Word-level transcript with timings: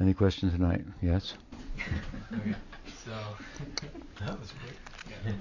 Any 0.00 0.14
questions 0.14 0.54
tonight? 0.54 0.80
Yes? 1.02 1.34
okay, 2.32 2.54
so 3.04 3.12
that 4.24 4.40
was 4.40 4.48
quick. 4.64 4.76
Yeah. 5.10 5.32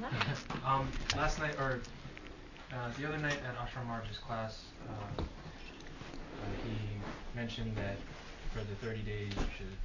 um, 0.67 0.85
last 1.15 1.39
night, 1.39 1.55
or 1.57 1.79
uh, 2.73 2.89
the 2.99 3.07
other 3.07 3.17
night 3.19 3.39
at 3.47 3.55
Ashram 3.55 3.87
Maharaj's 3.87 4.17
class, 4.17 4.65
uh, 4.89 5.21
uh, 5.21 5.23
he 6.65 6.75
mentioned 7.37 7.73
that 7.77 7.95
for 8.51 8.59
the 8.59 8.75
30 8.85 8.99
days 9.03 9.31
you 9.31 9.47
should 9.55 9.75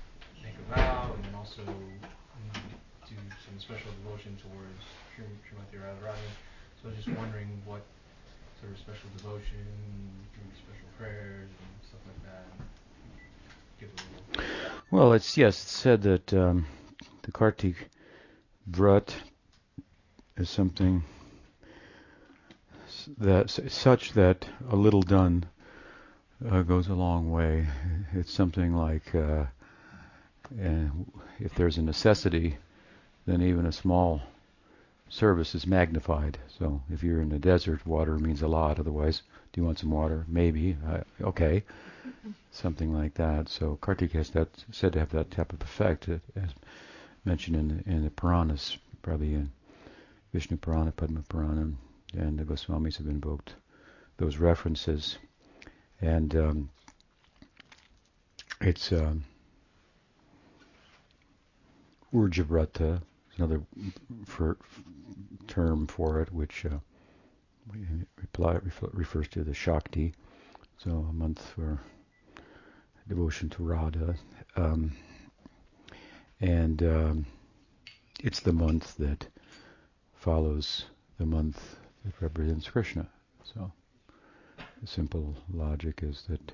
make 0.42 0.58
a 0.58 0.74
vow 0.74 1.12
and 1.14 1.24
then 1.24 1.34
also 1.36 1.62
do 1.62 3.14
some 3.46 3.60
special 3.60 3.92
devotion 4.02 4.36
towards 4.42 4.82
Srimati 5.14 5.78
Radharani. 5.78 6.34
So 6.82 6.88
I 6.88 6.96
was 6.96 7.04
just 7.04 7.16
wondering 7.16 7.46
what 7.64 7.82
sort 8.58 8.72
of 8.72 8.78
special 8.78 9.06
devotion, 9.18 9.70
special 10.34 10.88
prayers, 10.98 11.46
and 11.46 11.70
stuff 11.86 12.00
like 12.10 12.22
that. 12.26 12.83
Well, 14.90 15.12
it's 15.12 15.36
yes, 15.36 15.62
it's 15.62 15.72
said 15.72 16.02
that 16.02 16.32
um, 16.32 16.66
the 17.22 17.32
Kartik 17.32 17.88
Vrat 18.70 19.14
is 20.36 20.48
something 20.50 21.04
that 23.18 23.50
such 23.50 24.12
that 24.12 24.46
a 24.70 24.76
little 24.76 25.02
done 25.02 25.46
uh, 26.48 26.62
goes 26.62 26.88
a 26.88 26.94
long 26.94 27.30
way. 27.30 27.66
It's 28.12 28.32
something 28.32 28.74
like, 28.74 29.14
uh, 29.14 29.44
if 31.38 31.54
there's 31.54 31.78
a 31.78 31.82
necessity, 31.82 32.56
then 33.26 33.42
even 33.42 33.66
a 33.66 33.72
small 33.72 34.22
service 35.08 35.54
is 35.54 35.66
magnified. 35.66 36.38
So 36.58 36.82
if 36.90 37.02
you're 37.02 37.20
in 37.20 37.28
the 37.28 37.38
desert, 37.38 37.86
water 37.86 38.18
means 38.18 38.42
a 38.42 38.48
lot. 38.48 38.78
Otherwise, 38.78 39.22
do 39.52 39.60
you 39.60 39.66
want 39.66 39.78
some 39.78 39.90
water? 39.90 40.24
Maybe. 40.28 40.76
Uh, 40.86 41.00
okay, 41.22 41.62
something 42.50 42.92
like 42.92 43.14
that. 43.14 43.48
So 43.48 43.76
Kartik 43.80 44.12
has 44.12 44.30
that 44.30 44.48
said 44.72 44.92
to 44.94 45.00
have 45.00 45.10
that 45.10 45.30
type 45.30 45.52
of 45.52 45.62
effect, 45.62 46.08
uh, 46.08 46.18
as 46.36 46.50
mentioned 47.24 47.56
in 47.56 47.68
the, 47.68 47.90
in 47.90 48.04
the 48.04 48.10
Puranas, 48.10 48.76
probably 49.02 49.34
in 49.34 49.50
Vishnu 50.32 50.56
Purana, 50.56 50.92
Padma 50.92 51.22
Purana, 51.28 51.72
and 52.12 52.38
the 52.38 52.44
Goswamis 52.44 52.96
have 52.96 53.06
invoked 53.06 53.54
those 54.16 54.38
references. 54.38 55.18
And 56.00 56.34
um, 56.34 56.70
it's 58.60 58.92
um, 58.92 59.24
another 63.36 63.62
for, 64.26 64.56
term 65.46 65.86
for 65.86 66.20
it, 66.20 66.32
which 66.32 66.66
uh, 66.66 66.78
reply, 68.16 68.58
refers 68.92 69.28
to 69.28 69.44
the 69.44 69.54
Shakti, 69.54 70.14
so 70.78 70.90
a 71.08 71.12
month 71.12 71.40
for 71.54 71.80
devotion 73.08 73.48
to 73.50 73.62
Radha. 73.62 74.14
Um, 74.56 74.92
and 76.40 76.82
um, 76.82 77.26
it's 78.22 78.40
the 78.40 78.52
month 78.52 78.96
that 78.96 79.26
follows 80.14 80.86
the 81.18 81.26
month 81.26 81.76
that 82.04 82.14
represents 82.20 82.68
Krishna. 82.68 83.08
So 83.42 83.70
the 84.80 84.86
simple 84.86 85.34
logic 85.52 86.00
is 86.02 86.24
that 86.28 86.52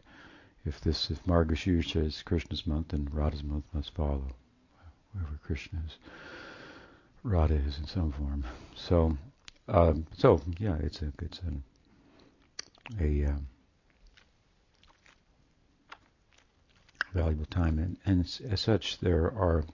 if 0.64 0.80
this 0.80 1.10
if 1.10 1.24
Margashira 1.24 2.04
is 2.04 2.22
Krishna's 2.22 2.66
month, 2.66 2.88
then 2.88 3.08
Radha's 3.10 3.42
month 3.42 3.64
must 3.72 3.94
follow, 3.94 4.26
wherever 5.12 5.38
Krishna 5.42 5.80
is. 5.86 5.96
Radha 7.22 7.54
is 7.54 7.78
in 7.78 7.86
some 7.86 8.12
form. 8.12 8.44
So, 8.74 9.16
um, 9.68 10.06
so 10.16 10.40
yeah, 10.58 10.76
it's 10.80 11.02
a 11.02 11.12
it's 11.20 11.40
a, 11.40 13.04
a 13.04 13.26
um, 13.26 13.46
valuable 17.12 17.46
time, 17.46 17.78
and, 17.78 17.96
and 18.06 18.20
as 18.50 18.60
such, 18.60 18.98
there 18.98 19.26
are 19.26 19.64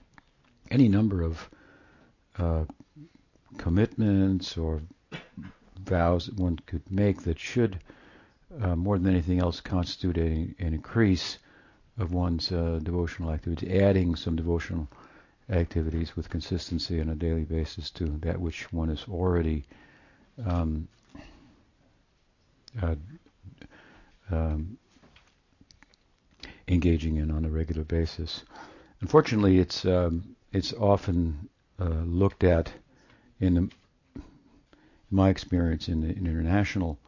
any 0.71 0.89
number 0.89 1.23
of 1.23 1.49
uh, 2.39 2.65
commitments 3.59 4.57
or 4.57 4.83
vows 5.85 6.27
that 6.27 6.37
one 6.37 6.59
could 6.67 6.91
make 6.91 7.23
that 7.23 7.39
should, 7.39 7.79
uh, 8.61 8.75
more 8.75 8.99
than 8.99 9.13
anything 9.13 9.39
else, 9.39 9.61
constitute 9.61 10.19
a, 10.19 10.55
an 10.65 10.75
increase 10.75 11.39
of 11.99 12.13
one's 12.13 12.51
uh, 12.53 12.81
devotional 12.83 13.31
activity, 13.31 13.81
adding 13.81 14.17
some 14.17 14.37
devotional 14.37 14.89
activities 15.49 16.17
with 16.17 16.29
consistency 16.29 17.01
on 17.01 17.09
a 17.09 17.15
daily 17.15 17.45
basis 17.45 17.91
to 17.91 18.05
that 18.19 18.41
which 18.41 18.73
one 18.73 18.91
is 18.91 19.05
already 19.09 19.65
um, 20.45 20.89
uh, 22.83 22.95
um, 24.31 24.77
engaging 26.69 27.17
in 27.17 27.31
on 27.31 27.45
a 27.45 27.49
regular 27.49 27.85
basis. 27.85 28.45
Unfortunately, 29.01 29.59
it's 29.59 29.85
um, 29.85 30.37
it's 30.53 30.73
often 30.73 31.49
uh, 31.79 31.85
looked 32.05 32.43
at 32.45 32.73
in, 33.41 33.55
the, 33.55 34.23
my 35.11 35.29
experience 35.29 35.89
in 35.89 36.01
the 36.01 36.09
international 36.15 36.99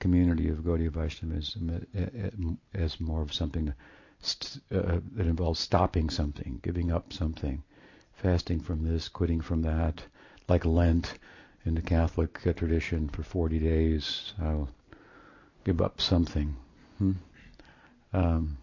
community 0.00 0.48
of 0.48 0.58
Gaudiya 0.58 0.90
Vaishnavism 0.90 2.58
as 2.74 3.00
more 3.00 3.22
of 3.22 3.32
something 3.32 3.72
st- 4.20 4.62
uh, 4.72 4.98
that 5.14 5.26
involves 5.26 5.60
stopping 5.60 6.10
something, 6.10 6.58
giving 6.62 6.92
up 6.92 7.12
something, 7.12 7.62
fasting 8.16 8.60
from 8.60 8.84
this, 8.84 9.08
quitting 9.08 9.40
from 9.40 9.62
that, 9.62 10.02
like 10.48 10.64
Lent 10.64 11.14
in 11.64 11.74
the 11.74 11.82
Catholic 11.82 12.46
uh, 12.46 12.52
tradition 12.52 13.08
for 13.08 13.22
40 13.22 13.58
days. 13.58 14.32
I'll 14.40 14.68
give 15.64 15.80
up 15.80 16.00
something. 16.00 16.56
Hmm? 16.98 17.12
Um, 18.12 18.56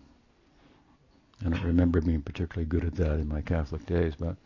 I 1.45 1.49
don't 1.49 1.63
remember 1.63 1.99
being 2.01 2.21
particularly 2.21 2.65
good 2.65 2.85
at 2.85 2.95
that 2.95 3.19
in 3.19 3.27
my 3.27 3.41
Catholic 3.41 3.85
days, 3.85 4.13
but 4.17 4.37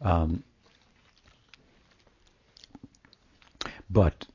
um, 0.00 0.42
but 3.90 4.26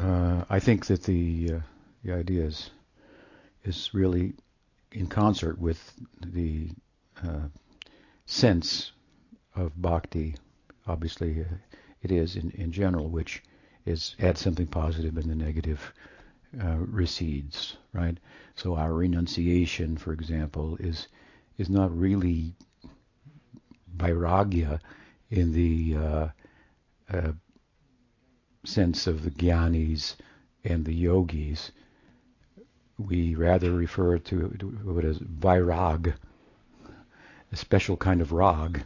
uh, 0.00 0.44
I 0.48 0.58
think 0.60 0.86
that 0.86 1.02
the 1.02 1.52
uh, 1.56 1.60
the 2.02 2.12
idea 2.14 2.44
is 2.44 2.70
is 3.64 3.90
really 3.92 4.32
in 4.92 5.06
concert 5.06 5.58
with 5.58 5.78
the 6.24 6.70
uh, 7.22 7.48
sense 8.26 8.92
of 9.58 9.80
bhakti. 9.80 10.36
Obviously, 10.86 11.40
uh, 11.40 11.54
it 12.02 12.12
is 12.12 12.36
in, 12.36 12.50
in 12.52 12.70
general, 12.72 13.08
which 13.08 13.42
is 13.84 14.14
add 14.20 14.38
something 14.38 14.66
positive 14.66 15.16
and 15.16 15.28
the 15.28 15.34
negative 15.34 15.92
uh, 16.62 16.76
recedes, 16.78 17.76
right? 17.92 18.18
So 18.54 18.76
our 18.76 18.92
renunciation, 18.92 19.96
for 19.96 20.12
example, 20.12 20.76
is 20.80 21.08
is 21.58 21.68
not 21.68 21.96
really 21.96 22.54
vairagya 23.96 24.78
in 25.30 25.52
the 25.52 25.96
uh, 25.96 26.28
uh, 27.12 27.32
sense 28.64 29.06
of 29.06 29.24
the 29.24 29.30
gyanis 29.30 30.14
and 30.64 30.84
the 30.84 30.94
yogis. 30.94 31.72
We 32.96 33.34
rather 33.34 33.72
refer 33.72 34.18
to, 34.18 34.52
it 34.98 35.04
as 35.04 35.18
vairag, 35.18 36.14
a 37.52 37.56
special 37.56 37.96
kind 37.96 38.20
of 38.20 38.32
rag, 38.32 38.84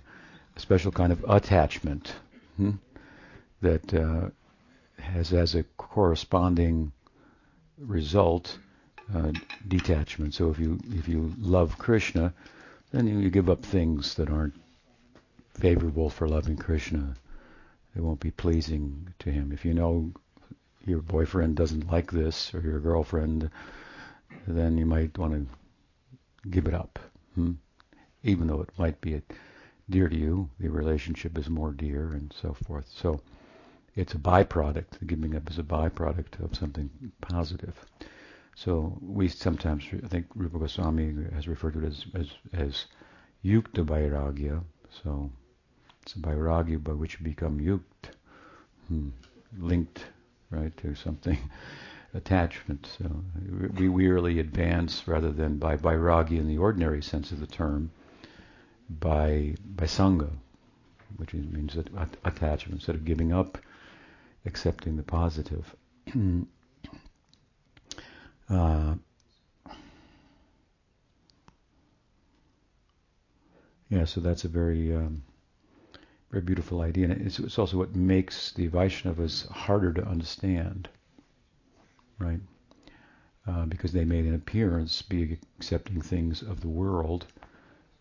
special 0.56 0.92
kind 0.92 1.12
of 1.12 1.24
attachment 1.28 2.14
hmm, 2.56 2.72
that 3.60 3.94
uh, 3.94 4.28
has 4.98 5.32
as 5.32 5.54
a 5.54 5.64
corresponding 5.76 6.92
result 7.78 8.58
uh, 9.14 9.32
detachment. 9.68 10.34
So 10.34 10.50
if 10.50 10.58
you 10.58 10.78
if 10.90 11.08
you 11.08 11.32
love 11.38 11.78
Krishna, 11.78 12.32
then 12.92 13.06
you, 13.06 13.18
you 13.18 13.30
give 13.30 13.50
up 13.50 13.64
things 13.64 14.14
that 14.14 14.30
aren't 14.30 14.54
favorable 15.54 16.08
for 16.10 16.28
loving 16.28 16.56
Krishna. 16.56 17.14
They 17.94 18.00
won't 18.00 18.20
be 18.20 18.30
pleasing 18.30 19.12
to 19.20 19.30
him. 19.30 19.52
If 19.52 19.64
you 19.64 19.74
know 19.74 20.12
your 20.86 21.02
boyfriend 21.02 21.56
doesn't 21.56 21.90
like 21.90 22.10
this 22.10 22.54
or 22.54 22.60
your 22.60 22.80
girlfriend, 22.80 23.50
then 24.46 24.78
you 24.78 24.86
might 24.86 25.16
want 25.18 25.34
to 25.34 26.48
give 26.48 26.66
it 26.66 26.74
up. 26.74 26.98
Hmm? 27.34 27.52
Even 28.22 28.46
though 28.46 28.62
it 28.62 28.70
might 28.78 29.00
be 29.00 29.20
dear 29.90 30.08
to 30.08 30.16
you, 30.16 30.48
the 30.58 30.68
relationship 30.68 31.36
is 31.38 31.48
more 31.48 31.72
dear 31.72 32.12
and 32.12 32.32
so 32.40 32.54
forth. 32.54 32.88
So 32.94 33.20
it's 33.94 34.14
a 34.14 34.18
byproduct. 34.18 34.98
The 34.98 35.04
giving 35.04 35.36
up 35.36 35.50
is 35.50 35.58
a 35.58 35.62
byproduct 35.62 36.42
of 36.42 36.56
something 36.56 36.90
positive. 37.20 37.84
So 38.54 38.98
we 39.00 39.28
sometimes, 39.28 39.84
I 39.92 40.06
think 40.08 40.26
Rupa 40.34 40.58
Goswami 40.58 41.14
has 41.34 41.48
referred 41.48 41.74
to 41.74 41.84
it 41.84 41.86
as 41.86 42.04
as, 42.14 42.30
as 42.52 42.86
yukta 43.44 43.84
vairagya. 43.84 44.62
So 45.02 45.30
it's 46.02 46.14
a 46.14 46.18
vairagya 46.18 46.82
by 46.82 46.92
which 46.92 47.18
you 47.18 47.24
become 47.24 47.60
yukt, 47.60 48.14
hmm, 48.88 49.10
linked, 49.58 50.04
right, 50.50 50.76
to 50.78 50.94
something, 50.94 51.38
attachment. 52.14 52.88
So 52.98 53.24
we, 53.78 53.88
we 53.88 54.06
really 54.08 54.38
advance 54.38 55.06
rather 55.08 55.30
than 55.30 55.58
by 55.58 55.76
vairagya 55.76 56.38
in 56.38 56.48
the 56.48 56.58
ordinary 56.58 57.02
sense 57.02 57.32
of 57.32 57.40
the 57.40 57.46
term, 57.46 57.90
by 58.88 59.54
by 59.64 59.84
sangha, 59.86 60.30
which 61.16 61.34
means 61.34 61.74
that 61.74 61.88
attachment 62.24 62.80
instead 62.80 62.94
of 62.96 63.04
giving 63.04 63.32
up, 63.32 63.58
accepting 64.46 64.96
the 64.96 65.02
positive. 65.02 65.74
Uh, 68.50 68.96
Yeah, 73.92 74.06
so 74.06 74.22
that's 74.22 74.44
a 74.46 74.48
very 74.48 74.96
um, 74.96 75.22
very 76.30 76.42
beautiful 76.42 76.80
idea, 76.80 77.10
and 77.10 77.26
it's, 77.26 77.38
it's 77.38 77.58
also 77.58 77.76
what 77.76 77.94
makes 77.94 78.50
the 78.52 78.66
Vaishnavas 78.68 79.46
harder 79.48 79.92
to 79.92 80.02
understand, 80.06 80.88
right? 82.18 82.40
Uh, 83.46 83.66
because 83.66 83.92
they 83.92 84.06
made 84.06 84.24
an 84.24 84.34
appearance 84.34 85.02
be 85.02 85.36
accepting 85.58 86.00
things 86.00 86.40
of 86.40 86.62
the 86.62 86.70
world, 86.70 87.26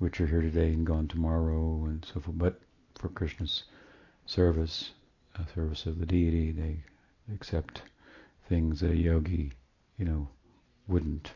which 0.02 0.20
are 0.20 0.28
here 0.28 0.42
today 0.42 0.74
and 0.74 0.86
gone 0.86 1.08
tomorrow, 1.08 1.86
and 1.86 2.04
so 2.12 2.20
forth. 2.20 2.38
But 2.38 2.60
for 2.96 3.10
Krishna's 3.10 3.64
service, 4.26 4.92
uh, 5.38 5.46
service 5.54 5.86
of 5.86 6.00
the 6.00 6.06
deity, 6.06 6.52
they 6.52 6.84
accept 7.34 7.84
things 8.50 8.80
that 8.80 8.92
a 8.92 8.98
yogi, 8.98 9.52
you 9.98 10.06
know, 10.06 10.28
wouldn't. 10.88 11.32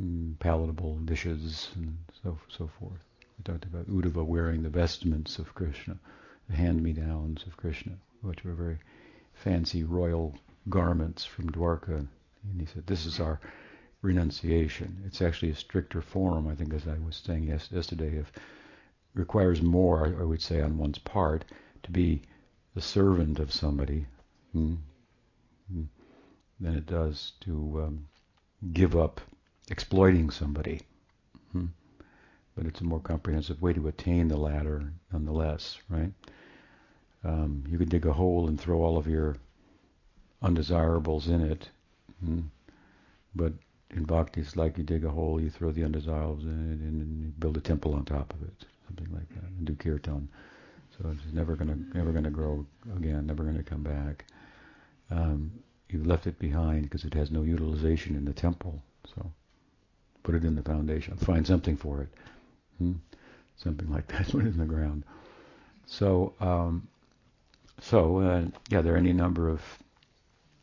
Mm, 0.00 0.38
palatable 0.38 0.96
dishes 1.04 1.68
and 1.74 1.98
so 2.22 2.38
so 2.48 2.70
forth. 2.78 3.04
We 3.36 3.44
talked 3.44 3.66
about 3.66 3.90
Uddhava 3.90 4.24
wearing 4.24 4.62
the 4.62 4.70
vestments 4.70 5.38
of 5.38 5.54
Krishna, 5.54 5.98
the 6.48 6.56
hand-me-downs 6.56 7.44
of 7.46 7.58
Krishna, 7.58 7.92
which 8.22 8.42
were 8.42 8.54
very 8.54 8.78
fancy 9.34 9.84
royal 9.84 10.34
garments 10.70 11.26
from 11.26 11.50
Dwarka. 11.50 11.96
And 11.98 12.60
he 12.60 12.64
said, 12.64 12.86
this 12.86 13.04
is 13.04 13.20
our 13.20 13.38
renunciation. 14.02 15.02
It's 15.06 15.22
actually 15.22 15.50
a 15.50 15.56
stricter 15.56 16.02
form, 16.02 16.48
I 16.48 16.54
think, 16.54 16.74
as 16.74 16.86
I 16.86 16.98
was 16.98 17.16
saying 17.16 17.44
yes, 17.44 17.68
yesterday, 17.72 18.16
if 18.18 18.32
requires 19.14 19.62
more, 19.62 20.14
I 20.18 20.24
would 20.24 20.42
say, 20.42 20.60
on 20.60 20.78
one's 20.78 20.98
part 20.98 21.44
to 21.84 21.90
be 21.90 22.22
the 22.74 22.80
servant 22.80 23.38
of 23.38 23.52
somebody 23.52 24.06
hmm, 24.52 24.74
hmm, 25.70 25.84
than 26.60 26.74
it 26.76 26.86
does 26.86 27.32
to 27.40 27.84
um, 27.84 28.08
give 28.72 28.96
up 28.96 29.20
exploiting 29.70 30.30
somebody. 30.30 30.80
Hmm 31.52 31.66
but 32.54 32.66
it's 32.66 32.80
a 32.80 32.84
more 32.84 33.00
comprehensive 33.00 33.60
way 33.62 33.72
to 33.72 33.88
attain 33.88 34.28
the 34.28 34.36
latter 34.36 34.92
nonetheless, 35.12 35.78
right? 35.88 36.12
Um, 37.24 37.64
you 37.68 37.78
could 37.78 37.88
dig 37.88 38.06
a 38.06 38.12
hole 38.12 38.48
and 38.48 38.60
throw 38.60 38.82
all 38.82 38.98
of 38.98 39.06
your 39.06 39.36
undesirables 40.42 41.28
in 41.28 41.40
it, 41.40 41.68
hmm? 42.24 42.40
but 43.34 43.52
in 43.92 44.04
bhakti 44.04 44.40
it's 44.40 44.56
like 44.56 44.78
you 44.78 44.84
dig 44.84 45.04
a 45.04 45.10
hole, 45.10 45.40
you 45.40 45.50
throw 45.50 45.70
the 45.70 45.84
undesirables 45.84 46.44
in 46.44 46.72
it, 46.72 46.80
and 46.80 47.22
you 47.22 47.32
build 47.38 47.56
a 47.56 47.60
temple 47.60 47.94
on 47.94 48.04
top 48.04 48.32
of 48.32 48.42
it, 48.42 48.64
something 48.86 49.12
like 49.14 49.28
that, 49.30 49.44
and 49.44 49.64
do 49.64 49.74
kirtan. 49.74 50.28
So 50.96 51.10
it's 51.10 51.32
never 51.32 51.56
gonna 51.56 51.78
never 51.94 52.12
gonna 52.12 52.30
grow 52.30 52.66
again, 52.96 53.26
never 53.26 53.44
gonna 53.44 53.62
come 53.62 53.82
back. 53.82 54.24
Um, 55.10 55.52
you 55.88 56.02
left 56.04 56.26
it 56.26 56.38
behind 56.38 56.84
because 56.84 57.04
it 57.04 57.14
has 57.14 57.30
no 57.30 57.42
utilization 57.42 58.16
in 58.16 58.24
the 58.24 58.32
temple. 58.32 58.82
So 59.14 59.30
put 60.22 60.34
it 60.34 60.44
in 60.44 60.54
the 60.54 60.62
foundation. 60.62 61.16
Find 61.16 61.46
something 61.46 61.76
for 61.76 62.02
it. 62.02 62.08
Hmm? 62.78 62.92
Something 63.56 63.90
like 63.90 64.06
that, 64.08 64.28
put 64.30 64.44
it 64.44 64.48
in 64.48 64.58
the 64.58 64.64
ground. 64.64 65.04
So, 65.86 66.34
um, 66.40 66.88
so 67.80 68.18
uh, 68.18 68.44
yeah, 68.70 68.80
there 68.80 68.94
are 68.94 68.98
any 68.98 69.12
number 69.12 69.48
of 69.48 69.60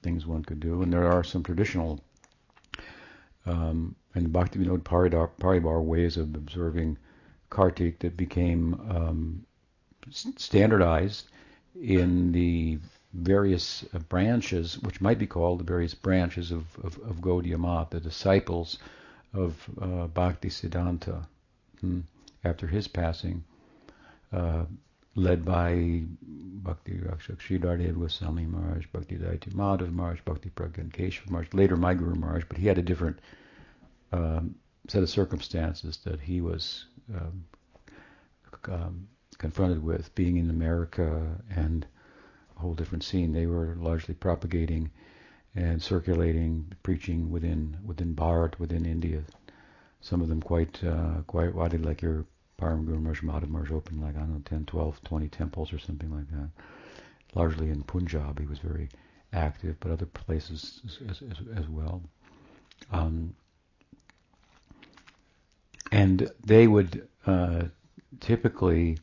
things 0.02 0.26
one 0.26 0.44
could 0.44 0.60
do, 0.60 0.82
and 0.82 0.92
there 0.92 1.12
are 1.12 1.24
some 1.24 1.44
traditional 1.44 2.02
um, 3.46 3.96
and 4.16 4.30
Bhaktivinoda 4.30 4.84
Paribar, 4.84 5.30
Paribar 5.40 5.84
ways 5.84 6.18
of 6.18 6.36
observing 6.36 6.98
Kartik 7.50 8.00
that 8.00 8.18
became 8.18 8.74
um, 8.90 9.46
standardized 10.12 11.30
in 11.82 12.32
the 12.32 12.80
various 13.14 13.86
uh, 13.94 14.00
branches, 14.00 14.80
which 14.80 15.02
might 15.02 15.18
be 15.18 15.28
called 15.28 15.60
the 15.60 15.64
various 15.64 15.94
branches 15.94 16.52
of, 16.52 16.66
of, 16.84 16.98
of 17.00 17.22
Gaudiya 17.22 17.60
Math, 17.60 17.90
the 17.90 18.00
disciples 18.00 18.78
of 19.34 19.70
uh, 19.82 20.08
Bhakti 20.08 20.50
Siddhanta 20.50 21.26
hmm, 21.82 22.02
after 22.44 22.68
his 22.68 22.88
passing, 22.88 23.44
uh, 24.32 24.66
led 25.20 25.44
by 25.44 26.04
Bhakti 26.64 26.94
Rakshak 26.94 27.40
Sridhar 27.40 27.78
Goswami 27.94 28.46
Maharaj, 28.46 28.86
Bhakti 28.94 29.18
Dayita 29.18 29.54
Madhav 29.54 29.92
Maharaj, 29.92 30.22
Bhakti 30.22 30.50
Pragyan 30.50 30.92
Keshav 30.92 31.30
Maharaj, 31.30 31.50
later 31.54 31.76
my 31.76 31.94
Guru 31.94 32.16
Maharaj, 32.16 32.46
but 32.48 32.58
he 32.58 32.68
had 32.68 32.78
a 32.78 32.82
different 32.82 33.20
um, 34.12 34.56
set 34.88 35.04
of 35.04 35.10
circumstances 35.10 36.00
that 36.06 36.20
he 36.20 36.42
was 36.42 36.86
um, 37.14 37.44
um, 38.70 39.08
confronted 39.38 39.84
with, 39.84 40.14
being 40.16 40.38
in 40.38 40.50
America 40.50 41.38
and 41.56 41.86
a 42.56 42.60
whole 42.60 42.74
different 42.74 43.04
scene. 43.04 43.34
They 43.34 43.46
were 43.46 43.76
largely 43.78 44.14
propagating 44.14 44.90
and 45.56 45.82
circulating, 45.82 46.72
preaching 46.84 47.32
within 47.32 47.78
within 47.86 48.16
Bharat, 48.16 48.60
within 48.60 48.86
India, 48.86 49.24
some 50.02 50.22
of 50.22 50.30
them 50.30 50.42
quite 50.42 50.84
uh, 50.84 51.22
quite 51.28 51.54
widely, 51.54 51.80
like 51.80 52.02
your 52.02 52.26
Param 52.60 52.86
Guru 52.86 53.00
Maharaj, 53.00 53.72
opened 53.72 54.02
like, 54.02 54.16
I 54.16 54.20
don't 54.20 54.34
know, 54.34 54.42
10, 54.46 54.66
12, 54.66 55.04
20 55.04 55.28
temples 55.30 55.74
or 55.74 55.80
something 55.80 56.12
like 56.14 56.30
that. 56.32 56.50
Largely 57.36 57.70
in 57.70 57.84
Punjab, 57.84 58.40
he 58.40 58.46
was 58.46 58.60
very 58.60 58.90
active, 59.32 59.78
but 59.80 59.92
other 59.92 60.06
places 60.06 60.82
as, 60.86 61.22
as, 61.22 61.38
as 61.56 61.68
well. 61.70 62.02
Um, 62.92 63.36
and 65.92 66.30
they 66.46 66.68
would 66.68 67.08
uh, 67.26 67.64
typically 68.20 68.98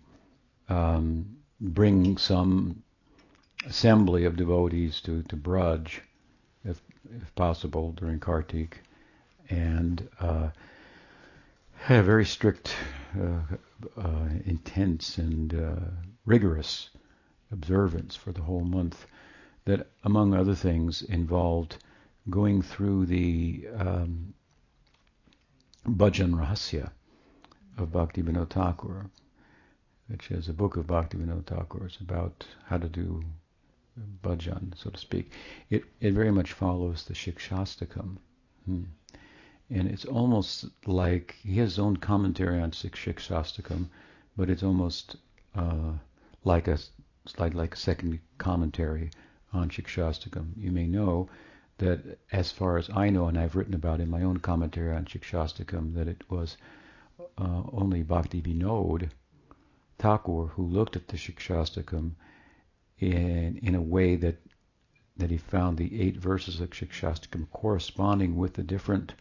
um, 0.69 1.37
bring 1.61 2.17
some 2.19 2.83
assembly 3.67 4.25
of 4.25 4.37
devotees 4.37 5.01
to, 5.03 5.23
to 5.25 5.37
Braj, 5.37 6.01
if, 6.65 6.81
if 7.23 7.35
possible, 7.35 7.93
during 7.93 8.21
Kartik, 8.21 8.81
and 9.49 10.09
uh, 10.21 10.51
a 11.89 12.03
very 12.03 12.25
strict, 12.25 12.75
uh, 13.19 13.41
uh, 13.97 14.29
intense, 14.45 15.19
and 15.19 15.55
uh, 15.55 15.77
rigorous 16.25 16.91
observance 17.53 18.17
for 18.17 18.33
the 18.33 18.43
whole 18.43 18.65
month 18.65 19.07
that, 19.65 19.89
among 20.05 20.35
other 20.35 20.55
things, 20.55 21.03
involved 21.03 21.77
going 22.29 22.63
through 22.63 23.07
the 23.07 23.67
um, 23.77 24.35
Bhajan 25.87 26.35
Rahasya 26.35 26.91
of 27.79 27.93
Bhakti 27.93 28.23
Vinod 28.23 28.51
Thakur, 28.51 29.07
which 30.09 30.31
is 30.31 30.49
a 30.49 30.53
book 30.53 30.77
of 30.77 30.87
Bhakti 30.87 31.19
Vinod 31.19 31.47
Thakur. 31.47 31.87
It's 31.87 31.99
about 31.99 32.47
how 32.67 32.79
to 32.79 32.89
do 32.89 33.23
bhajan, 34.23 34.77
so 34.77 34.91
to 34.91 34.99
speak. 34.99 35.33
It, 35.71 35.85
it 36.01 36.13
very 36.13 36.31
much 36.31 36.53
follows 36.53 37.05
the 37.05 37.15
Shikshastakam. 37.15 38.17
Hmm. 38.67 38.83
And 39.69 39.89
it's 39.89 40.05
almost 40.05 40.67
like 40.87 41.35
he 41.43 41.59
has 41.59 41.73
his 41.73 41.79
own 41.79 41.97
commentary 41.97 42.61
on 42.61 42.71
Shikshastakam, 42.71 43.89
but 44.37 44.49
it's 44.49 44.63
almost 44.63 45.17
uh, 45.55 45.93
like 46.45 46.69
a 46.69 46.79
like 47.39 47.55
like 47.55 47.75
a 47.75 47.79
second 47.79 48.21
commentary 48.39 49.11
on 49.53 49.69
Shikshastakam. 49.69 50.53
You 50.57 50.71
may 50.71 50.87
know 50.87 51.29
that, 51.79 52.19
as 52.31 52.53
far 52.53 52.79
as 52.79 52.89
I 52.91 53.11
know, 53.11 53.27
and 53.27 53.39
I've 53.39 53.57
written 53.57 53.75
about 53.75 54.01
in 54.01 54.09
my 54.09 54.23
own 54.23 54.39
commentary 54.39 54.95
on 54.95 55.05
Shikshastakam, 55.05 55.95
that 55.95 56.09
it 56.09 56.23
was 56.31 56.57
uh, 57.39 57.63
only 57.73 58.03
Bhakti 58.03 58.41
Vinod 58.41 59.11
Thakur 59.99 60.49
who 60.49 60.63
looked 60.63 60.95
at 60.95 61.09
the 61.09 61.17
Shikshastakam 61.17 62.13
in 62.99 63.57
in 63.63 63.75
a 63.75 63.83
way 63.83 64.15
that 64.17 64.37
that 65.17 65.31
he 65.31 65.39
found 65.39 65.79
the 65.79 66.01
eight 66.01 66.17
verses 66.17 66.61
of 66.61 66.71
Shikshastakam 66.71 67.51
corresponding 67.51 68.37
with 68.37 68.55
the 68.55 68.63
different 68.63 69.15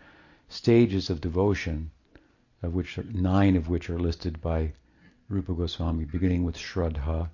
stages 0.47 1.09
of 1.09 1.21
devotion, 1.21 1.91
of 2.61 2.73
which 2.73 2.97
nine 3.13 3.55
of 3.55 3.69
which 3.69 3.89
are 3.89 3.99
listed 3.99 4.41
by 4.41 4.73
Rupa 5.29 5.53
Goswami, 5.53 6.05
beginning 6.05 6.43
with 6.43 6.55
Shraddha, 6.55 7.29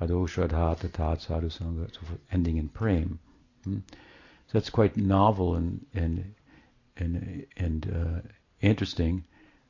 Adau 0.00 0.26
Shraddha, 0.28 0.76
Tatah, 0.76 1.20
Sadhu 1.20 1.48
Sangha, 1.48 1.88
ending 2.30 2.58
in 2.58 2.68
Prem. 2.68 3.18
Hmm? 3.64 3.78
So 4.46 4.58
that's 4.58 4.70
quite 4.70 4.96
novel 4.96 5.54
and 5.54 5.86
and 5.94 6.34
and 6.96 7.46
and 7.56 7.86
uh, 7.94 8.28
interesting, 8.60 9.24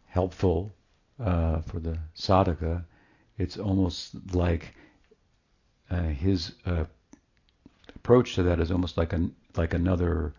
helpful 0.07 0.73
uh, 1.21 1.61
for 1.61 1.79
the 1.79 1.99
sadhaka. 2.17 2.85
It's 3.39 3.59
almost 3.59 4.35
like 4.35 4.75
uh, 5.91 6.03
his 6.03 6.53
uh, 6.67 6.85
approach 7.95 8.35
to 8.35 8.43
that 8.43 8.61
is 8.61 8.71
almost 8.71 8.97
like 8.97 9.12
an 9.12 9.35
like 9.57 9.75
another 9.75 10.35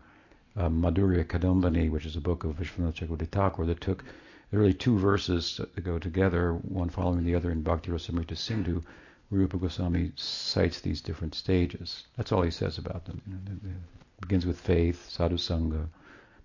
uh, 0.56 0.68
Madhurya 0.68 1.24
Kadambini, 1.24 1.90
which 1.90 2.06
is 2.06 2.16
a 2.16 2.20
book 2.20 2.44
of 2.44 2.56
Vishwanath 2.56 2.94
Chakravarti 2.94 3.28
Thakur, 3.28 3.66
that 3.66 3.80
took 3.80 4.04
really 4.50 4.74
two 4.74 4.98
verses 4.98 5.60
that 5.74 5.80
go 5.84 5.98
together, 5.98 6.52
one 6.52 6.88
following 6.88 7.24
the 7.24 7.34
other 7.34 7.50
in 7.50 7.62
Bhakti 7.62 7.90
Rasamrita 7.90 8.36
Sindhu, 8.36 8.82
Rupa 9.30 9.56
Goswami 9.56 10.12
cites 10.16 10.80
these 10.80 11.00
different 11.00 11.34
stages. 11.34 12.04
That's 12.16 12.30
all 12.30 12.42
he 12.42 12.50
says 12.50 12.78
about 12.78 13.04
them. 13.04 13.20
It 13.64 14.20
begins 14.20 14.46
with 14.46 14.60
faith, 14.60 15.08
sadhu 15.10 15.36
sangha, 15.36 15.88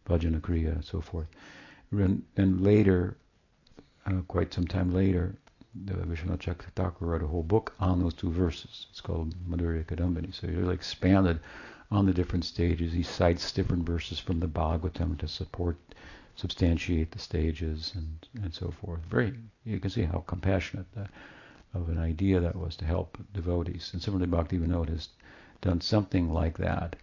bhajana 0.08 0.42
kriya, 0.42 0.84
so 0.84 1.02
forth. 1.02 1.28
And 1.92 2.62
later, 2.62 3.18
uh, 4.08 4.22
quite 4.28 4.54
some 4.54 4.66
time 4.66 4.92
later, 4.92 5.36
the 5.86 5.94
Vishwanath 5.94 6.40
Chakravarti 6.40 6.74
Thakur 6.76 7.06
wrote 7.06 7.22
a 7.22 7.28
whole 7.28 7.44
book 7.44 7.74
on 7.80 8.00
those 8.02 8.16
two 8.16 8.32
verses. 8.32 8.88
It's 8.90 9.02
called 9.02 9.36
Madhurya 9.48 9.86
Kadambini. 9.86 10.34
So 10.34 10.48
he 10.48 10.56
really 10.56 10.74
expanded 10.74 11.40
on 11.92 12.06
the 12.06 12.14
different 12.14 12.46
stages. 12.46 12.94
He 12.94 13.04
cites 13.04 13.52
different 13.52 13.86
verses 13.86 14.20
from 14.20 14.40
the 14.40 14.48
Bhagavatam 14.48 15.18
to 15.20 15.28
support 15.28 15.78
substantiate 16.36 17.12
the 17.12 17.20
stages 17.20 17.92
and, 17.96 18.28
and 18.44 18.54
so 18.54 18.72
forth. 18.72 19.02
Very, 19.10 19.34
you 19.66 19.80
can 19.80 19.90
see 19.90 20.04
how 20.04 20.24
compassionate 20.26 20.86
that, 20.96 21.10
of 21.74 21.90
an 21.90 22.00
idea 22.00 22.40
that 22.40 22.56
was 22.56 22.76
to 22.78 22.86
help 22.86 23.18
devotees. 23.34 23.90
And 23.94 24.02
similarly, 24.02 24.28
Bhakti 24.28 24.58
Vinod 24.58 24.90
has 24.90 25.10
done 25.62 25.82
something 25.82 26.32
like 26.32 26.58
that 26.58 26.96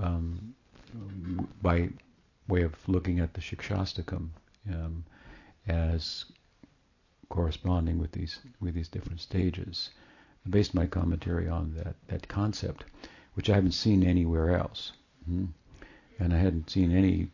um, 0.00 0.54
by 1.62 1.88
way 2.46 2.62
of 2.62 2.74
looking 2.86 3.20
at 3.20 3.32
the 3.34 3.40
Shikshastakam 3.40 4.28
um, 4.70 5.04
as 5.66 6.26
corresponding 7.30 7.98
with 7.98 8.12
these 8.12 8.38
with 8.60 8.74
these 8.74 8.88
different 8.88 9.20
stages. 9.20 9.90
Based 10.48 10.74
my 10.74 10.86
commentary 10.86 11.48
on 11.48 11.74
that 11.76 11.96
that 12.08 12.28
concept, 12.28 12.84
which 13.34 13.50
I 13.50 13.54
haven't 13.54 13.72
seen 13.72 14.02
anywhere 14.02 14.56
else, 14.56 14.92
mm-hmm. 15.28 15.46
and 16.18 16.32
I 16.32 16.38
hadn't 16.38 16.70
seen 16.70 16.96
any 16.96 17.28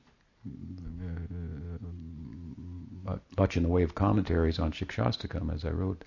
uh, 3.07 3.17
much 3.37 3.57
in 3.57 3.63
the 3.63 3.69
way 3.69 3.83
of 3.83 3.95
commentaries 3.95 4.59
on 4.59 4.73
Shikshastakam 4.73 5.53
as 5.53 5.65
I 5.65 5.71
wrote 5.71 6.05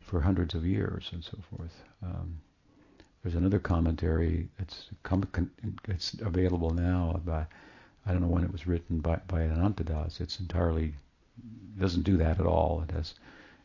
for 0.00 0.20
hundreds 0.20 0.54
of 0.54 0.66
years 0.66 1.08
and 1.12 1.24
so 1.24 1.38
forth. 1.50 1.82
Um, 2.02 2.40
there's 3.22 3.36
another 3.36 3.60
commentary 3.60 4.48
that's 4.58 4.90
it's 5.88 6.14
available 6.14 6.70
now 6.70 7.20
by 7.24 7.46
I 8.04 8.12
don't 8.12 8.20
know 8.20 8.28
when 8.28 8.44
it 8.44 8.52
was 8.52 8.66
written 8.66 8.98
by 8.98 9.20
by 9.28 9.42
Anantadas. 9.42 10.20
It's 10.20 10.40
entirely 10.40 10.94
doesn't 11.78 12.02
do 12.02 12.16
that 12.16 12.40
at 12.40 12.46
all. 12.46 12.84
It 12.88 12.92
has 12.92 13.14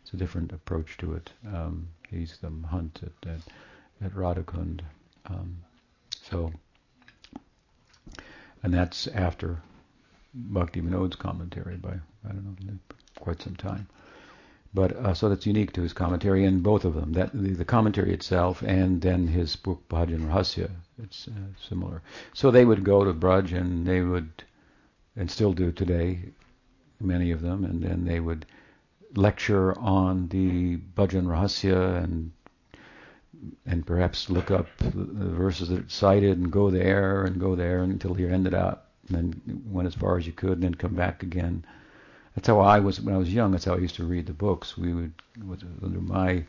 it's 0.03 0.13
a 0.13 0.17
different 0.17 0.51
approach 0.53 0.97
to 0.97 1.15
it. 1.15 1.31
Um, 1.53 1.87
he's 2.09 2.37
the 2.37 2.51
hunt 2.67 3.01
at 3.03 3.29
at, 3.29 3.41
at 4.05 4.13
Radhakund. 4.13 4.81
Um, 5.29 5.57
so, 6.23 6.51
and 8.63 8.73
that's 8.73 9.07
after 9.07 9.61
Bhakti 10.33 10.81
Vinod's 10.81 11.15
commentary 11.15 11.77
by 11.77 11.93
I 12.27 12.33
don't 12.33 12.45
know 12.65 12.73
quite 13.19 13.41
some 13.41 13.55
time. 13.55 13.87
But 14.73 14.95
uh, 14.95 15.13
so 15.13 15.29
that's 15.29 15.45
unique 15.45 15.71
to 15.73 15.81
his 15.81 15.93
commentary, 15.93 16.45
and 16.45 16.61
both 16.61 16.85
of 16.85 16.93
them, 16.93 17.13
that 17.13 17.31
the, 17.33 17.53
the 17.53 17.65
commentary 17.65 18.13
itself 18.13 18.61
and 18.61 19.01
then 19.01 19.27
his 19.27 19.55
book 19.55 19.81
Bhajan 19.89 20.27
Rahasya, 20.27 20.69
it's 21.01 21.27
uh, 21.27 21.31
similar. 21.67 22.01
So 22.33 22.51
they 22.51 22.65
would 22.65 22.83
go 22.83 23.03
to 23.03 23.13
Braj 23.13 23.57
and 23.57 23.87
they 23.87 24.01
would, 24.01 24.43
and 25.15 25.31
still 25.31 25.53
do 25.53 25.71
today, 25.71 26.19
many 26.99 27.31
of 27.31 27.41
them, 27.41 27.63
and 27.63 27.81
then 27.81 28.05
they 28.05 28.19
would 28.19 28.45
lecture 29.15 29.77
on 29.79 30.27
the 30.27 30.77
Bhajan 30.77 31.25
Rahasya 31.25 32.03
and 32.03 32.31
and 33.65 33.85
perhaps 33.85 34.29
look 34.29 34.51
up 34.51 34.67
the, 34.79 34.89
verses 34.89 35.69
that 35.69 35.79
it 35.79 35.91
cited 35.91 36.37
and 36.37 36.51
go 36.51 36.69
there 36.69 37.23
and 37.25 37.39
go 37.39 37.55
there 37.55 37.83
until 37.83 38.19
you 38.19 38.27
ended 38.27 38.53
up 38.53 38.91
and 39.07 39.17
then 39.17 39.61
went 39.65 39.87
as 39.87 39.95
far 39.95 40.17
as 40.17 40.25
you 40.25 40.33
could 40.33 40.53
and 40.53 40.63
then 40.63 40.75
come 40.75 40.95
back 40.95 41.23
again 41.23 41.63
that's 42.37 42.47
how 42.49 42.59
I 42.59 42.77
was 42.77 43.01
when 43.01 43.15
I 43.15 43.17
was 43.17 43.33
young. 43.33 43.51
That's 43.51 43.65
how 43.65 43.73
I 43.73 43.79
used 43.79 43.95
to 43.95 44.05
read 44.05 44.27
the 44.27 44.33
books. 44.33 44.77
We 44.77 44.93
would, 44.93 45.11
under 45.81 45.99
my 45.99 46.43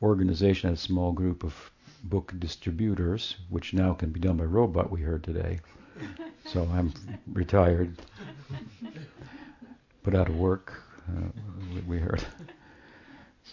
organization, 0.00 0.70
had 0.70 0.78
a 0.78 0.80
small 0.80 1.12
group 1.12 1.44
of 1.44 1.54
book 2.04 2.32
distributors, 2.38 3.36
which 3.50 3.74
now 3.74 3.92
can 3.92 4.08
be 4.08 4.18
done 4.18 4.38
by 4.38 4.44
robot. 4.44 4.90
We 4.90 5.02
heard 5.02 5.22
today. 5.22 5.60
So 6.46 6.66
I'm 6.72 6.90
retired, 7.30 7.98
put 10.04 10.14
out 10.14 10.30
of 10.30 10.36
work. 10.36 10.72
Uh, 11.06 11.28
we 11.86 11.98
heard. 11.98 12.24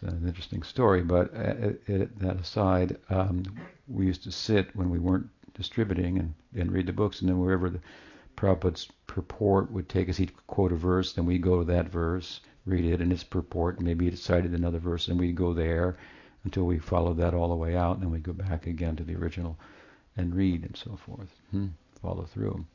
An 0.05 0.27
interesting 0.27 0.63
story, 0.63 1.01
but 1.01 1.33
uh, 1.33 1.71
that 1.87 2.37
aside, 2.41 2.97
um, 3.09 3.43
we 3.87 4.05
used 4.05 4.23
to 4.23 4.31
sit 4.31 4.75
when 4.75 4.89
we 4.89 4.99
weren't 4.99 5.29
distributing 5.53 6.19
and, 6.19 6.33
and 6.55 6.71
read 6.71 6.87
the 6.87 6.93
books, 6.93 7.21
and 7.21 7.29
then 7.29 7.39
wherever 7.39 7.69
the 7.69 7.79
Prabhupada's 8.35 8.89
purport 9.07 9.71
would 9.71 9.87
take 9.87 10.09
us, 10.09 10.17
he'd 10.17 10.35
quote 10.47 10.71
a 10.71 10.75
verse, 10.75 11.13
then 11.13 11.25
we'd 11.25 11.41
go 11.41 11.59
to 11.59 11.65
that 11.65 11.89
verse, 11.89 12.41
read 12.65 12.85
it 12.85 13.01
in 13.01 13.11
its 13.11 13.23
purport, 13.23 13.77
and 13.77 13.85
maybe 13.85 14.07
it 14.07 14.17
cited 14.17 14.53
another 14.53 14.79
verse, 14.79 15.07
and 15.07 15.19
we'd 15.19 15.35
go 15.35 15.53
there 15.53 15.97
until 16.43 16.65
we 16.65 16.79
followed 16.79 17.17
that 17.17 17.33
all 17.33 17.49
the 17.49 17.55
way 17.55 17.75
out, 17.75 17.95
and 17.95 18.03
then 18.03 18.11
we'd 18.11 18.23
go 18.23 18.33
back 18.33 18.67
again 18.67 18.95
to 18.95 19.03
the 19.03 19.15
original 19.15 19.57
and 20.17 20.35
read 20.35 20.63
and 20.65 20.75
so 20.75 20.97
forth. 20.97 21.29
Hmm? 21.51 21.67
Follow 22.01 22.25
through. 22.25 22.65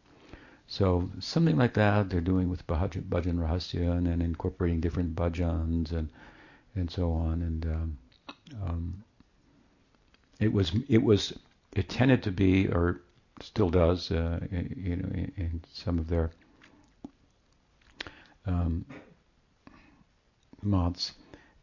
So 0.66 1.10
something 1.18 1.56
like 1.56 1.74
that 1.74 2.10
they're 2.10 2.20
doing 2.20 2.48
with 2.48 2.66
Bhajan 2.66 3.04
Rahasya 3.08 3.90
and, 3.90 4.06
and 4.06 4.22
incorporating 4.22 4.80
different 4.80 5.14
bhajans 5.16 5.92
and 5.92 6.10
and 6.78 6.90
so 6.90 7.12
on. 7.12 7.42
And 7.42 7.66
um, 7.66 7.98
um, 8.62 9.04
it 10.40 10.52
was 10.52 10.72
it 10.88 11.02
was 11.02 11.32
it 11.74 11.88
tended 11.88 12.22
to 12.24 12.30
be 12.30 12.68
or 12.68 13.02
still 13.40 13.70
does, 13.70 14.10
uh, 14.10 14.40
you 14.50 14.96
know, 14.96 15.08
in, 15.14 15.32
in, 15.36 15.60
some 15.72 15.98
of 15.98 16.08
their 16.08 16.30
um, 18.46 18.84
maths, 20.62 21.12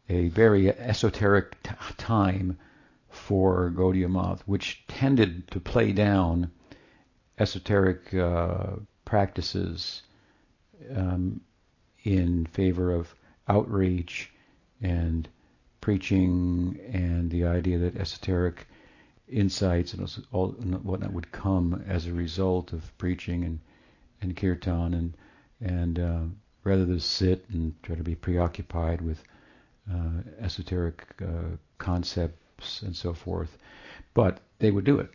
a 0.08 0.28
very 0.28 0.70
esoteric 0.70 1.62
t- 1.62 1.74
time 1.98 2.56
for 3.10 3.70
Gaudiya 3.70 4.08
Math, 4.08 4.42
which 4.46 4.84
tended 4.88 5.50
to 5.50 5.60
play 5.60 5.92
down 5.92 6.50
esoteric 7.38 8.14
uh, 8.14 8.76
practices 9.04 10.02
um, 10.94 11.40
in 12.04 12.46
favor 12.46 12.92
of 12.92 13.14
outreach 13.48 14.30
and 14.80 15.28
preaching 15.80 16.78
and 16.92 17.30
the 17.30 17.44
idea 17.44 17.78
that 17.78 17.96
esoteric 17.96 18.66
insights 19.28 19.92
and 19.92 20.26
all 20.32 20.48
whatnot 20.50 21.12
would 21.12 21.30
come 21.32 21.84
as 21.86 22.06
a 22.06 22.12
result 22.12 22.72
of 22.72 22.96
preaching 22.98 23.44
and 23.44 23.58
and 24.20 24.36
kirtan 24.36 24.94
and 24.94 25.16
and 25.60 25.98
uh, 25.98 26.22
rather 26.64 26.84
than 26.84 27.00
sit 27.00 27.44
and 27.50 27.74
try 27.82 27.94
to 27.94 28.02
be 28.02 28.14
preoccupied 28.14 29.00
with 29.00 29.22
uh, 29.92 30.20
esoteric 30.40 31.04
uh, 31.22 31.56
concepts 31.78 32.82
and 32.82 32.96
so 32.96 33.12
forth, 33.12 33.56
but 34.14 34.40
they 34.58 34.70
would 34.70 34.84
do 34.84 34.98
it. 34.98 35.10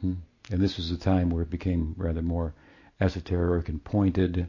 Hmm. 0.00 0.14
And 0.50 0.60
this 0.60 0.78
was 0.78 0.90
a 0.90 0.96
time 0.96 1.28
where 1.28 1.42
it 1.42 1.50
became 1.50 1.94
rather 1.98 2.22
more 2.22 2.54
esoteric 3.00 3.68
and 3.68 3.84
pointed 3.84 4.48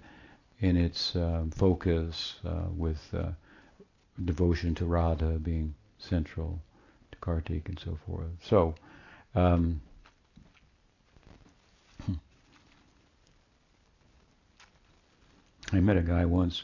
in 0.59 0.77
its 0.77 1.15
um, 1.15 1.51
focus, 1.51 2.35
uh, 2.45 2.67
with 2.75 3.01
uh, 3.13 3.31
devotion 4.23 4.75
to 4.75 4.85
Radha 4.85 5.39
being 5.39 5.75
central 5.97 6.59
to 7.11 7.17
Kartik 7.19 7.69
and 7.69 7.79
so 7.79 7.97
forth. 8.05 8.27
So 8.43 8.75
um, 9.35 9.81
I 15.71 15.79
met 15.79 15.97
a 15.97 16.01
guy 16.01 16.25
once 16.25 16.63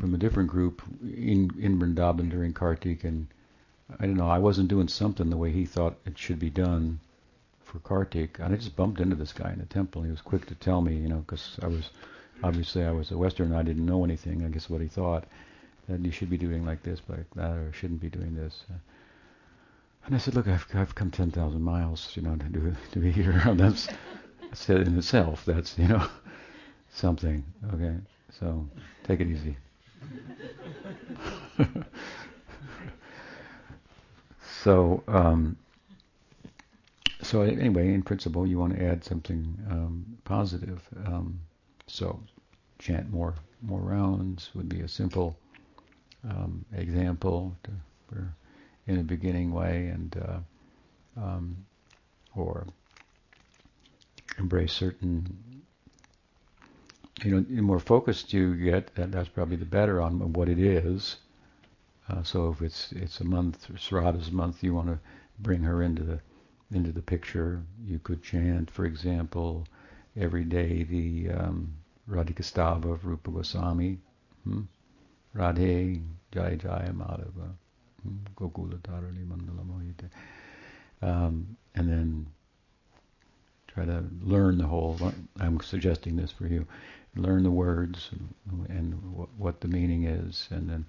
from 0.00 0.14
a 0.14 0.18
different 0.18 0.50
group 0.50 0.82
in 1.02 1.50
in 1.60 1.78
Vrindavan 1.78 2.28
during 2.28 2.52
Kartik, 2.52 3.04
and 3.04 3.28
I 4.00 4.06
don't 4.06 4.16
know, 4.16 4.28
I 4.28 4.38
wasn't 4.38 4.68
doing 4.68 4.88
something 4.88 5.30
the 5.30 5.36
way 5.36 5.52
he 5.52 5.64
thought 5.64 5.96
it 6.04 6.18
should 6.18 6.40
be 6.40 6.50
done 6.50 6.98
for 7.62 7.78
Kartik, 7.78 8.40
and 8.40 8.52
I 8.52 8.56
just 8.56 8.74
bumped 8.74 9.00
into 9.00 9.14
this 9.14 9.32
guy 9.32 9.52
in 9.52 9.60
the 9.60 9.66
temple. 9.66 10.02
He 10.02 10.10
was 10.10 10.20
quick 10.20 10.46
to 10.46 10.54
tell 10.56 10.82
me, 10.82 10.96
you 10.96 11.08
know, 11.08 11.18
because 11.18 11.58
I 11.62 11.68
was 11.68 11.90
obviously 12.42 12.84
I 12.84 12.90
was 12.90 13.12
a 13.12 13.18
Westerner, 13.18 13.56
I 13.56 13.62
didn't 13.62 13.86
know 13.86 14.04
anything. 14.04 14.44
I 14.44 14.48
guess 14.48 14.68
what 14.68 14.80
he 14.80 14.88
thought 14.88 15.24
that 15.88 16.04
you 16.04 16.10
should 16.10 16.30
be 16.30 16.38
doing 16.38 16.64
like 16.66 16.82
this, 16.82 17.00
like 17.08 17.26
that, 17.34 17.52
or 17.52 17.72
shouldn't 17.72 18.00
be 18.00 18.08
doing 18.08 18.34
this. 18.34 18.64
And 20.04 20.14
I 20.14 20.18
said, 20.18 20.34
look, 20.34 20.46
I've, 20.48 20.66
I've 20.74 20.94
come 20.94 21.10
10,000 21.10 21.60
miles, 21.60 22.12
you 22.14 22.22
know, 22.22 22.36
to, 22.36 22.44
do, 22.44 22.76
to 22.92 22.98
be 22.98 23.10
here. 23.10 23.42
that's, 23.54 23.88
that's 24.42 24.68
in 24.68 24.96
itself. 24.96 25.44
That's, 25.44 25.76
you 25.78 25.88
know, 25.88 26.06
something. 26.92 27.44
Okay, 27.74 27.96
so 28.38 28.68
take 29.04 29.20
it 29.20 29.28
easy. 29.28 29.56
so, 34.62 35.02
um, 35.08 35.56
so 37.22 37.42
anyway, 37.42 37.92
in 37.92 38.02
principle, 38.02 38.46
you 38.46 38.58
want 38.58 38.76
to 38.76 38.84
add 38.84 39.04
something 39.04 39.58
um, 39.70 40.18
positive. 40.24 40.82
Um, 41.04 41.40
so, 41.88 42.20
chant 42.78 43.10
more 43.10 43.34
more 43.62 43.80
rounds 43.80 44.50
would 44.54 44.68
be 44.68 44.82
a 44.82 44.88
simple 44.88 45.36
um, 46.28 46.64
example 46.74 47.56
to, 47.64 47.70
for 48.08 48.34
in 48.86 48.98
a 48.98 49.02
beginning 49.02 49.52
way 49.52 49.88
and 49.88 50.16
uh, 50.16 51.20
um, 51.20 51.56
or 52.34 52.66
embrace 54.38 54.72
certain 54.72 55.24
you 57.24 57.30
know 57.30 57.40
the 57.40 57.62
more 57.62 57.80
focused 57.80 58.32
you 58.32 58.54
get 58.56 58.94
that, 58.94 59.10
that's 59.10 59.28
probably 59.28 59.56
the 59.56 59.64
better 59.64 60.00
on 60.02 60.32
what 60.34 60.48
it 60.48 60.58
is. 60.58 61.16
Uh, 62.08 62.22
so 62.22 62.50
if 62.50 62.62
it's 62.62 62.92
it's 62.92 63.20
a 63.20 63.24
month 63.24 63.68
Srada's 63.74 64.30
month 64.30 64.62
you 64.62 64.74
want 64.74 64.88
to 64.88 64.98
bring 65.38 65.62
her 65.62 65.82
into 65.82 66.02
the 66.02 66.20
into 66.72 66.92
the 66.92 67.02
picture. 67.02 67.62
You 67.84 67.98
could 67.98 68.22
chant 68.22 68.70
for 68.70 68.84
example 68.84 69.66
every 70.16 70.44
day 70.44 70.82
the 70.84 71.30
um, 71.30 71.72
Radhikastava 72.08 72.92
of 72.92 73.06
Rupa 73.06 73.30
Goswami. 73.30 73.98
Hmm? 74.44 74.62
Radhe 75.34 76.02
Jai 76.32 76.56
Jai 76.56 76.90
Madhava 76.92 77.52
Gokula 78.36 78.78
Dharani 78.80 79.26
Mandala 79.26 80.10
Um, 81.02 81.56
and 81.74 81.88
then 81.88 82.26
try 83.68 83.84
to 83.84 84.04
learn 84.22 84.58
the 84.58 84.66
whole. 84.66 84.98
I'm 85.38 85.60
suggesting 85.60 86.16
this 86.16 86.32
for 86.32 86.46
you. 86.46 86.66
learn 87.16 87.42
the 87.42 87.50
words 87.50 88.10
and, 88.12 88.68
and 88.68 89.14
what, 89.14 89.28
what, 89.38 89.60
the 89.60 89.68
meaning 89.68 90.04
is, 90.04 90.48
and 90.50 90.68
then 90.68 90.86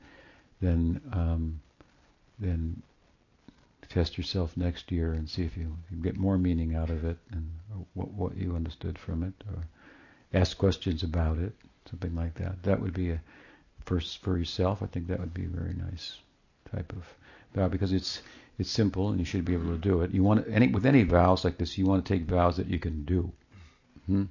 then 0.62 1.02
um, 1.14 1.60
then 2.40 2.82
test 3.90 4.18
yourself 4.18 4.58
next 4.58 4.92
year 4.92 5.14
and 5.14 5.30
see 5.30 5.44
if 5.44 5.56
you, 5.56 5.78
you, 5.90 5.98
get 5.98 6.18
more 6.18 6.38
meaning 6.38 6.76
out 6.76 6.90
of 6.90 7.06
it 7.06 7.18
and 7.32 7.50
what 7.94 8.10
what 8.12 8.38
you 8.38 8.56
understood 8.56 8.98
from 8.98 9.24
it, 9.24 9.34
or 9.50 9.64
ask 10.34 10.58
questions 10.58 11.04
about 11.04 11.38
it, 11.38 11.54
something 11.90 12.16
like 12.16 12.36
that. 12.36 12.64
That 12.64 12.82
would 12.82 12.94
be 12.94 13.12
a 13.12 13.22
first 13.88 14.22
for 14.22 14.38
yourself. 14.38 14.84
I 14.84 14.86
think 14.86 15.08
that 15.08 15.20
would 15.20 15.34
be 15.34 15.46
a 15.46 15.60
very 15.60 15.74
nice 15.74 16.18
type 16.72 16.92
of 16.92 17.04
vow 17.56 17.70
because 17.70 17.94
it's 17.94 18.22
it's 18.60 18.70
simple 18.70 19.10
and 19.10 19.20
you 19.20 19.26
should 19.26 19.46
be 19.46 19.54
able 19.54 19.72
to 19.72 19.78
do 19.78 20.02
it. 20.02 20.12
You 20.12 20.24
want 20.24 20.46
any 20.50 20.68
with 20.68 20.86
any 20.86 21.04
vows 21.04 21.46
like 21.46 21.58
this, 21.58 21.78
you 21.78 21.86
want 21.86 22.06
to 22.06 22.14
take 22.14 22.26
vows 22.28 22.58
that 22.58 22.68
you 22.68 22.80
can 22.80 23.06
do. 23.06 23.32
Hmm? 24.06 24.26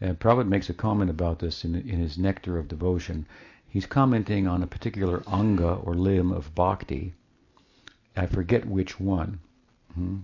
And 0.00 0.18
Prabhupada 0.18 0.48
makes 0.48 0.68
a 0.68 0.74
comment 0.74 1.10
about 1.10 1.38
this 1.38 1.64
in, 1.64 1.74
in 1.74 1.98
his 1.98 2.18
Nectar 2.18 2.58
of 2.58 2.68
Devotion. 2.68 3.26
He's 3.68 3.86
commenting 3.86 4.46
on 4.46 4.62
a 4.62 4.66
particular 4.66 5.22
anga 5.26 5.74
or 5.74 5.94
limb 5.94 6.32
of 6.32 6.54
bhakti. 6.54 7.14
I 8.14 8.26
forget 8.26 8.66
which 8.66 9.00
one. 9.00 9.40
Hmm? 9.94 10.18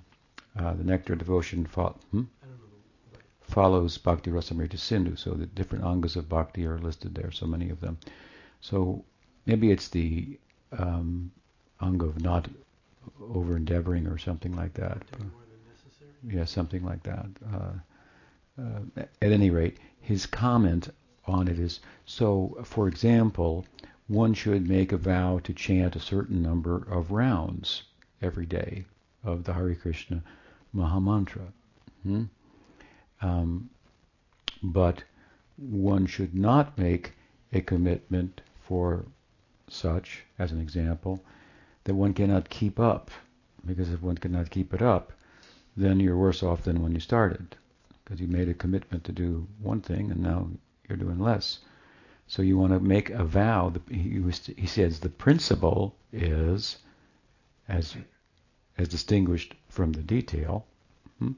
Uh, 0.54 0.74
the 0.74 0.84
Nectar 0.84 1.14
of 1.14 1.20
Devotion 1.20 1.64
fo- 1.64 1.96
hmm? 2.10 2.24
Follows 3.52 3.98
Bhakti 3.98 4.30
Rasamrita 4.30 4.78
Sindhu, 4.78 5.14
so 5.14 5.32
the 5.32 5.44
different 5.44 5.84
angas 5.84 6.16
of 6.16 6.26
bhakti 6.26 6.66
are 6.66 6.78
listed 6.78 7.14
there, 7.14 7.30
so 7.30 7.46
many 7.46 7.68
of 7.68 7.80
them. 7.80 7.98
So 8.62 9.04
maybe 9.44 9.70
it's 9.70 9.88
the 9.88 10.38
um, 10.78 11.30
anga 11.82 12.06
of 12.06 12.22
not 12.22 12.48
over 13.20 13.56
endeavoring 13.56 14.06
or 14.06 14.16
something 14.16 14.56
like 14.56 14.72
that. 14.74 15.02
Yeah, 16.26 16.46
something 16.46 16.82
like 16.82 17.02
that. 17.02 17.26
Uh, 17.52 18.62
uh, 18.62 19.02
at 19.20 19.32
any 19.32 19.50
rate, 19.50 19.78
his 20.00 20.24
comment 20.24 20.88
on 21.26 21.46
it 21.46 21.58
is 21.58 21.80
so, 22.06 22.58
for 22.64 22.88
example, 22.88 23.66
one 24.08 24.32
should 24.32 24.66
make 24.68 24.92
a 24.92 24.96
vow 24.96 25.40
to 25.40 25.52
chant 25.52 25.94
a 25.94 26.00
certain 26.00 26.42
number 26.42 26.86
of 26.90 27.10
rounds 27.10 27.82
every 28.22 28.46
day 28.46 28.84
of 29.24 29.44
the 29.44 29.52
Hare 29.52 29.74
Krishna 29.74 30.22
Mahamantra. 30.74 31.52
Hmm? 32.02 32.24
Um, 33.22 33.70
but 34.62 35.04
one 35.56 36.06
should 36.06 36.34
not 36.34 36.76
make 36.76 37.12
a 37.52 37.60
commitment 37.60 38.42
for 38.60 39.06
such, 39.68 40.24
as 40.38 40.52
an 40.52 40.60
example, 40.60 41.22
that 41.84 41.94
one 41.94 42.12
cannot 42.12 42.50
keep 42.50 42.78
up. 42.78 43.10
Because 43.64 43.90
if 43.92 44.02
one 44.02 44.18
cannot 44.18 44.50
keep 44.50 44.74
it 44.74 44.82
up, 44.82 45.12
then 45.76 46.00
you're 46.00 46.16
worse 46.16 46.42
off 46.42 46.64
than 46.64 46.82
when 46.82 46.92
you 46.92 47.00
started 47.00 47.56
because 48.04 48.20
you 48.20 48.26
made 48.26 48.48
a 48.48 48.54
commitment 48.54 49.04
to 49.04 49.12
do 49.12 49.46
one 49.60 49.80
thing 49.80 50.10
and 50.10 50.20
now 50.20 50.48
you're 50.88 50.98
doing 50.98 51.18
less. 51.18 51.60
So 52.26 52.42
you 52.42 52.58
want 52.58 52.72
to 52.72 52.80
make 52.80 53.10
a 53.10 53.24
vow. 53.24 53.72
He, 53.90 54.66
says 54.66 55.00
the 55.00 55.08
principle 55.08 55.96
is, 56.12 56.78
as 57.68 57.96
as 58.76 58.88
distinguished 58.88 59.54
from 59.68 59.92
the 59.92 60.02
detail 60.02 60.66
hmm, 61.18 61.32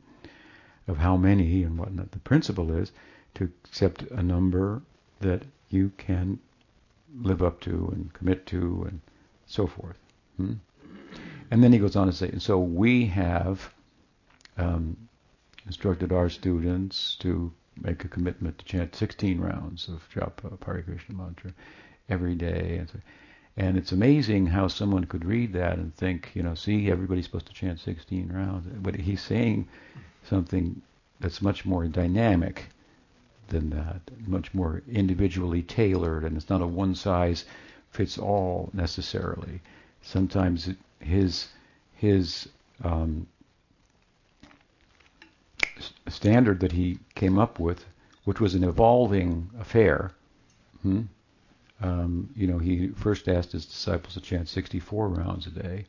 of 0.87 0.99
how 0.99 1.17
many 1.17 1.63
and 1.63 1.79
whatnot. 1.79 2.13
The 2.13 2.19
principle 2.19 2.71
is 2.73 2.93
to 3.35 3.51
accept 3.65 4.03
a 4.03 4.23
number 4.23 4.83
that 5.21 5.43
you 5.71 5.93
can 5.97 6.39
live 7.21 7.43
up 7.43 7.61
to 7.61 7.91
and 7.93 8.13
commit 8.13 8.47
to 8.47 8.87
and 8.89 9.01
so 9.47 9.67
forth. 9.67 9.99
Hmm? 10.37 10.55
And 11.51 11.63
then 11.63 11.73
he 11.73 11.79
goes 11.79 11.97
on 11.97 12.07
to 12.07 12.13
say, 12.13 12.29
and 12.29 12.43
so 12.43 12.59
we 12.59 13.07
have 13.07 13.73
um, 14.57 14.97
instructed 15.67 16.13
our 16.13 16.29
students 16.29 17.17
to 17.17 17.53
make 17.81 18.05
a 18.05 18.09
commitment 18.09 18.59
to 18.59 18.65
chant 18.65 18.95
16 18.95 19.41
rounds 19.41 19.89
of 19.89 20.09
japa 20.15 20.65
Hare 20.65 20.83
Krishna 20.83 21.15
mantra 21.15 21.53
every 22.09 22.35
day. 22.35 22.79
And, 22.79 22.89
so, 22.89 22.99
and 23.57 23.77
it's 23.77 23.93
amazing 23.93 24.47
how 24.47 24.69
someone 24.69 25.05
could 25.05 25.25
read 25.25 25.53
that 25.55 25.79
and 25.79 25.95
think, 25.95 26.31
you 26.35 26.43
know, 26.43 26.55
see, 26.55 26.91
everybody's 26.91 27.25
supposed 27.25 27.47
to 27.47 27.53
chant 27.53 27.81
16 27.81 28.33
rounds. 28.33 28.67
But 28.81 28.97
he's 28.97 29.23
saying 29.23 29.69
something 30.29 30.83
that's 31.21 31.43
much 31.43 31.65
more 31.65 31.87
dynamic 31.87 32.67
than 33.49 33.71
that, 33.71 34.01
much 34.27 34.55
more 34.55 34.83
individually 34.91 35.63
tailored, 35.63 36.25
and 36.25 36.37
it's 36.37 36.49
not 36.49 36.63
a 36.63 36.67
one 36.67 36.95
size 36.95 37.45
fits 37.91 38.19
all 38.19 38.71
necessarily. 38.73 39.61
Sometimes 40.03 40.71
his 40.99 41.49
his 41.95 42.49
um, 42.83 43.27
standard 46.09 46.61
that 46.61 46.73
he 46.73 46.99
came 47.15 47.39
up 47.39 47.59
with, 47.61 47.85
which 48.25 48.41
was 48.41 48.55
an 48.55 48.65
evolving 48.65 49.51
affair. 49.59 50.13
Hmm? 50.83 51.03
Um, 51.81 52.31
you 52.37 52.47
know, 52.47 52.59
he 52.59 52.89
first 52.89 53.29
asked 53.29 53.53
his 53.53 53.67
disciples 53.67 54.15
to 54.15 54.21
chant 54.21 54.49
64 54.49 55.09
rounds 55.09 55.47
a 55.47 55.51
day, 55.51 55.87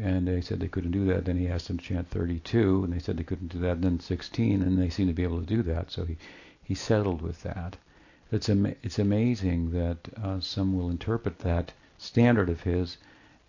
and 0.00 0.26
they 0.26 0.40
said 0.40 0.60
they 0.60 0.68
couldn't 0.68 0.92
do 0.92 1.04
that. 1.06 1.24
Then 1.24 1.36
he 1.36 1.48
asked 1.48 1.68
them 1.68 1.78
to 1.78 1.84
chant 1.84 2.08
32, 2.08 2.84
and 2.84 2.92
they 2.92 2.98
said 2.98 3.16
they 3.16 3.24
couldn't 3.24 3.52
do 3.52 3.58
that. 3.60 3.72
And 3.72 3.84
then 3.84 4.00
16, 4.00 4.62
and 4.62 4.80
they 4.80 4.88
seemed 4.88 5.08
to 5.08 5.14
be 5.14 5.22
able 5.22 5.40
to 5.40 5.46
do 5.46 5.62
that. 5.64 5.90
So 5.90 6.04
he, 6.04 6.16
he 6.64 6.74
settled 6.74 7.20
with 7.20 7.42
that. 7.42 7.76
It's 8.30 8.48
am- 8.48 8.74
it's 8.82 8.98
amazing 8.98 9.72
that 9.72 9.98
uh, 10.22 10.40
some 10.40 10.76
will 10.76 10.88
interpret 10.88 11.40
that 11.40 11.72
standard 11.98 12.48
of 12.48 12.62
his 12.62 12.96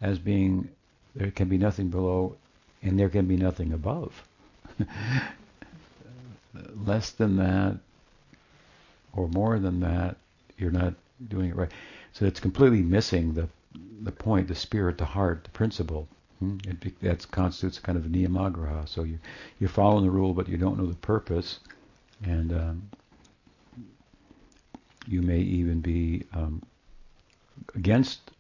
as 0.02 0.20
being 0.20 0.70
there 1.16 1.32
can 1.32 1.48
be 1.48 1.58
nothing 1.58 1.90
below, 1.90 2.36
and 2.82 3.00
there 3.00 3.10
can 3.10 3.26
be 3.26 3.38
nothing 3.38 3.72
above. 3.72 4.24
Less 6.86 7.12
than 7.12 7.38
that, 7.38 7.78
or 9.14 9.30
more 9.30 9.60
than 9.60 9.80
that, 9.80 10.18
you're 10.58 10.72
not 10.72 10.96
doing 11.30 11.50
it 11.50 11.56
right. 11.56 11.72
So 12.12 12.26
it's 12.26 12.40
completely 12.42 12.82
missing 12.82 13.34
the 13.34 13.48
the 14.02 14.12
point, 14.12 14.50
the 14.50 14.56
spirit, 14.56 14.98
the 14.98 15.06
heart, 15.06 15.46
the 15.46 15.50
principle. 15.52 16.08
Hmm? 16.44 16.58
It, 16.70 17.00
that 17.02 17.32
constitutes 17.32 17.80
kind 17.80 17.98
of 17.98 18.04
niyamagraha. 18.06 18.88
So 18.88 19.04
you 19.04 19.20
you're 19.60 19.70
following 19.70 20.04
the 20.04 20.12
rule, 20.12 20.34
but 20.34 20.50
you 20.50 20.58
don't 20.58 20.78
know 20.78 20.88
the 20.88 20.96
purpose, 20.96 21.60
and 22.24 22.52
um, 22.52 22.90
you 25.08 25.22
may 25.22 25.40
even 25.40 25.80
be 25.80 26.24
um, 26.34 26.62
against 27.76 28.32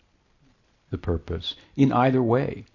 the 0.89 0.97
purpose 0.97 1.55
in 1.75 1.91
either 1.91 2.21
way. 2.21 2.65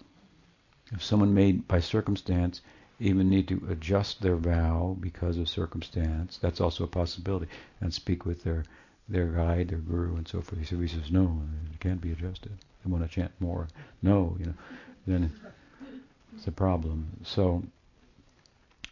If 0.91 1.03
someone 1.03 1.35
may, 1.35 1.51
by 1.51 1.79
circumstance 1.79 2.61
even 2.99 3.29
need 3.29 3.47
to 3.47 3.61
adjust 3.69 4.21
their 4.21 4.35
vow 4.35 4.97
because 4.99 5.37
of 5.37 5.47
circumstance, 5.47 6.37
that's 6.41 6.59
also 6.59 6.83
a 6.83 6.87
possibility, 6.87 7.47
and 7.81 7.93
speak 7.93 8.25
with 8.25 8.43
their 8.43 8.63
their 9.07 9.27
guide, 9.27 9.69
their 9.69 9.79
guru, 9.79 10.15
and 10.17 10.27
so 10.27 10.41
forth. 10.41 10.67
So 10.67 10.77
He 10.77 10.87
says, 10.87 11.11
no, 11.11 11.41
it 11.71 11.79
can't 11.79 12.01
be 12.01 12.11
adjusted. 12.11 12.51
They 12.83 12.91
want 12.91 13.03
to 13.03 13.09
chant 13.09 13.31
more. 13.39 13.67
No, 14.01 14.35
you 14.39 14.45
know, 14.45 14.53
then 15.09 15.31
it's 16.35 16.47
a 16.47 16.51
problem. 16.51 17.07
So, 17.23 17.63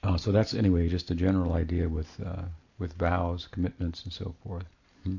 uh, 0.04 0.18
so 0.18 0.32
that's 0.32 0.54
anyway 0.54 0.88
just 0.90 1.12
a 1.12 1.16
general 1.16 1.54
idea 1.54 1.88
with 1.88 2.10
uh, 2.26 2.44
with 2.80 2.94
vows, 2.94 3.48
commitments, 3.52 4.04
and 4.04 4.14
so 4.14 4.36
forth. 4.44 4.66
Hmm. 5.04 5.18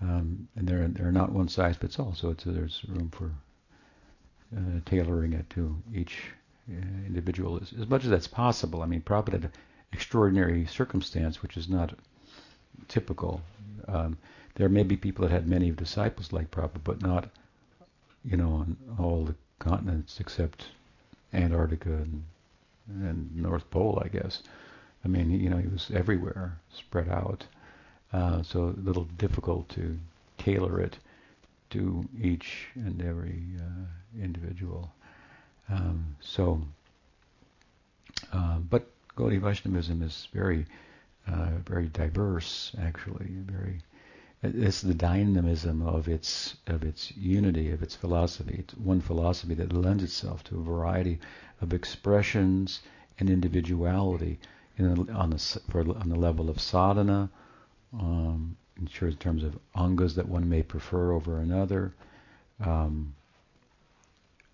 Um, 0.00 0.48
and 0.56 0.68
they're 0.68 0.88
they're 0.88 1.12
not 1.12 1.32
one 1.32 1.48
size 1.48 1.76
fits 1.76 1.98
all. 1.98 2.14
So 2.14 2.32
there's 2.32 2.84
room 2.88 3.10
for 3.10 3.32
uh, 4.56 4.80
tailoring 4.86 5.32
it 5.32 5.48
to 5.50 5.76
each 5.94 6.18
uh, 6.70 7.06
individual 7.06 7.58
as, 7.60 7.72
as 7.80 7.88
much 7.88 8.04
as 8.04 8.10
that's 8.10 8.28
possible. 8.28 8.82
I 8.82 8.86
mean, 8.86 9.02
had 9.06 9.44
an 9.44 9.52
extraordinary 9.92 10.66
circumstance, 10.66 11.42
which 11.42 11.56
is 11.56 11.68
not 11.68 11.94
typical. 12.88 13.40
Um, 13.86 14.18
there 14.54 14.68
may 14.68 14.82
be 14.82 14.96
people 14.96 15.26
that 15.26 15.32
had 15.32 15.48
many 15.48 15.70
disciples 15.70 16.32
like 16.32 16.50
Prabhupada, 16.50 16.84
but 16.84 17.02
not, 17.02 17.30
you 18.24 18.36
know, 18.36 18.52
on 18.52 18.76
all 18.98 19.24
the 19.24 19.34
continents 19.58 20.20
except 20.20 20.66
Antarctica 21.32 21.90
and, 21.90 22.24
and 22.88 23.36
North 23.36 23.70
Pole, 23.70 24.02
I 24.04 24.08
guess. 24.08 24.42
I 25.04 25.08
mean, 25.08 25.30
you 25.30 25.50
know, 25.50 25.58
he 25.58 25.68
was 25.68 25.90
everywhere, 25.94 26.58
spread 26.72 27.08
out. 27.08 27.44
Uh, 28.12 28.42
so 28.42 28.74
a 28.76 28.80
little 28.80 29.04
difficult 29.18 29.68
to 29.70 29.98
tailor 30.38 30.80
it 30.80 30.96
to 31.70 32.08
each 32.20 32.68
and 32.74 33.02
every 33.02 33.42
uh, 33.58 34.22
individual. 34.22 34.90
Um, 35.68 36.16
so, 36.20 36.62
uh, 38.32 38.58
but 38.58 38.86
Gaudiya 39.16 39.40
Vaishnavism 39.40 40.02
is 40.02 40.28
very, 40.32 40.64
uh, 41.26 41.50
very 41.66 41.88
diverse. 41.88 42.74
Actually, 42.80 43.26
very. 43.26 43.80
It's 44.40 44.82
the 44.82 44.94
dynamism 44.94 45.82
of 45.82 46.06
its 46.06 46.56
of 46.68 46.84
its 46.84 47.10
unity 47.16 47.72
of 47.72 47.82
its 47.82 47.96
philosophy. 47.96 48.56
It's 48.60 48.74
one 48.76 49.00
philosophy 49.00 49.54
that 49.54 49.72
lends 49.72 50.04
itself 50.04 50.44
to 50.44 50.60
a 50.60 50.62
variety 50.62 51.18
of 51.60 51.72
expressions 51.72 52.80
and 53.18 53.28
individuality 53.28 54.38
in, 54.76 55.10
on 55.10 55.30
the 55.30 55.38
for, 55.68 55.80
on 55.80 56.08
the 56.08 56.16
level 56.16 56.48
of 56.48 56.60
sadhana, 56.60 57.28
um, 57.92 58.56
in 58.76 58.86
terms 59.16 59.42
of 59.42 59.58
angas 59.74 60.14
that 60.14 60.28
one 60.28 60.48
may 60.48 60.62
prefer 60.62 61.12
over 61.12 61.40
another, 61.40 61.92
um, 62.60 63.14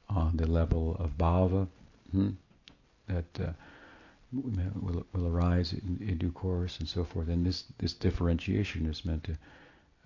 on 0.09 0.37
the 0.37 0.47
level 0.47 0.97
of 0.99 1.19
bhava, 1.19 1.69
hmm, 2.11 2.31
that 3.09 3.25
uh, 3.39 3.53
will, 4.33 5.05
will 5.13 5.27
arise 5.27 5.75
in, 5.75 5.99
in, 6.01 6.17
due 6.17 6.33
course 6.33 6.79
and 6.79 6.89
so 6.89 7.05
forth. 7.05 7.29
And 7.29 7.45
this, 7.45 7.65
this 7.79 7.93
differentiation 7.93 8.87
is 8.87 9.05
meant 9.05 9.25
to 9.25 9.37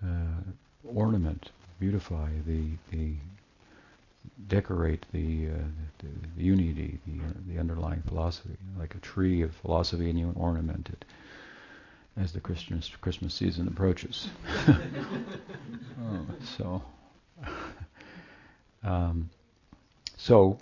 uh, 0.03 0.89
ornament, 0.93 1.51
beautify 1.79 2.29
the, 2.45 2.69
the 2.91 3.13
decorate 4.47 5.05
the, 5.11 5.47
uh, 5.47 5.53
the, 5.99 6.07
the, 6.37 6.43
unity, 6.43 6.99
the, 7.05 7.23
uh, 7.23 7.31
the 7.47 7.59
underlying 7.59 8.01
philosophy, 8.07 8.55
like 8.77 8.95
a 8.95 8.99
tree 8.99 9.41
of 9.41 9.53
philosophy, 9.55 10.09
and 10.09 10.19
you 10.19 10.33
ornament 10.35 10.89
it 10.91 11.05
as 12.17 12.33
the 12.33 12.39
Christmas 12.39 12.89
Christmas 13.01 13.33
season 13.33 13.67
approaches. 13.67 14.29
oh, 14.67 16.25
so, 16.57 16.81
um, 18.83 19.29
so 20.17 20.57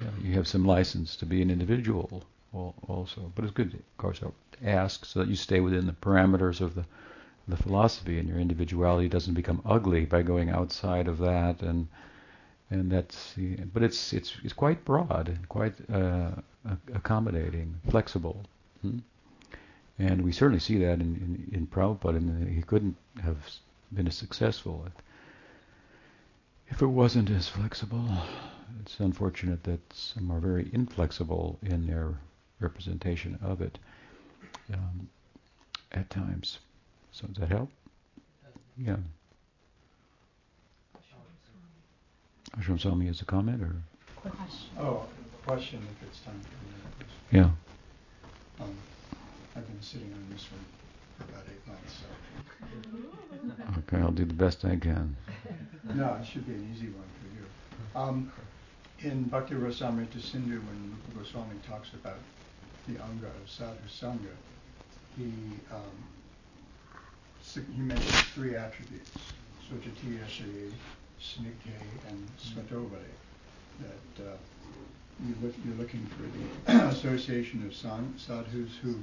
you, 0.00 0.06
you, 0.22 0.34
have 0.34 0.48
some 0.48 0.64
license 0.64 1.16
to 1.16 1.26
be 1.26 1.42
an 1.42 1.50
individual 1.50 2.22
also, 2.52 3.32
but 3.34 3.44
it's 3.44 3.52
good, 3.52 3.74
of 3.74 3.96
course, 3.98 4.20
to 4.20 4.32
ask 4.64 5.04
so 5.04 5.18
that 5.20 5.28
you 5.28 5.36
stay 5.36 5.60
within 5.60 5.86
the 5.86 5.92
parameters 5.92 6.60
of 6.62 6.74
the 6.74 6.84
the 7.48 7.56
philosophy, 7.56 8.18
and 8.18 8.28
your 8.28 8.38
individuality 8.38 9.08
doesn't 9.08 9.34
become 9.34 9.62
ugly 9.64 10.04
by 10.04 10.22
going 10.22 10.50
outside 10.50 11.08
of 11.08 11.18
that 11.18 11.62
and 11.62 11.88
and 12.70 12.90
that's 12.90 13.34
but 13.72 13.82
it's 13.84 14.12
it's 14.12 14.36
it's 14.42 14.52
quite 14.52 14.84
broad 14.84 15.28
and 15.28 15.48
quite 15.48 15.74
uh, 15.88 16.30
accommodating, 16.94 17.76
flexible. 17.88 18.44
Hmm? 18.82 18.98
And 19.98 20.22
we 20.22 20.32
certainly 20.32 20.60
see 20.60 20.78
that 20.78 20.94
in, 20.94 21.00
in, 21.00 21.50
in 21.52 21.66
Prabhupada. 21.66 22.16
And 22.16 22.48
he 22.48 22.62
couldn't 22.62 22.96
have 23.22 23.38
been 23.92 24.06
as 24.06 24.16
successful 24.16 24.84
if, 24.86 24.92
if 26.74 26.82
it 26.82 26.86
wasn't 26.86 27.30
as 27.30 27.48
flexible. 27.48 28.04
It's 28.82 29.00
unfortunate 29.00 29.64
that 29.64 29.80
some 29.92 30.30
are 30.30 30.40
very 30.40 30.68
inflexible 30.72 31.58
in 31.62 31.86
their 31.86 32.14
representation 32.60 33.38
of 33.42 33.62
it 33.62 33.78
um, 34.72 35.08
at 35.92 36.10
times. 36.10 36.58
So 37.16 37.26
does 37.28 37.36
that 37.36 37.48
help? 37.48 37.70
Yeah. 38.76 38.96
Ashram 42.58 42.78
Swami 42.78 43.06
has 43.06 43.22
a 43.22 43.24
comment 43.24 43.62
or? 43.62 43.74
Question. 44.20 44.68
Oh, 44.78 45.06
question 45.46 45.80
if 45.92 46.08
it's 46.08 46.20
time 46.20 46.38
for 46.42 47.04
that. 47.04 47.38
Yeah. 47.38 47.50
Um, 48.60 48.76
I've 49.56 49.66
been 49.66 49.80
sitting 49.80 50.12
on 50.12 50.26
this 50.30 50.46
one 50.50 50.64
for 51.16 51.24
about 51.32 51.44
eight 51.50 51.66
months, 51.66 52.02
so. 52.02 53.78
Okay, 53.78 54.02
I'll 54.02 54.12
do 54.12 54.26
the 54.26 54.34
best 54.34 54.66
I 54.66 54.76
can. 54.76 55.16
No, 55.94 56.18
it 56.20 56.26
should 56.26 56.46
be 56.46 56.52
an 56.52 56.70
easy 56.74 56.88
one 56.88 57.08
for 57.18 57.28
you. 57.34 57.46
Um, 57.98 58.32
in 59.00 59.22
Bhakti 59.24 59.54
Rasamrita 59.54 60.20
Sindhu, 60.20 60.60
when 60.60 60.98
Rupa 61.08 61.24
Goswami 61.24 61.56
talks 61.66 61.94
about 61.94 62.18
the 62.86 63.02
anga 63.02 63.28
of 63.28 63.48
sadhu 63.48 63.78
sangha, 63.88 64.36
he 65.16 65.32
um, 65.72 66.04
he 67.54 67.82
mentioned 67.82 68.24
three 68.34 68.54
attributes: 68.56 69.10
Sojatiya 69.68 70.28
Shri, 70.28 70.72
Snigdhe, 71.20 72.08
and 72.08 72.28
Svatove. 72.38 72.90
That 73.80 74.24
uh, 74.24 74.36
you 75.26 75.34
look, 75.42 75.54
you're 75.64 75.76
looking 75.76 76.06
for 76.06 76.72
the 76.72 76.86
association 76.88 77.64
of 77.66 77.74
sadhus 77.74 78.70
who 78.82 78.96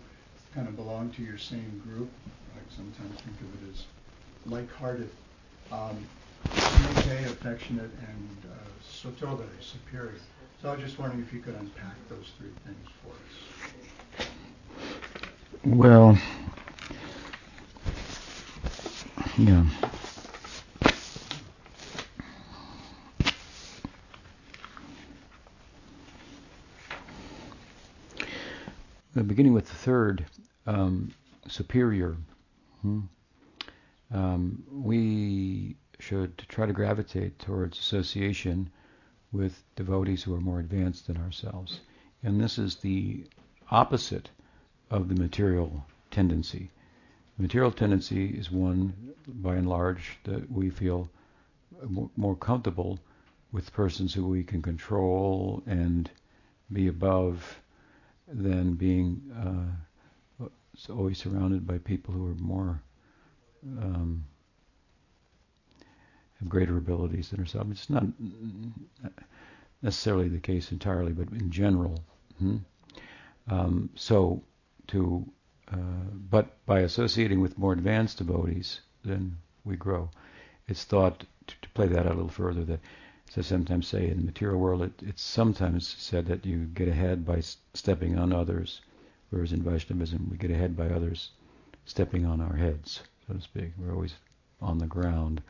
kind 0.53 0.67
of 0.67 0.75
belong 0.75 1.12
to 1.12 1.23
your 1.23 1.38
same 1.38 1.82
group. 1.88 2.10
I 2.56 2.75
sometimes 2.75 3.19
think 3.21 3.38
of 3.41 3.63
it 3.63 3.73
as 3.73 3.86
like-hearted. 4.45 5.10
Um, 5.71 6.06
affectionate, 7.43 7.91
and 8.08 8.38
uh, 8.45 8.56
Sotobere, 8.89 9.47
superior. 9.60 10.15
So 10.62 10.69
I 10.69 10.75
was 10.75 10.84
just 10.84 10.97
wondering 10.97 11.21
if 11.21 11.34
you 11.34 11.39
could 11.39 11.56
unpack 11.56 11.95
those 12.10 12.32
three 12.38 12.51
things 12.65 12.88
for 13.01 13.12
us. 14.23 14.27
Well, 15.65 16.17
yeah. 19.38 19.63
beginning 29.34 29.54
with 29.54 29.67
the 29.67 29.76
third, 29.76 30.26
um, 30.67 31.12
superior. 31.48 32.15
Hmm? 32.84 33.00
Um, 34.12 34.63
we 34.72 35.76
should 36.00 36.38
try 36.48 36.67
to 36.67 36.74
gravitate 36.74 37.39
towards 37.39 37.80
association 37.80 38.69
with 39.32 39.63
devotees 39.76 40.22
who 40.22 40.36
are 40.36 40.41
more 40.41 40.60
advanced 40.60 41.08
than 41.08 41.17
ourselves. 41.17 41.80
And 42.22 42.39
this 42.39 42.60
is 42.60 42.76
the 42.76 43.26
opposite 43.72 44.30
of 44.91 45.10
the 45.10 45.15
material 45.15 45.84
tendency. 46.12 46.69
The 47.38 47.43
material 47.43 47.72
tendency 47.72 48.28
is 48.28 48.52
one, 48.52 48.93
by 49.28 49.56
and 49.56 49.67
large, 49.67 50.19
that 50.26 50.52
we 50.52 50.69
feel 50.69 51.10
more 52.15 52.36
comfortable 52.36 53.00
with 53.52 53.74
persons 53.74 54.13
who 54.13 54.28
we 54.28 54.43
can 54.43 54.62
control 54.62 55.63
and 55.65 56.10
be 56.72 56.88
above 56.88 57.60
than 58.28 58.74
being 58.74 59.22
uh, 60.41 60.46
always 60.89 61.17
surrounded 61.17 61.67
by 61.67 61.78
people 61.78 62.13
who 62.13 62.28
are 62.28 62.36
more 62.36 62.82
um, 63.80 64.26
have 66.39 66.50
greater 66.50 66.78
abilities 66.78 67.30
than 67.30 67.39
ourselves. 67.39 67.72
It's 67.72 67.89
not 67.89 68.06
necessarily 69.82 70.30
the 70.30 70.39
case 70.39 70.72
entirely, 70.72 71.13
but 71.13 71.30
in 71.30 71.52
general. 71.52 72.04
Hmm? 72.39 72.58
Um, 73.48 73.89
so, 73.96 74.43
to 74.88 75.26
uh, 75.71 75.78
but 76.30 76.65
by 76.65 76.80
associating 76.80 77.41
with 77.41 77.58
more 77.58 77.73
advanced 77.73 78.17
devotees, 78.17 78.82
then 79.04 79.38
we 79.63 79.76
grow. 79.76 80.10
It's 80.67 80.84
thought 80.84 81.26
to, 81.47 81.56
to 81.62 81.69
play 81.69 81.88
that 81.88 82.06
out 82.06 82.13
a 82.13 82.15
little 82.15 82.30
further 82.30 82.63
that 82.65 82.80
as 83.36 83.38
I 83.38 83.49
sometimes 83.49 83.88
say, 83.88 84.10
in 84.10 84.17
the 84.17 84.26
material 84.26 84.60
world, 84.60 84.84
it, 84.84 84.93
it's 85.02 85.23
sometimes 85.23 85.88
said 85.88 86.28
that 86.28 86.45
you 86.45 86.65
get 86.65 86.88
ahead 86.88 87.26
by 87.26 87.41
stepping 87.73 88.15
on 88.15 88.32
others, 88.32 88.82
whereas 89.32 89.52
in 89.52 89.63
Vaishnavism, 89.63 90.28
we 90.30 90.38
get 90.38 90.52
ahead 90.52 90.78
by 90.78 90.88
others 90.89 91.32
stepping 91.86 92.28
on 92.28 92.41
our 92.41 92.56
heads, 92.56 93.02
so 93.26 93.34
to 93.34 93.41
speak. 93.41 93.71
We're 93.78 93.93
always 93.93 94.13
on 94.62 94.78
the 94.78 94.86
ground, 94.86 95.41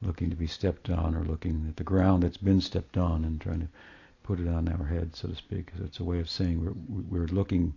looking 0.00 0.30
to 0.30 0.36
be 0.36 0.46
stepped 0.46 0.88
on, 0.88 1.16
or 1.16 1.24
looking 1.24 1.66
at 1.68 1.76
the 1.76 1.84
ground 1.84 2.22
that's 2.22 2.36
been 2.36 2.60
stepped 2.60 2.96
on 2.96 3.24
and 3.24 3.40
trying 3.40 3.60
to 3.60 3.68
put 4.22 4.38
it 4.38 4.46
on 4.46 4.68
our 4.68 4.86
head, 4.86 5.16
so 5.16 5.26
to 5.26 5.34
speak. 5.34 5.72
So 5.76 5.84
it's 5.84 5.98
a 5.98 6.04
way 6.04 6.20
of 6.20 6.30
saying 6.30 6.64
we're, 6.64 6.74
we're 7.08 7.26
looking 7.26 7.74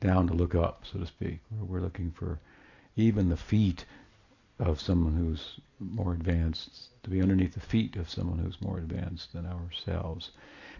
down 0.00 0.26
to 0.28 0.34
look 0.34 0.54
up, 0.54 0.84
so 0.90 0.98
to 0.98 1.06
speak. 1.06 1.40
We're 1.50 1.80
looking 1.80 2.10
for 2.10 2.38
even 2.96 3.28
the 3.28 3.36
feet 3.36 3.84
of 4.58 4.80
someone 4.80 5.14
who's 5.14 5.60
more 5.78 6.14
advanced, 6.14 6.88
to 7.02 7.10
be 7.10 7.20
underneath 7.20 7.54
the 7.54 7.60
feet 7.60 7.96
of 7.96 8.08
someone 8.08 8.38
who's 8.38 8.60
more 8.60 8.78
advanced 8.78 9.32
than 9.32 9.46
ourselves. 9.46 10.30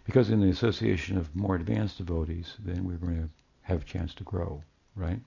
Because 0.04 0.30
in 0.30 0.40
the 0.40 0.48
association 0.48 1.18
of 1.18 1.34
more 1.34 1.56
advanced 1.56 1.98
devotees, 1.98 2.54
then 2.64 2.84
we're 2.84 2.96
going 2.96 3.22
to 3.22 3.28
have 3.62 3.82
a 3.82 3.84
chance 3.84 4.14
to 4.14 4.24
grow, 4.24 4.62
right? 4.94 5.20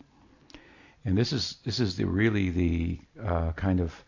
And 1.06 1.18
this 1.18 1.32
is 1.34 1.58
this 1.64 1.80
is 1.80 1.96
the 1.96 2.06
really 2.06 2.50
the 2.50 3.00
uh, 3.24 3.52
kind 3.54 3.80
of 3.80 4.04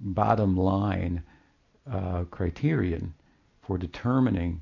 bottom 0.00 0.56
line 0.56 1.22
uh, 1.90 2.24
criterion 2.24 3.14
for 3.62 3.78
determining 3.78 4.60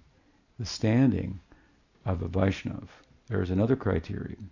the 0.58 0.66
standing 0.66 1.40
of 2.04 2.22
a 2.22 2.28
Vaishnav. 2.28 2.88
There 3.32 3.40
is 3.40 3.50
another 3.50 3.76
criterion, 3.76 4.50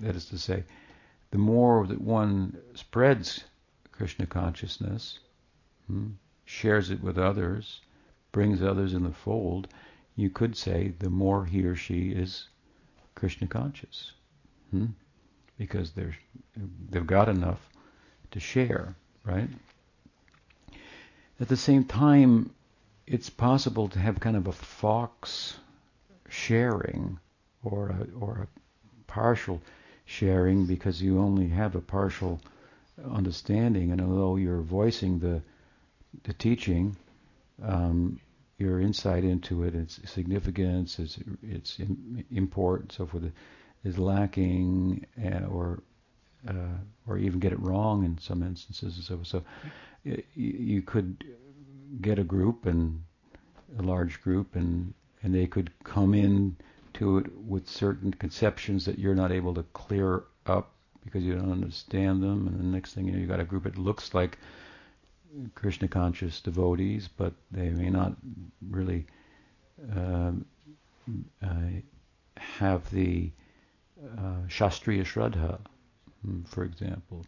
that 0.00 0.14
is 0.14 0.26
to 0.26 0.38
say, 0.38 0.64
the 1.30 1.38
more 1.38 1.86
that 1.86 1.98
one 1.98 2.58
spreads 2.74 3.44
Krishna 3.90 4.26
consciousness, 4.26 5.20
hmm, 5.86 6.08
shares 6.44 6.90
it 6.90 7.02
with 7.02 7.16
others, 7.16 7.80
brings 8.30 8.62
others 8.62 8.92
in 8.92 9.02
the 9.02 9.12
fold, 9.12 9.68
you 10.14 10.28
could 10.28 10.58
say 10.58 10.92
the 10.98 11.08
more 11.08 11.46
he 11.46 11.64
or 11.64 11.74
she 11.74 12.10
is 12.10 12.50
Krishna 13.14 13.46
conscious. 13.46 14.12
Hmm? 14.72 14.88
Because 15.56 15.92
they're, 15.92 16.14
they've 16.90 17.06
got 17.06 17.30
enough 17.30 17.66
to 18.32 18.40
share, 18.40 18.94
right? 19.24 19.48
At 21.40 21.48
the 21.48 21.56
same 21.56 21.84
time, 21.84 22.50
it's 23.06 23.30
possible 23.30 23.88
to 23.88 23.98
have 23.98 24.20
kind 24.20 24.36
of 24.36 24.46
a 24.46 24.52
fox 24.52 25.56
sharing 26.28 27.18
or 27.62 27.88
a, 27.90 28.06
or 28.18 28.48
a 28.48 28.48
partial 29.06 29.60
sharing 30.04 30.66
because 30.66 31.02
you 31.02 31.18
only 31.18 31.48
have 31.48 31.74
a 31.74 31.80
partial 31.80 32.40
understanding, 33.12 33.92
and 33.92 34.00
although 34.00 34.36
you're 34.36 34.62
voicing 34.62 35.18
the 35.18 35.42
the 36.24 36.32
teaching, 36.34 36.96
um, 37.62 38.18
your 38.58 38.80
insight 38.80 39.24
into 39.24 39.62
it, 39.64 39.74
its 39.74 40.00
significance, 40.10 40.98
its 40.98 41.18
its 41.42 41.78
import, 42.32 42.82
and 42.82 42.92
so 42.92 43.06
forth, 43.06 43.24
is 43.84 43.98
lacking, 43.98 45.06
uh, 45.24 45.46
or 45.46 45.82
uh, 46.48 46.78
or 47.06 47.18
even 47.18 47.40
get 47.40 47.52
it 47.52 47.60
wrong 47.60 48.04
in 48.04 48.18
some 48.18 48.42
instances, 48.42 48.96
and 48.96 49.04
so 49.04 49.16
forth. 49.16 49.26
So 49.28 49.44
y- 50.04 50.22
you 50.34 50.82
could 50.82 51.24
get 52.00 52.18
a 52.18 52.24
group 52.24 52.66
and 52.66 53.02
a 53.78 53.82
large 53.82 54.20
group, 54.22 54.56
and 54.56 54.94
and 55.22 55.34
they 55.34 55.46
could 55.46 55.70
come 55.84 56.14
in 56.14 56.56
to 56.98 57.18
it 57.18 57.26
with 57.36 57.68
certain 57.68 58.12
conceptions 58.12 58.84
that 58.84 58.98
you're 58.98 59.14
not 59.14 59.32
able 59.32 59.54
to 59.54 59.62
clear 59.72 60.24
up 60.46 60.72
because 61.04 61.22
you 61.22 61.34
don't 61.34 61.52
understand 61.52 62.22
them, 62.22 62.46
and 62.48 62.58
the 62.58 62.64
next 62.64 62.94
thing 62.94 63.06
you 63.06 63.12
know, 63.12 63.18
you've 63.18 63.28
got 63.28 63.40
a 63.40 63.44
group 63.44 63.64
that 63.64 63.78
looks 63.78 64.12
like 64.14 64.38
Krishna 65.54 65.88
conscious 65.88 66.40
devotees, 66.40 67.08
but 67.08 67.32
they 67.50 67.70
may 67.70 67.90
not 67.90 68.14
really 68.68 69.06
uh, 69.94 70.32
uh, 71.42 71.68
have 72.36 72.90
the 72.90 73.30
uh, 74.18 74.46
Shastriya 74.48 75.04
Shraddha, 75.04 75.58
hmm, 76.22 76.42
for 76.42 76.64
example. 76.64 77.24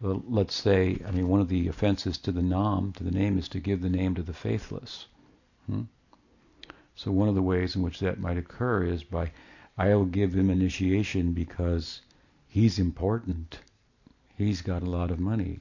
Let's 0.00 0.54
say, 0.54 0.98
I 1.06 1.10
mean, 1.10 1.28
one 1.28 1.40
of 1.40 1.48
the 1.48 1.68
offenses 1.68 2.16
to 2.18 2.32
the 2.32 2.42
nam, 2.42 2.92
to 2.94 3.04
the 3.04 3.10
name, 3.10 3.38
is 3.38 3.48
to 3.50 3.60
give 3.60 3.82
the 3.82 3.90
name 3.90 4.14
to 4.14 4.22
the 4.22 4.32
faithless. 4.32 5.06
Hmm? 5.66 5.82
So 7.02 7.10
one 7.10 7.30
of 7.30 7.34
the 7.34 7.40
ways 7.40 7.76
in 7.76 7.80
which 7.80 8.00
that 8.00 8.20
might 8.20 8.36
occur 8.36 8.84
is 8.84 9.02
by, 9.02 9.32
I'll 9.78 10.04
give 10.04 10.34
him 10.34 10.50
initiation 10.50 11.32
because 11.32 12.02
he's 12.46 12.78
important. 12.78 13.58
He's 14.36 14.60
got 14.60 14.82
a 14.82 14.90
lot 14.90 15.10
of 15.10 15.18
money. 15.18 15.60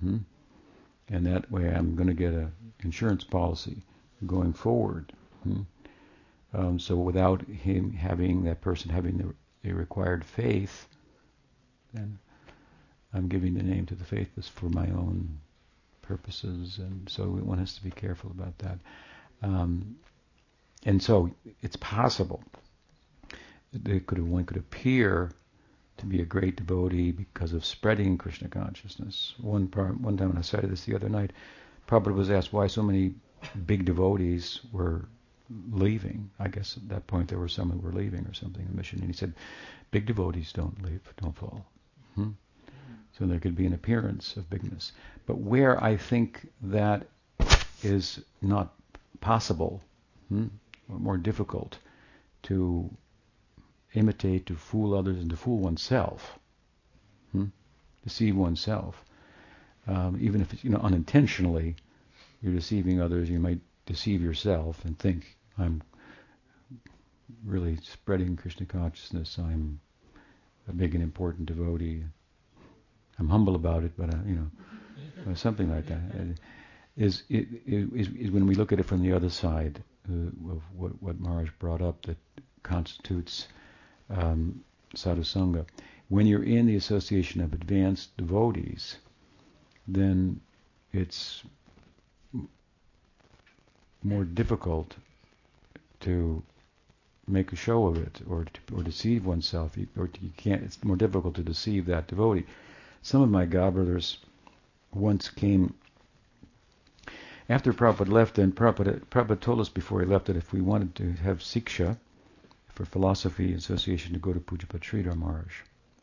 Hmm? 0.00 0.16
And 1.08 1.24
that 1.26 1.48
way 1.48 1.72
I'm 1.72 1.94
going 1.94 2.08
to 2.08 2.14
get 2.14 2.32
an 2.32 2.52
insurance 2.82 3.22
policy 3.22 3.84
going 4.26 4.52
forward. 4.52 5.12
Hmm? 5.44 5.60
Um, 6.52 6.80
so 6.80 6.96
without 6.96 7.42
him 7.42 7.92
having, 7.92 8.42
that 8.42 8.60
person 8.60 8.90
having 8.90 9.16
the, 9.16 9.32
the 9.62 9.72
required 9.72 10.24
faith, 10.24 10.88
then 11.94 12.18
I'm 13.14 13.28
giving 13.28 13.54
the 13.54 13.62
name 13.62 13.86
to 13.86 13.94
the 13.94 14.04
faithless 14.04 14.48
for 14.48 14.68
my 14.68 14.88
own 14.88 15.38
purposes, 16.02 16.78
and 16.78 17.08
so 17.08 17.26
one 17.26 17.58
has 17.58 17.74
to 17.74 17.82
be 17.84 17.92
careful 17.92 18.32
about 18.32 18.58
that. 18.58 18.80
Um, 19.44 19.94
and 20.84 21.02
so 21.02 21.30
it's 21.62 21.76
possible 21.76 22.42
that 23.72 24.06
could 24.06 24.22
one 24.22 24.44
could 24.44 24.56
appear 24.56 25.30
to 25.98 26.06
be 26.06 26.20
a 26.20 26.24
great 26.24 26.56
devotee 26.56 27.12
because 27.12 27.52
of 27.52 27.64
spreading 27.64 28.16
Krishna 28.16 28.48
consciousness. 28.48 29.34
One 29.40 29.66
one 30.00 30.16
time 30.16 30.28
when 30.30 30.38
I 30.38 30.42
cited 30.42 30.70
this 30.70 30.84
the 30.84 30.94
other 30.94 31.08
night, 31.08 31.32
Prabhupada 31.86 32.14
was 32.14 32.30
asked 32.30 32.52
why 32.52 32.66
so 32.66 32.82
many 32.82 33.14
big 33.66 33.84
devotees 33.84 34.60
were 34.72 35.08
leaving. 35.70 36.30
I 36.38 36.48
guess 36.48 36.76
at 36.76 36.88
that 36.88 37.06
point 37.06 37.28
there 37.28 37.38
were 37.38 37.48
some 37.48 37.70
who 37.70 37.78
were 37.78 37.92
leaving 37.92 38.26
or 38.26 38.34
something 38.34 38.62
in 38.62 38.70
the 38.70 38.76
mission, 38.76 39.00
and 39.00 39.08
he 39.08 39.14
said, 39.16 39.34
"Big 39.90 40.06
devotees 40.06 40.52
don't 40.52 40.82
leave, 40.82 41.02
don't 41.20 41.36
fall." 41.36 41.66
Hmm? 42.14 42.30
So 43.18 43.26
there 43.26 43.40
could 43.40 43.56
be 43.56 43.66
an 43.66 43.74
appearance 43.74 44.36
of 44.36 44.48
bigness. 44.48 44.92
But 45.26 45.38
where 45.38 45.82
I 45.82 45.96
think 45.96 46.48
that 46.62 47.06
is 47.82 48.20
not 48.40 48.74
possible, 49.20 49.82
hmm, 50.28 50.46
more 50.98 51.16
difficult 51.16 51.78
to 52.44 52.90
imitate, 53.94 54.46
to 54.46 54.54
fool 54.54 54.94
others, 54.94 55.18
and 55.18 55.30
to 55.30 55.36
fool 55.36 55.58
oneself, 55.58 56.38
hmm, 57.32 57.46
deceive 58.04 58.36
oneself, 58.36 59.04
um, 59.86 60.18
even 60.20 60.40
if 60.40 60.52
it's 60.52 60.64
you 60.64 60.70
know 60.70 60.78
unintentionally, 60.78 61.76
you're 62.42 62.54
deceiving 62.54 63.00
others. 63.00 63.28
You 63.28 63.40
might 63.40 63.60
deceive 63.86 64.22
yourself 64.22 64.84
and 64.84 64.98
think 64.98 65.36
I'm 65.58 65.82
really 67.44 67.76
spreading 67.76 68.36
Krishna 68.36 68.66
consciousness. 68.66 69.38
I'm 69.38 69.80
a 70.68 70.72
big 70.72 70.94
and 70.94 71.02
important 71.02 71.46
devotee. 71.46 72.04
I'm 73.18 73.28
humble 73.28 73.54
about 73.54 73.84
it, 73.84 73.92
but 73.98 74.14
uh, 74.14 74.18
you 74.26 74.34
know, 75.26 75.34
something 75.34 75.70
like 75.70 75.86
that. 75.86 76.00
Is, 76.96 77.22
is, 77.30 78.08
is 78.08 78.30
when 78.30 78.46
we 78.46 78.54
look 78.56 78.72
at 78.72 78.80
it 78.80 78.82
from 78.84 79.00
the 79.00 79.12
other 79.12 79.30
side 79.30 79.82
of 80.08 80.62
what, 80.74 81.02
what 81.02 81.20
Maharaj 81.20 81.50
brought 81.58 81.82
up 81.82 82.02
that 82.06 82.16
constitutes 82.62 83.48
um, 84.08 84.62
sadhusanga. 84.94 85.66
When 86.08 86.26
you're 86.26 86.42
in 86.42 86.66
the 86.66 86.76
association 86.76 87.40
of 87.40 87.52
advanced 87.52 88.16
devotees, 88.16 88.96
then 89.86 90.40
it's 90.92 91.42
more 94.02 94.24
difficult 94.24 94.96
to 96.00 96.42
make 97.28 97.52
a 97.52 97.56
show 97.56 97.86
of 97.86 97.96
it 97.96 98.20
or 98.28 98.44
to, 98.44 98.76
or 98.76 98.82
deceive 98.82 99.24
oneself. 99.26 99.76
or 99.96 100.10
you 100.20 100.30
can't. 100.36 100.62
It's 100.62 100.82
more 100.82 100.96
difficult 100.96 101.34
to 101.36 101.42
deceive 101.42 101.86
that 101.86 102.08
devotee. 102.08 102.46
Some 103.02 103.22
of 103.22 103.30
my 103.30 103.46
godbrothers 103.46 104.16
once 104.92 105.28
came 105.28 105.74
after 107.50 107.72
Prabhupada 107.72 108.12
left, 108.12 108.38
and 108.38 108.54
Prabhupada, 108.54 109.00
Prabhupada 109.10 109.40
told 109.40 109.58
us 109.58 109.68
before 109.68 110.00
he 110.00 110.06
left 110.06 110.26
that 110.26 110.36
if 110.36 110.52
we 110.52 110.60
wanted 110.60 110.94
to 110.94 111.12
have 111.14 111.40
Siksha 111.40 111.98
for 112.68 112.84
philosophy 112.84 113.52
association 113.52 114.12
to 114.12 114.20
go 114.20 114.32
to 114.32 114.38
Pujyapad 114.38 114.82
Sridhar 114.82 115.16
Maharaj. 115.16 115.52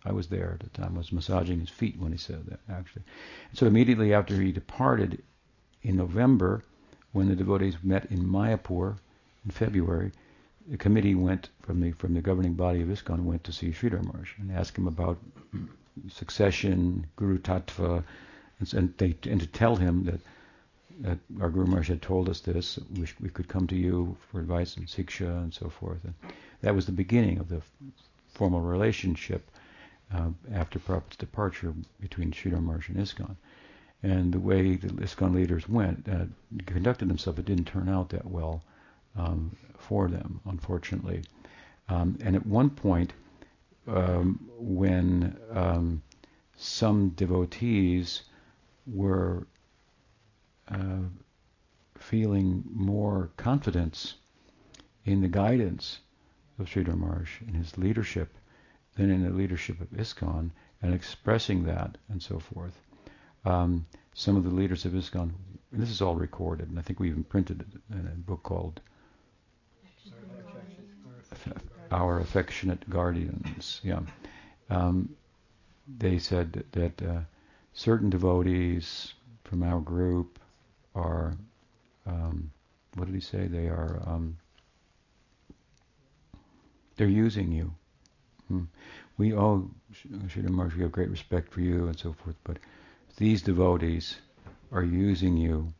I 0.05 0.11
was 0.11 0.27
there 0.27 0.51
at 0.51 0.59
the 0.59 0.69
time. 0.81 0.95
I 0.95 0.97
was 0.97 1.13
massaging 1.13 1.61
his 1.61 1.69
feet 1.69 1.97
when 1.97 2.11
he 2.11 2.17
said 2.17 2.45
that, 2.47 2.59
actually. 2.69 3.03
So 3.53 3.65
immediately 3.65 4.13
after 4.13 4.35
he 4.35 4.51
departed 4.51 5.23
in 5.83 5.95
November, 5.95 6.63
when 7.13 7.29
the 7.29 7.35
devotees 7.35 7.77
met 7.81 8.11
in 8.11 8.27
Mayapur 8.27 8.97
in 9.45 9.51
February, 9.51 10.11
the 10.67 10.77
committee 10.77 11.15
went 11.15 11.49
from 11.61 11.79
the 11.79 11.93
from 11.93 12.13
the 12.13 12.21
governing 12.21 12.55
body 12.55 12.81
of 12.81 12.89
ISKCON 12.89 13.23
went 13.23 13.45
to 13.45 13.53
see 13.53 13.71
Sridhar 13.71 14.03
Maharaj 14.03 14.31
and 14.37 14.51
asked 14.51 14.77
him 14.77 14.87
about 14.87 15.17
succession, 16.09 17.07
Guru 17.15 17.37
Tattva, 17.37 18.03
and, 18.59 18.73
and, 18.73 18.93
they, 18.97 19.15
and 19.29 19.39
to 19.39 19.47
tell 19.47 19.77
him 19.77 20.03
that 20.03 20.19
our 21.41 21.49
Guru 21.49 21.65
Maharaj 21.65 21.89
had 21.89 22.01
told 22.01 22.29
us 22.29 22.39
this, 22.39 22.79
we, 22.95 23.07
we 23.21 23.29
could 23.29 23.47
come 23.47 23.67
to 23.67 23.75
you 23.75 24.17
for 24.31 24.39
advice 24.39 24.77
and 24.77 24.87
siksha 24.87 25.43
and 25.43 25.53
so 25.53 25.69
forth. 25.69 26.03
And 26.03 26.13
that 26.61 26.75
was 26.75 26.85
the 26.85 26.91
beginning 26.91 27.39
of 27.39 27.49
the 27.49 27.61
formal 28.33 28.61
relationship 28.61 29.49
uh, 30.13 30.29
after 30.53 30.79
Prabhupada's 30.79 31.17
departure 31.17 31.73
between 31.99 32.31
Sridhar 32.31 32.61
Maharaj 32.61 32.89
and 32.89 32.97
ISKCON. 32.97 33.35
And 34.03 34.33
the 34.33 34.39
way 34.39 34.75
the 34.75 34.89
ISKCON 34.89 35.33
leaders 35.33 35.67
went, 35.67 36.07
uh, 36.07 36.25
conducted 36.65 37.09
themselves, 37.09 37.39
it 37.39 37.45
didn't 37.45 37.65
turn 37.65 37.89
out 37.89 38.09
that 38.09 38.25
well 38.25 38.63
um, 39.15 39.55
for 39.77 40.07
them, 40.07 40.39
unfortunately. 40.45 41.23
Um, 41.89 42.17
and 42.23 42.35
at 42.35 42.45
one 42.45 42.69
point, 42.69 43.13
um, 43.87 44.49
when 44.57 45.37
um, 45.51 46.01
some 46.57 47.09
devotees 47.09 48.23
were 48.85 49.47
uh, 50.71 51.07
feeling 51.97 52.63
more 52.71 53.31
confidence 53.37 54.15
in 55.05 55.21
the 55.21 55.27
guidance 55.27 55.99
of 56.59 56.67
Sridhar 56.67 56.97
Maharaj 56.97 57.41
and 57.41 57.55
his 57.55 57.77
leadership 57.77 58.35
than 58.95 59.09
in 59.09 59.23
the 59.23 59.29
leadership 59.29 59.79
of 59.79 59.89
ISKCON 59.91 60.51
and 60.81 60.93
expressing 60.93 61.63
that 61.63 61.97
and 62.09 62.21
so 62.21 62.39
forth. 62.39 62.79
Um, 63.45 63.85
some 64.13 64.35
of 64.35 64.43
the 64.43 64.49
leaders 64.49 64.85
of 64.85 64.93
ISKCON, 64.93 65.31
and 65.71 65.81
this 65.81 65.89
is 65.89 66.01
all 66.01 66.15
recorded, 66.15 66.69
and 66.69 66.79
I 66.79 66.81
think 66.81 66.99
we 66.99 67.09
even 67.09 67.23
printed 67.23 67.61
it 67.61 67.95
in 67.95 68.07
a 68.07 68.15
book 68.15 68.43
called 68.43 68.81
our 71.91 72.19
affectionate 72.19 72.89
guardians. 72.89 73.79
Yeah, 73.83 73.99
um, 74.69 75.15
they 75.97 76.19
said 76.19 76.53
that, 76.53 76.71
that 76.73 77.07
uh, 77.07 77.19
certain 77.73 78.09
devotees 78.09 79.13
from 79.43 79.63
our 79.63 79.79
group 79.79 80.39
are, 80.97 81.33
um, 82.05 82.51
what 82.95 83.05
did 83.05 83.15
he 83.15 83.21
say? 83.21 83.47
They 83.47 83.67
are, 83.67 84.01
um, 84.05 84.37
they're 86.95 87.07
using 87.07 87.51
you. 87.51 87.73
Hmm. 88.47 88.63
We 89.17 89.33
all, 89.33 89.69
Sridhar 89.93 90.49
Maharaj, 90.49 90.75
we 90.75 90.81
have 90.83 90.91
great 90.91 91.09
respect 91.09 91.51
for 91.51 91.61
you 91.61 91.87
and 91.87 91.97
so 91.97 92.13
forth, 92.13 92.35
but 92.43 92.57
these 93.17 93.41
devotees 93.41 94.17
are 94.71 94.83
using 94.83 95.37
you. 95.37 95.73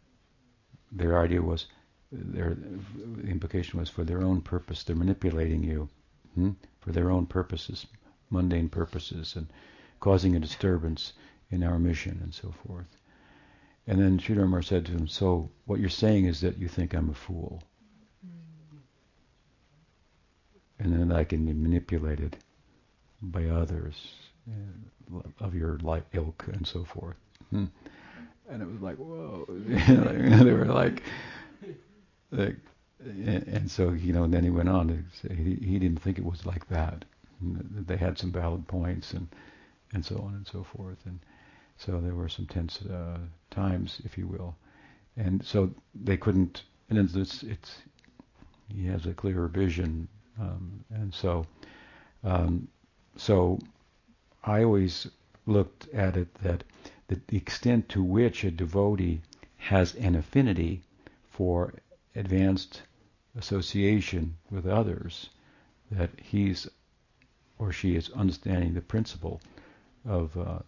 Their 0.91 1.19
idea 1.19 1.41
was, 1.41 1.67
their 2.11 2.55
the 2.55 3.27
implication 3.27 3.79
was 3.79 3.89
for 3.89 4.03
their 4.03 4.21
own 4.21 4.41
purpose. 4.41 4.83
They're 4.83 4.95
manipulating 4.95 5.63
you 5.63 5.89
hmm, 6.35 6.51
for 6.79 6.91
their 6.91 7.11
own 7.11 7.25
purposes, 7.25 7.85
mundane 8.29 8.69
purposes, 8.69 9.35
and 9.35 9.47
causing 9.99 10.35
a 10.35 10.39
disturbance 10.39 11.13
in 11.51 11.63
our 11.63 11.79
mission 11.79 12.19
and 12.23 12.33
so 12.33 12.53
forth. 12.65 12.96
And 13.87 13.99
then 13.99 14.19
Sridhar 14.19 14.63
said 14.63 14.85
to 14.85 14.91
him, 14.91 15.07
So 15.07 15.49
what 15.65 15.79
you're 15.79 15.89
saying 15.89 16.25
is 16.25 16.41
that 16.41 16.57
you 16.57 16.67
think 16.67 16.93
I'm 16.93 17.09
a 17.09 17.13
fool. 17.13 17.63
And 20.79 20.93
then 20.93 21.11
I 21.11 21.23
can 21.23 21.45
be 21.45 21.53
manipulated 21.53 22.37
by 23.21 23.45
others 23.45 23.95
uh, 24.47 25.21
of 25.39 25.55
your 25.55 25.79
like 25.79 26.03
ilk 26.13 26.45
and 26.51 26.67
so 26.67 26.83
forth. 26.83 27.15
Hmm. 27.49 27.65
And 28.49 28.61
it 28.61 28.67
was 28.67 28.81
like, 28.81 28.97
whoa. 28.97 29.45
they 30.43 30.53
were 30.53 30.65
like, 30.65 31.01
like 32.31 32.57
and 32.99 33.69
so 33.69 33.91
you 33.91 34.13
know, 34.13 34.23
and 34.23 34.33
then 34.33 34.43
he 34.43 34.49
went 34.49 34.69
on 34.69 34.87
to 34.87 35.03
say 35.15 35.35
he, 35.35 35.55
he 35.55 35.79
didn't 35.79 36.01
think 36.01 36.17
it 36.17 36.25
was 36.25 36.45
like 36.45 36.67
that. 36.69 37.05
They 37.41 37.97
had 37.97 38.17
some 38.17 38.31
valid 38.31 38.67
points 38.67 39.13
and 39.13 39.27
and 39.93 40.03
so 40.03 40.17
on 40.17 40.33
and 40.33 40.47
so 40.47 40.63
forth, 40.63 40.97
and 41.05 41.19
so 41.77 41.99
there 42.01 42.15
were 42.15 42.29
some 42.29 42.45
tense 42.47 42.81
uh, 42.85 43.19
times, 43.51 44.01
if 44.05 44.17
you 44.17 44.27
will, 44.27 44.55
and 45.17 45.45
so 45.45 45.71
they 45.95 46.17
couldn't. 46.17 46.63
And 46.89 46.97
it's, 47.15 47.43
it's 47.43 47.77
he 48.73 48.85
has 48.87 49.05
a 49.05 49.13
clearer 49.13 49.47
vision 49.47 50.07
Um, 50.39 50.83
and 50.89 51.13
so, 51.13 51.45
um, 52.23 52.67
so 53.15 53.59
I 54.43 54.63
always 54.63 55.07
looked 55.45 55.87
at 55.93 56.17
it 56.17 56.33
that 56.43 56.63
the 57.07 57.37
extent 57.37 57.89
to 57.89 58.03
which 58.03 58.43
a 58.43 58.51
devotee 58.51 59.21
has 59.57 59.95
an 59.95 60.15
affinity 60.15 60.83
for 61.31 61.73
advanced 62.15 62.81
association 63.37 64.35
with 64.51 64.65
others, 64.67 65.29
that 65.91 66.09
he's 66.21 66.67
or 67.59 67.71
she 67.71 67.95
is 67.95 68.09
understanding 68.11 68.73
the 68.73 68.81
principle 68.81 69.41
of 70.05 70.37
uh, 70.37 70.41
uh, 70.41 70.61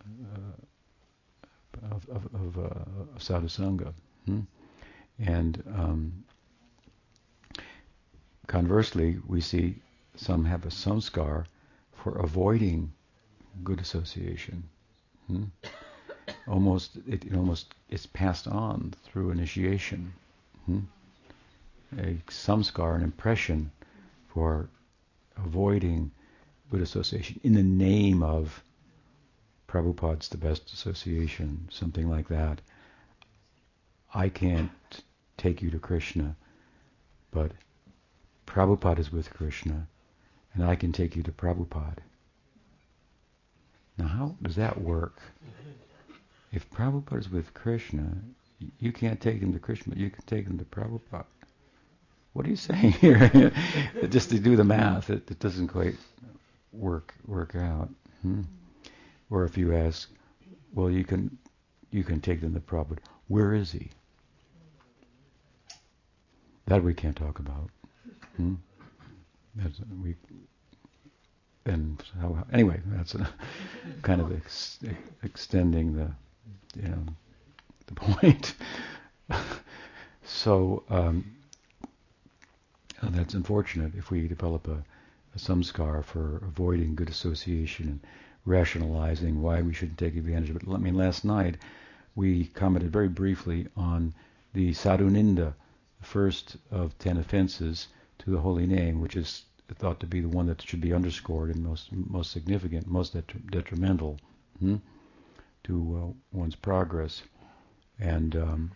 of, 1.92 2.08
of, 2.10 2.26
of 2.34 2.58
uh, 2.58 3.20
sadhusanga. 3.20 3.94
Hmm? 4.26 4.42
And 5.20 5.64
um, 5.76 6.24
conversely, 8.48 9.18
we 9.28 9.42
see 9.42 9.76
some 10.16 10.46
have 10.46 10.66
a 10.66 10.70
samskar 10.70 11.46
for 11.92 12.18
avoiding 12.20 12.92
good 13.64 13.80
association. 13.80 14.64
Hmm? 15.28 15.44
Almost, 16.48 16.98
it, 17.08 17.26
it, 17.26 17.36
almost 17.36 17.74
it's 17.90 18.06
passed 18.06 18.48
on 18.48 18.94
through 19.04 19.32
initiation. 19.32 20.14
Hmm? 20.66 20.80
A 21.98 22.14
samskar, 22.28 22.96
an 22.96 23.04
impression 23.04 23.72
for 24.28 24.70
avoiding 25.38 26.12
good 26.70 26.82
association 26.82 27.40
in 27.44 27.54
the 27.54 27.64
name 27.64 28.22
of 28.22 28.64
Prabhupada's 29.70 30.30
the 30.30 30.38
best 30.38 30.74
association, 30.74 31.68
something 31.72 32.10
like 32.10 32.28
that. 32.30 32.60
I 34.14 34.30
can't 34.30 34.72
take 35.38 35.62
you 35.62 35.70
to 35.72 35.80
Krishna, 35.80 36.36
but 37.32 37.52
Prabhupada 38.48 39.00
is 39.00 39.12
with 39.12 39.32
Krishna, 39.32 39.88
and 40.54 40.64
I 40.64 40.76
can 40.76 40.92
take 40.92 41.16
you 41.16 41.22
to 41.24 41.32
Prabhupada. 41.32 42.00
Now, 43.98 44.08
how 44.08 44.36
does 44.42 44.56
that 44.56 44.82
work? 44.82 45.22
If 46.52 46.70
Prabhupada 46.72 47.20
is 47.20 47.30
with 47.30 47.54
Krishna, 47.54 48.18
you 48.80 48.92
can't 48.92 49.22
take 49.22 49.40
him 49.40 49.54
to 49.54 49.60
Krishna, 49.60 49.92
but 49.92 50.00
you 50.00 50.10
can 50.10 50.24
take 50.26 50.48
him 50.48 50.58
to 50.58 50.66
Prabhupada. 50.66 51.26
What 52.34 52.46
are 52.46 52.50
you 52.50 52.56
saying 52.56 52.92
here? 53.04 53.52
Just 54.10 54.32
to 54.32 54.40
do 54.40 54.56
the 54.56 54.64
math, 54.64 55.12
it, 55.12 55.30
it 55.30 55.40
doesn't 55.40 55.68
quite 55.68 55.96
work 56.72 57.14
work 57.28 57.56
out. 57.56 57.90
Hmm? 58.24 58.42
Or 59.30 59.44
if 59.46 59.58
you 59.58 59.76
ask, 59.76 60.10
well, 60.74 60.90
you 60.90 61.04
can 61.04 61.38
you 61.92 62.04
can 62.04 62.22
take 62.22 62.42
them 62.42 62.54
to 62.54 62.60
Prabhupada. 62.60 63.00
Where 63.28 63.54
is 63.54 63.72
he? 63.72 63.90
That 66.66 66.84
we 66.84 66.94
can't 66.94 67.16
talk 67.16 67.40
about. 67.40 67.70
Hmm? 68.38 68.56
That's, 69.56 69.80
we 70.02 70.16
and 71.66 72.02
how, 72.20 72.46
anyway, 72.52 72.80
that's 72.86 73.16
a, 73.16 73.30
kind 74.02 74.22
of 74.22 74.36
ex, 74.36 74.80
extending 75.24 75.96
the 75.96 76.12
you 76.76 76.88
know 76.88 77.06
the 77.88 77.94
point. 77.96 78.54
so 80.24 80.84
um, 80.90 81.26
that's 83.02 83.34
unfortunate 83.34 83.94
if 83.96 84.12
we 84.12 84.28
develop 84.28 84.68
a, 84.68 84.84
a 85.36 85.38
samskar 85.38 86.04
for 86.04 86.38
avoiding 86.38 86.96
good 86.96 87.10
association 87.10 87.88
and 87.88 88.00
rationalizing 88.50 89.42
why 89.42 89.62
we 89.62 89.74
shouldn't 89.74 90.00
take 90.00 90.16
advantage 90.16 90.50
of 90.50 90.56
it. 90.56 90.64
I 90.68 90.78
mean, 90.78 90.96
last 90.96 91.24
night 91.24 91.58
we 92.16 92.46
commented 92.48 92.92
very 92.92 93.08
briefly 93.08 93.68
on 93.78 94.14
the 94.54 94.72
sadhuninda, 94.72 95.54
the 96.00 96.06
first 96.06 96.58
of 96.72 96.98
ten 96.98 97.18
offenses 97.18 97.88
to 98.18 98.32
the 98.32 98.40
holy 98.40 98.66
name, 98.66 99.00
which 99.00 99.16
is 99.16 99.44
thought 99.76 100.00
to 100.00 100.08
be 100.08 100.20
the 100.20 100.28
one 100.28 100.48
that 100.48 100.62
should 100.64 100.82
be 100.82 100.94
underscored 100.94 101.52
and 101.52 101.64
most 101.64 101.92
most 101.92 102.32
significant, 102.32 102.88
most 102.88 103.16
detrimental 103.52 104.20
hmm, 104.58 104.78
to 105.64 105.74
uh, 106.02 106.38
one's 106.38 106.56
progress. 106.56 107.22
And 108.00 108.36
um, 108.36 108.72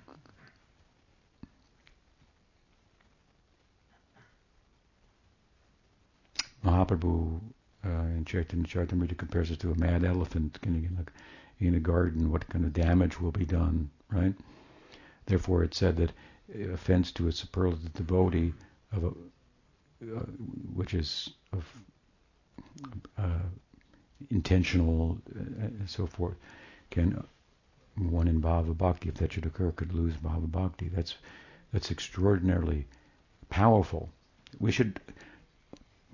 Mahaprabhu 6.63 7.41
uh, 7.85 7.89
in 7.89 8.23
Chaitanya 8.25 8.65
Charitamrita 8.65 9.17
compares 9.17 9.51
it 9.51 9.59
to 9.59 9.71
a 9.71 9.75
mad 9.75 10.03
elephant 10.03 10.57
in 10.63 11.75
a, 11.75 11.79
garden. 11.79 12.31
What 12.31 12.47
kind 12.49 12.65
of 12.65 12.73
damage 12.73 13.19
will 13.19 13.31
be 13.31 13.45
done, 13.45 13.89
right? 14.11 14.33
Therefore, 15.25 15.63
it 15.63 15.73
said 15.73 15.97
that 15.97 16.11
offense 16.73 17.11
to 17.13 17.27
a 17.27 17.31
superlative 17.31 17.93
devotee 17.93 18.53
of 18.91 19.03
a, 19.03 19.07
uh, 19.07 20.25
which 20.73 20.93
is 20.93 21.29
of 21.51 21.65
uh, 23.17 23.39
intentional 24.29 25.17
uh, 25.35 25.65
and 25.65 25.89
so 25.89 26.05
forth, 26.05 26.35
can 26.89 27.23
one 27.95 28.27
in 28.27 28.41
bhava 28.41 28.75
bhakti, 28.75 29.09
if 29.09 29.15
that 29.15 29.33
should 29.33 29.45
occur, 29.45 29.71
could 29.71 29.93
lose 29.93 30.15
bhava 30.15 30.49
bhakti. 30.49 30.89
That's 30.89 31.15
that's 31.71 31.91
extraordinarily 31.91 32.87
powerful. 33.49 34.09
We 34.59 34.71
should 34.71 34.99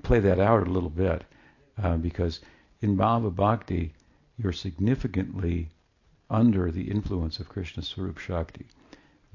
play 0.04 0.20
that 0.20 0.40
out 0.40 0.68
a 0.68 0.72
little 0.72 0.90
bit 0.90 1.24
uh, 1.84 1.98
because 1.98 2.40
in 2.82 2.98
bhava 2.98 3.34
bhakti 3.34 3.94
you're 4.38 4.54
significantly 4.54 5.70
under 6.30 6.72
the 6.72 6.90
influence 6.90 7.40
of 7.40 7.50
Krishna 7.50 7.84
Swarup 7.84 8.18
Shakti. 8.18 8.66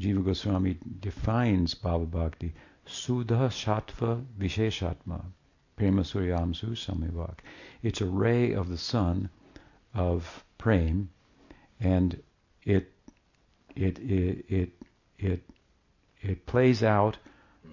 Jiva 0.00 0.24
Goswami 0.24 0.78
defines 1.00 1.74
bhava 1.74 2.10
bhakti 2.10 2.54
Sudha 2.86 3.48
Shatva 3.48 4.24
Visheshatma 4.38 5.24
Prema 5.76 6.02
Suryamsu 6.02 6.70
Samivak. 6.76 7.38
It's 7.82 8.00
a 8.00 8.06
ray 8.06 8.52
of 8.52 8.68
the 8.68 8.78
sun 8.78 9.28
of 9.94 10.44
prem, 10.58 11.10
and 11.80 12.22
it 12.64 12.92
it 13.74 13.98
it 13.98 14.44
it 14.48 14.70
it, 15.18 15.42
it 16.20 16.46
plays 16.46 16.82
out 16.82 17.16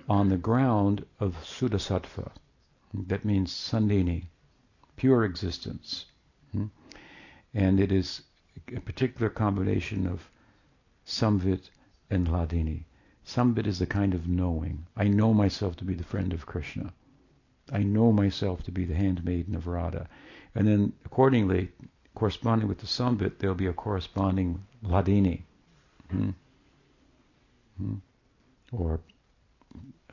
on 0.10 0.30
the 0.30 0.38
ground 0.38 1.06
of 1.20 1.36
Sudasattva. 1.44 2.32
That 2.94 3.24
means 3.24 3.52
Sandhini, 3.52 4.26
pure 5.02 5.24
existence. 5.24 6.06
Hmm? 6.52 6.68
And 7.56 7.80
it 7.80 7.92
is 7.92 8.22
a 8.76 8.80
particular 8.80 9.32
combination 9.32 10.06
of 10.06 10.30
Samvit 11.08 11.72
and 12.12 12.28
Hladini. 12.28 12.84
Samvit 13.26 13.66
is 13.66 13.80
the 13.80 13.88
kind 13.88 14.14
of 14.14 14.28
knowing. 14.28 14.86
I 14.96 15.08
know 15.08 15.34
myself 15.34 15.76
to 15.78 15.86
be 15.86 15.96
the 15.96 16.04
friend 16.04 16.34
of 16.34 16.46
Krishna. 16.46 16.94
I 17.72 17.82
know 17.82 18.12
myself 18.12 18.62
to 18.64 18.72
be 18.72 18.86
the 18.86 18.94
handmaiden 18.94 19.56
of 19.56 19.66
Radha. 19.66 20.08
And 20.54 20.68
then 20.68 20.94
accordingly, 21.04 21.72
corresponding 22.14 22.68
with 22.68 22.78
the 22.78 22.86
Samvit, 22.86 23.40
there'll 23.40 23.56
be 23.56 23.66
a 23.66 23.74
corresponding 23.74 24.64
Hladini. 24.86 25.42
Hmm? 26.12 26.30
Hmm? 27.80 27.96
Or 28.72 29.00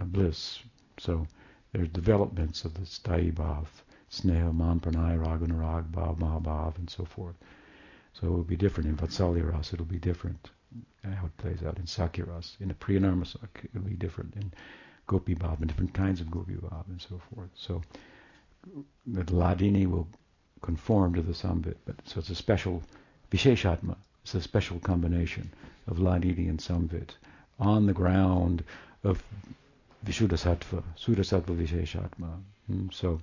bliss. 0.01 0.61
So 0.99 1.27
there's 1.73 1.89
developments 1.89 2.65
of 2.65 2.73
this 2.73 2.99
Bhav, 3.05 3.67
Sneha, 4.11 4.55
Man, 4.55 4.81
Pranay, 4.81 5.19
Ragana, 5.19 5.59
Rag, 5.59 5.93
Bhav, 5.93 6.19
Mahabhav, 6.19 6.79
and 6.79 6.89
so 6.89 7.05
forth. 7.05 7.37
So 8.15 8.27
it 8.27 8.31
will 8.31 8.43
be 8.43 8.57
different. 8.57 8.89
In 8.89 8.97
Vatsalya 8.97 9.53
Ras, 9.53 9.73
it'll 9.73 9.85
be 9.85 9.99
different 9.99 10.51
how 11.05 11.27
it 11.27 11.37
plays 11.39 11.63
out 11.67 11.79
in 11.79 11.85
Sakyaras. 11.85 12.61
In 12.61 12.69
the 12.69 12.75
Priyanarmasak, 12.75 13.65
it'll 13.65 13.89
be 13.89 13.95
different. 13.95 14.35
In 14.37 14.53
Gopi 15.07 15.35
Bhav, 15.35 15.59
and 15.59 15.69
different 15.69 15.95
kinds 15.95 16.21
of 16.21 16.31
Gopi 16.31 16.55
Bhav, 16.55 16.87
and 16.89 17.01
so 17.01 17.21
forth. 17.33 17.51
So 17.55 17.83
the 19.07 19.25
Hladini 19.25 19.87
will 19.87 20.09
conform 20.61 21.15
to 21.15 21.23
the 21.23 21.33
Samvit, 21.33 21.77
but 21.87 21.97
so 22.05 22.21
it's 22.21 22.31
a 22.31 22.35
special 22.35 22.83
Visheshatma. 23.31 23.97
It's 24.23 24.35
a 24.35 24.43
special 24.43 24.79
combination 24.81 25.51
of 25.87 25.97
Hladini 25.99 26.49
and 26.49 26.59
Samvit 26.59 27.11
on 27.59 27.87
the 27.87 27.95
ground 27.95 28.63
of 29.05 29.23
Vishuddhasattva, 30.05 30.83
Sudasattva 30.99 31.57
Visheshatma. 31.57 32.41
Hmm, 32.67 32.89
so, 32.91 33.21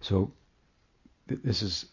so 0.00 0.32
this 1.26 1.62
is 1.62 1.86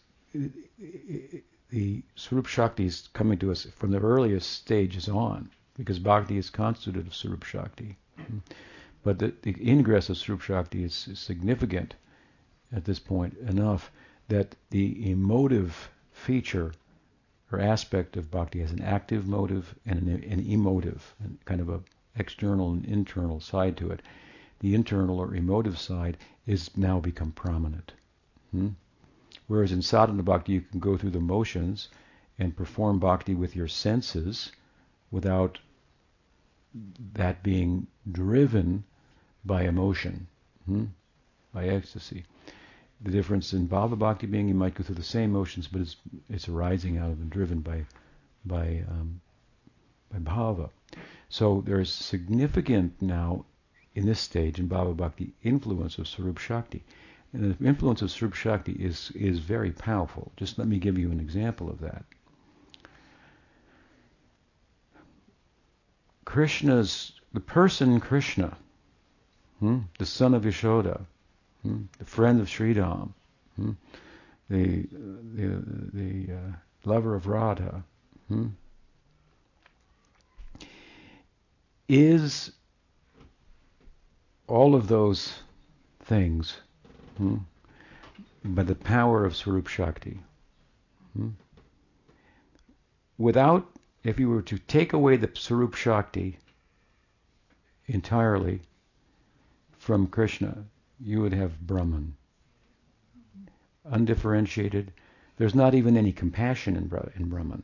the 1.70 2.02
Swarup 2.14 2.46
Shakti 2.46 2.86
is 2.86 3.08
coming 3.12 3.38
to 3.38 3.50
us 3.50 3.66
from 3.76 3.90
the 3.90 4.00
earliest 4.00 4.50
stages 4.50 5.08
on, 5.08 5.50
because 5.76 5.98
Bhakti 5.98 6.36
is 6.36 6.48
constituted 6.48 7.06
of 7.06 7.14
Swarup 7.14 7.44
Shakti. 7.44 7.96
But 9.02 9.18
the, 9.18 9.34
the 9.42 9.56
ingress 9.60 10.08
of 10.08 10.16
Swarup 10.16 10.42
Shakti 10.42 10.84
is, 10.84 11.08
is 11.08 11.18
significant 11.18 11.94
at 12.72 12.84
this 12.84 12.98
point 12.98 13.36
enough 13.38 13.90
that 14.28 14.56
the 14.70 15.10
emotive 15.10 15.90
feature 16.12 16.72
or 17.52 17.60
aspect 17.60 18.16
of 18.16 18.30
bhakti 18.30 18.60
has 18.60 18.72
an 18.72 18.82
active 18.82 19.26
motive 19.26 19.74
and 19.84 20.08
an, 20.08 20.24
an 20.24 20.40
emotive, 20.40 21.14
kind 21.44 21.60
of 21.60 21.68
a 21.68 21.80
external 22.16 22.72
and 22.72 22.84
internal 22.84 23.40
side 23.40 23.76
to 23.76 23.90
it. 23.90 24.02
The 24.60 24.74
internal 24.74 25.20
or 25.20 25.34
emotive 25.34 25.78
side 25.78 26.16
is 26.46 26.76
now 26.76 27.00
become 27.00 27.32
prominent. 27.32 27.92
Hmm? 28.50 28.68
Whereas 29.46 29.72
in 29.72 29.82
sadhana 29.82 30.22
bhakti, 30.22 30.52
you 30.52 30.60
can 30.60 30.80
go 30.80 30.96
through 30.96 31.10
the 31.10 31.20
motions 31.20 31.88
and 32.38 32.56
perform 32.56 32.98
bhakti 32.98 33.34
with 33.34 33.56
your 33.56 33.68
senses 33.68 34.52
without 35.10 35.58
that 37.14 37.42
being 37.42 37.86
driven 38.10 38.84
by 39.44 39.62
emotion. 39.62 40.26
Hmm? 40.66 40.86
by 41.56 41.68
ecstasy. 41.68 42.22
The 43.00 43.10
difference 43.10 43.54
in 43.54 43.66
bhava 43.66 43.98
bhakti 43.98 44.26
being 44.26 44.46
you 44.46 44.54
might 44.54 44.74
go 44.74 44.84
through 44.84 44.96
the 44.96 45.12
same 45.16 45.32
motions, 45.32 45.66
but 45.66 45.80
it's 45.80 45.96
it's 46.28 46.48
arising 46.48 46.98
out 46.98 47.10
of 47.10 47.18
and 47.18 47.30
driven 47.30 47.60
by 47.60 47.86
by 48.44 48.84
um, 48.90 49.20
by 50.12 50.18
bhava. 50.18 50.68
So 51.30 51.62
there's 51.64 51.92
significant 51.92 53.00
now 53.00 53.46
in 53.96 54.04
this 54.04 54.20
stage 54.20 54.60
in 54.60 54.68
bhava 54.68 54.94
bhakti 54.94 55.32
influence 55.42 55.98
of 55.98 56.06
Swarup 56.06 56.38
Shakti. 56.38 56.84
And 57.32 57.54
the 57.54 57.66
influence 57.66 58.02
of 58.02 58.10
Swarup 58.10 58.34
Shakti 58.34 58.72
is 58.72 59.10
is 59.14 59.38
very 59.38 59.72
powerful. 59.72 60.30
Just 60.36 60.58
let 60.58 60.68
me 60.68 60.78
give 60.78 60.98
you 60.98 61.10
an 61.10 61.18
example 61.18 61.70
of 61.70 61.80
that. 61.80 62.04
Krishna's 66.26 67.12
the 67.32 67.40
person 67.40 67.98
Krishna, 67.98 68.56
hmm, 69.60 69.80
the 69.98 70.06
son 70.06 70.34
of 70.34 70.42
Yashoda, 70.42 71.00
hmm, 71.62 71.82
the 71.98 72.04
friend 72.04 72.40
of 72.40 72.48
Sridham, 72.48 73.14
hmm, 73.56 73.72
the 74.50 74.86
the 75.34 75.62
the 75.94 76.34
uh, 76.34 76.52
lover 76.84 77.14
of 77.14 77.26
Radha, 77.26 77.82
hmm, 78.28 78.48
is 81.88 82.52
all 84.48 84.74
of 84.74 84.88
those 84.88 85.40
things 86.00 86.58
hmm, 87.16 87.36
by 88.44 88.62
the 88.62 88.74
power 88.74 89.24
of 89.24 89.36
Swarup 89.36 89.66
Shakti. 89.66 90.20
Hmm. 91.16 91.30
Without, 93.18 93.66
if 94.04 94.20
you 94.20 94.28
were 94.28 94.42
to 94.42 94.58
take 94.58 94.92
away 94.92 95.16
the 95.16 95.30
Swarup 95.34 95.74
Shakti 95.74 96.38
entirely 97.86 98.60
from 99.78 100.06
Krishna, 100.06 100.64
you 101.00 101.20
would 101.20 101.32
have 101.32 101.60
Brahman. 101.60 102.16
Undifferentiated. 103.84 104.92
There's 105.36 105.54
not 105.54 105.74
even 105.74 105.96
any 105.96 106.12
compassion 106.12 106.76
in, 106.76 106.90
in 107.16 107.28
Brahman. 107.28 107.62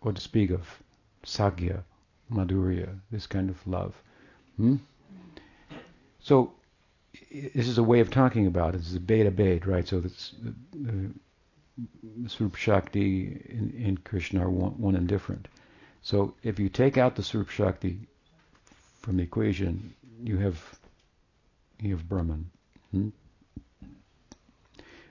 or 0.00 0.12
to 0.12 0.20
speak 0.20 0.50
of 0.50 0.82
Sakhya, 1.24 1.82
Madhurya, 2.30 3.00
this 3.10 3.26
kind 3.26 3.50
of 3.50 3.66
love. 3.66 3.94
Hmm? 4.56 4.76
So 6.26 6.54
this 7.30 7.68
is 7.68 7.78
a 7.78 7.84
way 7.84 8.00
of 8.00 8.10
talking 8.10 8.48
about 8.48 8.74
it. 8.74 8.78
This 8.78 8.88
is 8.88 8.96
a 8.96 9.00
bhedabhed, 9.00 9.64
right? 9.64 9.86
So 9.86 10.00
that's 10.00 10.32
the, 10.42 10.54
the, 10.76 11.10
the 12.24 12.56
Shakti 12.56 13.40
in, 13.48 13.72
in, 13.78 13.98
Krishna 13.98 14.44
are 14.44 14.50
one, 14.50 14.72
one, 14.72 14.96
and 14.96 15.06
different. 15.06 15.46
So 16.02 16.34
if 16.42 16.58
you 16.58 16.68
take 16.68 16.98
out 16.98 17.14
the 17.14 17.22
Swarup 17.22 17.50
Shakti 17.50 18.08
from 19.02 19.18
the 19.18 19.22
equation, 19.22 19.94
you 20.20 20.36
have 20.38 20.60
you 21.80 21.94
have 21.94 22.08
Brahman. 22.08 22.50
Hmm? 22.90 23.10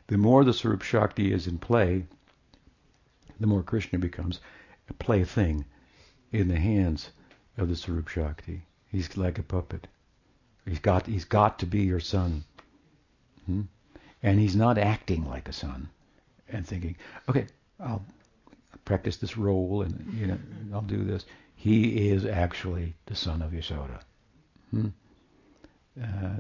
The 0.08 0.18
more 0.18 0.44
the 0.44 0.54
Swarup 0.54 0.82
Shakti 0.82 1.32
is 1.32 1.48
in 1.48 1.60
play, 1.60 2.08
the 3.40 3.48
more 3.48 3.64
Krishna 3.64 4.00
becomes 4.00 4.42
a 4.90 4.94
plaything 4.94 5.64
in 6.34 6.50
the 6.50 6.60
hands 6.60 7.12
of 7.58 7.70
the 7.70 7.78
Swarup 7.78 8.10
Shakti. 8.10 8.64
He's 8.92 9.16
like 9.16 9.40
a 9.40 9.44
puppet. 9.44 9.88
He's 10.66 10.80
got 10.80 11.06
he's 11.06 11.26
got 11.26 11.60
to 11.60 11.66
be 11.66 11.84
your 11.84 12.00
son. 12.00 12.44
Hmm? 13.46 13.62
And 14.24 14.40
he's 14.40 14.56
not 14.56 14.78
acting 14.78 15.30
like 15.30 15.48
a 15.48 15.54
son 15.54 15.90
and 16.50 16.66
thinking, 16.66 16.96
okay, 17.30 17.46
I'll 17.80 18.04
practice 18.84 19.18
this 19.18 19.38
role 19.38 19.84
and 19.84 20.14
you 20.14 20.28
know 20.28 20.40
I'll 20.74 20.82
do 20.82 21.04
this. 21.04 21.26
He 21.56 22.10
is 22.10 22.26
actually 22.26 22.96
the 23.06 23.16
son 23.16 23.42
of 23.42 23.52
Yashoda. 23.52 24.02
Hmm? 24.72 24.88
Uh, 26.02 26.38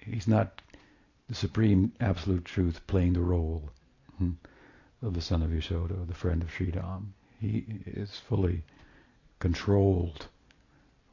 he's 0.00 0.28
not 0.28 0.60
the 1.28 1.34
supreme 1.34 1.92
absolute 2.00 2.44
truth 2.44 2.86
playing 2.86 3.14
the 3.14 3.20
role 3.20 3.70
hmm, 4.18 4.32
of 5.02 5.14
the 5.14 5.20
son 5.20 5.42
of 5.42 5.50
Yashoda, 5.50 6.06
the 6.06 6.14
friend 6.14 6.42
of 6.42 6.50
Sridham. 6.50 7.12
He 7.40 7.64
is 7.86 8.16
fully 8.16 8.62
controlled, 9.38 10.26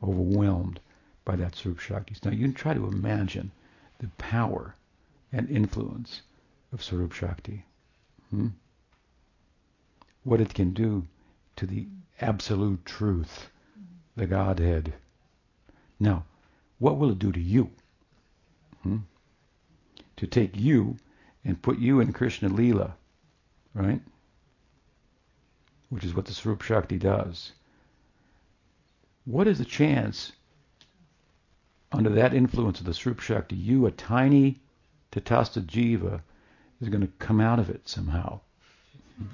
overwhelmed 0.03 0.79
by 1.23 1.35
that 1.35 1.55
Swarup 1.55 1.79
Shakti. 1.79 2.15
Now 2.23 2.31
you 2.31 2.45
can 2.45 2.53
try 2.53 2.73
to 2.73 2.87
imagine 2.87 3.51
the 3.99 4.07
power 4.17 4.75
and 5.31 5.49
influence 5.49 6.21
of 6.73 6.83
Swarup 6.83 7.13
Shakti. 7.13 7.65
Hmm? 8.29 8.47
What 10.23 10.41
it 10.41 10.53
can 10.53 10.73
do 10.73 11.07
to 11.55 11.65
the 11.65 11.87
absolute 12.19 12.85
truth, 12.85 13.49
the 14.15 14.27
Godhead. 14.27 14.93
Now, 15.99 16.25
what 16.79 16.97
will 16.97 17.11
it 17.11 17.19
do 17.19 17.31
to 17.31 17.39
you? 17.39 17.69
Hmm? 18.83 18.97
To 20.17 20.27
take 20.27 20.57
you 20.57 20.97
and 21.43 21.61
put 21.61 21.77
you 21.77 21.99
in 21.99 22.13
Krishna 22.13 22.49
Lila, 22.49 22.95
right? 23.73 24.01
Which 25.89 26.03
is 26.03 26.15
what 26.15 26.25
the 26.25 26.33
Swarup 26.33 26.61
Shakti 26.61 26.97
does. 26.97 27.51
What 29.25 29.47
is 29.47 29.59
the 29.59 29.65
chance 29.65 30.31
under 31.91 32.09
that 32.11 32.33
influence 32.33 32.79
of 32.79 32.85
the 32.85 32.93
Swarup 32.93 33.19
Shakti, 33.19 33.55
you, 33.55 33.85
a 33.85 33.91
tiny 33.91 34.59
Tatasta 35.11 35.61
Jiva, 35.61 36.21
is 36.81 36.89
going 36.89 37.01
to 37.01 37.11
come 37.19 37.39
out 37.41 37.59
of 37.59 37.69
it 37.69 37.87
somehow. 37.87 38.39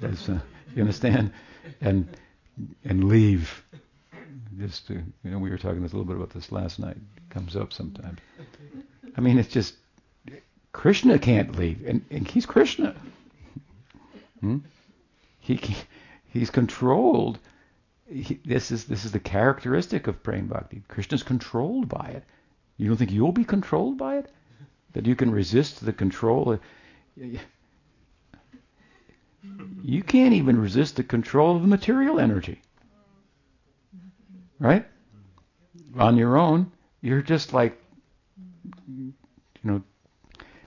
As, 0.02 0.28
uh, 0.28 0.38
you 0.74 0.82
understand? 0.82 1.32
And 1.80 2.08
and 2.84 3.04
leave. 3.04 3.64
Just 4.58 4.88
to, 4.88 4.94
you 4.94 5.30
know, 5.30 5.38
we 5.38 5.50
were 5.50 5.58
talking 5.58 5.78
a 5.78 5.82
little 5.82 6.04
bit 6.04 6.16
about 6.16 6.30
this 6.30 6.50
last 6.50 6.78
night. 6.78 6.96
It 6.96 7.30
comes 7.30 7.54
up 7.54 7.72
sometimes. 7.72 8.18
I 9.16 9.20
mean, 9.20 9.38
it's 9.38 9.48
just 9.48 9.74
Krishna 10.72 11.18
can't 11.18 11.56
leave, 11.56 11.86
and, 11.86 12.04
and 12.10 12.28
he's 12.28 12.46
Krishna. 12.46 12.94
Hmm? 14.40 14.58
He 15.40 15.60
he's 16.28 16.50
controlled. 16.50 17.38
He, 18.10 18.40
this 18.44 18.70
is 18.70 18.84
this 18.84 19.04
is 19.04 19.12
the 19.12 19.20
characteristic 19.20 20.06
of 20.06 20.22
prema 20.22 20.48
bhakti. 20.48 20.82
Krishna's 20.88 21.22
controlled 21.22 21.88
by 21.88 22.08
it. 22.08 22.24
You 22.78 22.88
don't 22.88 22.96
think 22.96 23.10
you'll 23.10 23.32
be 23.32 23.44
controlled 23.44 23.98
by 23.98 24.18
it? 24.18 24.30
That 24.92 25.04
you 25.06 25.14
can 25.14 25.30
resist 25.30 25.84
the 25.84 25.92
control? 25.92 26.58
You 29.82 30.02
can't 30.02 30.32
even 30.32 30.60
resist 30.60 30.96
the 30.96 31.02
control 31.02 31.56
of 31.56 31.62
the 31.62 31.68
material 31.68 32.18
energy. 32.18 32.62
Right? 34.58 34.86
On 35.98 36.16
your 36.16 36.36
own, 36.36 36.70
you're 37.00 37.22
just 37.22 37.52
like, 37.52 37.80
you 38.86 39.12
know, 39.64 39.82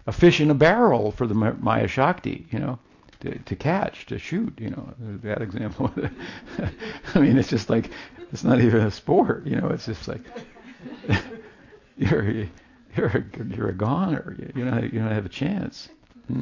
a 0.06 0.12
fish 0.12 0.42
in 0.42 0.52
a 0.52 0.56
barrel 0.56 1.12
for 1.12 1.28
the 1.28 1.34
Maya 1.34 1.88
Shakti, 1.88 2.46
you 2.52 2.60
know, 2.60 2.80
to, 3.22 3.38
to 3.40 3.56
catch, 3.56 4.06
to 4.08 4.18
shoot, 4.18 4.54
you 4.60 4.72
know, 4.72 4.94
that 5.24 5.42
example. 5.42 5.94
I 7.16 7.20
mean, 7.20 7.38
it's 7.38 7.50
just 7.50 7.70
like, 7.70 7.92
it's 8.32 8.44
not 8.44 8.60
even 8.60 8.82
a 8.82 8.92
sport, 8.92 9.46
you 9.46 9.56
know, 9.56 9.68
it's 9.70 9.86
just 9.86 10.08
like, 10.08 10.22
you're 12.02 12.48
you're 12.96 13.08
a, 13.08 13.24
you're 13.56 13.70
a 13.70 13.74
goner. 13.74 14.36
You 14.56 14.66
know 14.66 14.80
you 14.80 15.00
don't 15.00 15.12
have 15.12 15.26
a 15.26 15.30
chance. 15.30 15.90
Hmm? 16.28 16.42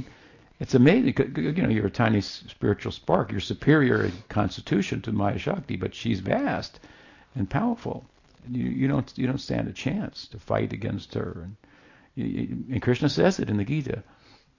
It's 0.60 0.74
amazing. 0.74 1.16
You 1.38 1.52
know 1.52 1.70
you're 1.70 1.88
a 1.88 1.92
tiny 1.92 2.22
spiritual 2.22 2.92
spark. 2.92 3.32
You're 3.32 3.40
superior 3.42 4.06
in 4.06 4.14
constitution 4.30 5.02
to 5.02 5.12
Maya 5.12 5.38
Shakti, 5.38 5.76
but 5.76 5.94
she's 5.94 6.20
vast 6.22 6.80
and 7.36 7.50
powerful. 7.50 8.06
You, 8.50 8.66
you 8.66 8.88
don't 8.88 9.12
you 9.18 9.28
don't 9.28 9.38
stand 9.40 9.68
a 9.68 9.74
chance 9.74 10.28
to 10.28 10.40
fight 10.40 10.74
against 10.74 11.14
her. 11.14 11.50
And, 12.16 12.66
and 12.72 12.82
Krishna 12.82 13.10
says 13.10 13.40
it 13.40 13.50
in 13.50 13.58
the 13.58 13.66
Gita, 13.66 14.04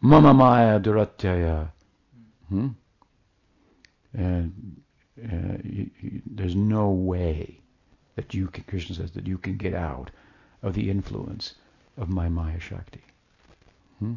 Mama 0.00 0.32
Maya 0.34 0.80
Duratyaya. 0.80 1.70
Hmm? 2.48 2.68
And 4.12 4.80
uh, 5.22 5.58
you, 5.62 5.90
there's 6.26 6.56
no 6.56 6.90
way 6.90 7.60
that 8.16 8.34
you 8.34 8.48
can, 8.48 8.64
Krishna 8.64 8.96
says, 8.96 9.12
that 9.12 9.26
you 9.26 9.38
can 9.38 9.56
get 9.56 9.74
out 9.74 10.10
of 10.62 10.74
the 10.74 10.90
influence 10.90 11.54
of 11.96 12.08
my 12.08 12.28
Maya 12.28 12.60
Shakti. 12.60 13.02
Hmm? 13.98 14.14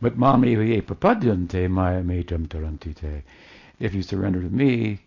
But 0.00 0.18
mami 0.18 0.82
prapadyante 0.82 1.70
maya 1.70 2.02
metam 2.02 2.46
tarantite. 2.46 3.22
If 3.80 3.94
you 3.94 4.02
surrender 4.02 4.42
to 4.42 4.48
me, 4.48 5.00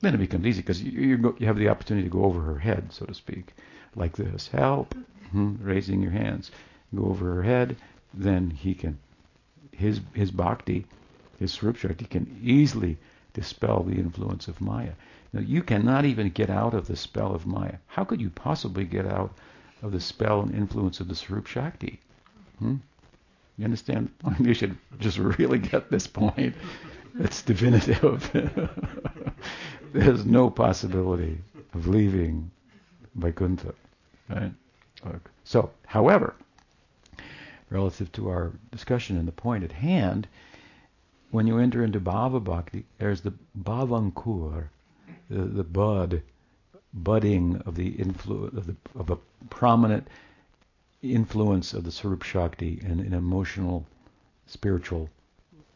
then 0.00 0.14
it 0.14 0.18
becomes 0.18 0.46
easy 0.46 0.62
because 0.62 0.82
you, 0.82 1.34
you, 1.38 1.46
have 1.46 1.56
the 1.56 1.68
opportunity 1.68 2.08
to 2.08 2.12
go 2.12 2.24
over 2.24 2.40
her 2.42 2.58
head, 2.58 2.92
so 2.92 3.06
to 3.06 3.14
speak, 3.14 3.54
like 3.94 4.16
this. 4.16 4.48
Help, 4.48 4.94
hmm, 5.32 5.56
raising 5.60 6.02
your 6.02 6.12
hands. 6.12 6.50
Go 6.94 7.06
over 7.06 7.34
her 7.34 7.42
head, 7.42 7.76
then 8.14 8.50
he 8.50 8.74
can, 8.74 8.98
his 9.72 10.00
his 10.14 10.30
bhakti, 10.30 10.86
his 11.38 11.52
Swarup 11.52 11.76
Shakti 11.76 12.04
can 12.04 12.38
easily 12.42 12.96
dispel 13.34 13.82
the 13.82 13.96
influence 13.96 14.48
of 14.48 14.60
Maya. 14.60 14.92
You 15.40 15.62
cannot 15.62 16.04
even 16.04 16.30
get 16.30 16.50
out 16.50 16.74
of 16.74 16.86
the 16.86 16.96
spell 16.96 17.34
of 17.34 17.46
Maya. 17.46 17.76
How 17.86 18.04
could 18.04 18.20
you 18.20 18.30
possibly 18.30 18.84
get 18.84 19.06
out 19.06 19.34
of 19.82 19.92
the 19.92 20.00
spell 20.00 20.40
and 20.40 20.54
influence 20.54 21.00
of 21.00 21.08
the 21.08 21.14
Swarup 21.14 21.46
Shakti? 21.46 22.00
Hmm? 22.58 22.76
You 23.58 23.64
understand? 23.64 24.10
you 24.40 24.54
should 24.54 24.76
just 24.98 25.18
really 25.18 25.58
get 25.58 25.90
this 25.90 26.06
point. 26.06 26.54
It's 27.18 27.42
definitive. 27.42 28.30
There's 29.92 30.26
no 30.26 30.50
possibility 30.50 31.38
of 31.74 31.86
leaving 31.86 32.50
Vaikuntha. 33.14 33.74
Right? 34.28 34.52
So, 35.44 35.70
however, 35.86 36.34
relative 37.70 38.10
to 38.12 38.28
our 38.28 38.52
discussion 38.70 39.16
and 39.16 39.28
the 39.28 39.32
point 39.32 39.64
at 39.64 39.72
hand, 39.72 40.26
when 41.30 41.46
you 41.46 41.58
enter 41.58 41.84
into 41.84 42.00
Bhava 42.00 42.42
Bhakti, 42.42 42.84
there's 42.98 43.20
the 43.20 43.32
Bhavankur, 43.58 44.68
the, 45.28 45.42
the 45.42 45.64
bud, 45.64 46.22
budding 46.92 47.56
of 47.66 47.74
the 47.74 47.88
influence 47.88 48.54
of, 48.54 48.76
of 48.94 49.10
a 49.10 49.18
prominent 49.50 50.08
influence 51.02 51.74
of 51.74 51.84
the 51.84 51.92
Swarup 51.92 52.22
Shakti 52.22 52.80
in 52.82 53.00
an 53.00 53.12
emotional, 53.12 53.86
spiritual 54.46 55.10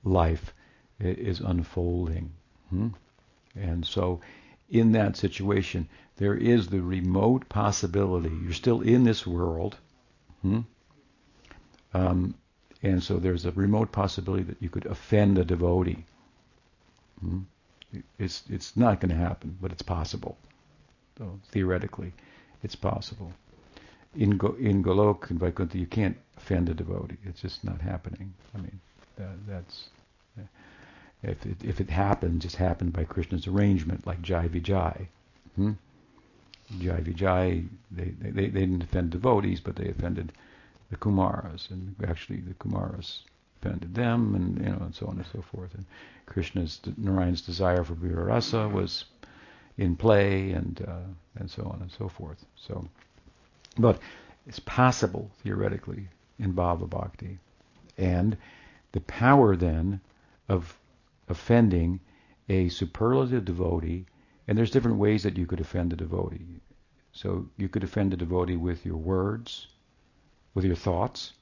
life 0.04 0.54
is 0.98 1.40
unfolding. 1.40 2.32
Hmm? 2.70 2.88
And 3.54 3.84
so, 3.84 4.20
in 4.68 4.92
that 4.92 5.16
situation, 5.16 5.88
there 6.16 6.34
is 6.34 6.68
the 6.68 6.80
remote 6.80 7.48
possibility. 7.48 8.30
You're 8.42 8.52
still 8.52 8.80
in 8.80 9.04
this 9.04 9.26
world. 9.26 9.76
Hmm? 10.42 10.60
Um, 11.92 12.34
and 12.82 13.02
so 13.02 13.16
there's 13.16 13.44
a 13.44 13.50
remote 13.52 13.92
possibility 13.92 14.44
that 14.44 14.62
you 14.62 14.68
could 14.68 14.86
offend 14.86 15.38
a 15.38 15.44
devotee. 15.44 16.04
Hmm? 17.20 17.40
It's, 18.18 18.42
it's 18.48 18.76
not 18.76 19.00
going 19.00 19.10
to 19.10 19.16
happen, 19.16 19.56
but 19.60 19.72
it's 19.72 19.82
possible. 19.82 20.36
So 21.18 21.38
theoretically, 21.50 22.12
it's 22.62 22.76
possible. 22.76 23.32
In, 24.14 24.36
Go, 24.36 24.56
in 24.58 24.82
Golok 24.82 25.30
and 25.30 25.38
Vaikuntha, 25.38 25.78
you 25.78 25.86
can't 25.86 26.16
offend 26.36 26.68
a 26.68 26.74
devotee. 26.74 27.16
It's 27.24 27.40
just 27.40 27.64
not 27.64 27.80
happening. 27.80 28.32
I 28.54 28.58
mean, 28.58 28.80
that, 29.16 29.46
that's 29.46 29.88
if 31.22 31.44
it, 31.44 31.56
if 31.62 31.80
it 31.80 31.90
happened, 31.90 32.40
just 32.40 32.56
happened 32.56 32.92
by 32.92 33.04
Krishna's 33.04 33.46
arrangement, 33.46 34.06
like 34.06 34.22
Jai 34.22 34.48
Vijay. 34.48 35.06
Hmm? 35.56 35.72
Jai 36.78 37.00
Vijay, 37.00 37.68
they, 37.90 38.04
they, 38.04 38.30
they 38.30 38.60
didn't 38.60 38.82
offend 38.82 39.10
devotees, 39.10 39.60
but 39.60 39.76
they 39.76 39.88
offended 39.88 40.32
the 40.90 40.96
Kumaras, 40.96 41.70
and 41.70 41.94
actually 42.08 42.40
the 42.40 42.54
Kumaras 42.54 43.20
offended 43.62 43.94
them, 43.94 44.34
and 44.34 44.58
you 44.58 44.70
know, 44.70 44.78
and 44.84 44.94
so 44.94 45.06
on 45.06 45.16
and 45.16 45.26
so 45.32 45.42
forth. 45.42 45.74
And 45.74 45.84
Krishna's 46.26 46.80
Narayan's 46.96 47.42
desire 47.42 47.84
for 47.84 47.94
Rasa 47.94 48.68
was 48.68 49.04
in 49.76 49.96
play, 49.96 50.52
and 50.52 50.84
uh, 50.86 51.08
and 51.36 51.50
so 51.50 51.64
on 51.64 51.80
and 51.82 51.90
so 51.90 52.08
forth. 52.08 52.44
So, 52.56 52.88
but 53.78 53.98
it's 54.46 54.60
possible 54.60 55.30
theoretically 55.42 56.08
in 56.38 56.54
Bhava 56.54 56.88
Bhakti, 56.88 57.38
and 57.98 58.36
the 58.92 59.00
power 59.00 59.56
then 59.56 60.00
of 60.48 60.78
offending 61.28 62.00
a 62.48 62.68
superlative 62.68 63.44
devotee, 63.44 64.06
and 64.48 64.58
there's 64.58 64.72
different 64.72 64.98
ways 64.98 65.22
that 65.22 65.38
you 65.38 65.46
could 65.46 65.60
offend 65.60 65.92
a 65.92 65.96
devotee. 65.96 66.60
So 67.12 67.46
you 67.56 67.68
could 67.68 67.84
offend 67.84 68.12
a 68.12 68.16
devotee 68.16 68.56
with 68.56 68.84
your 68.86 68.96
words, 68.96 69.68
with 70.54 70.64
your 70.64 70.76
thoughts, 70.76 71.32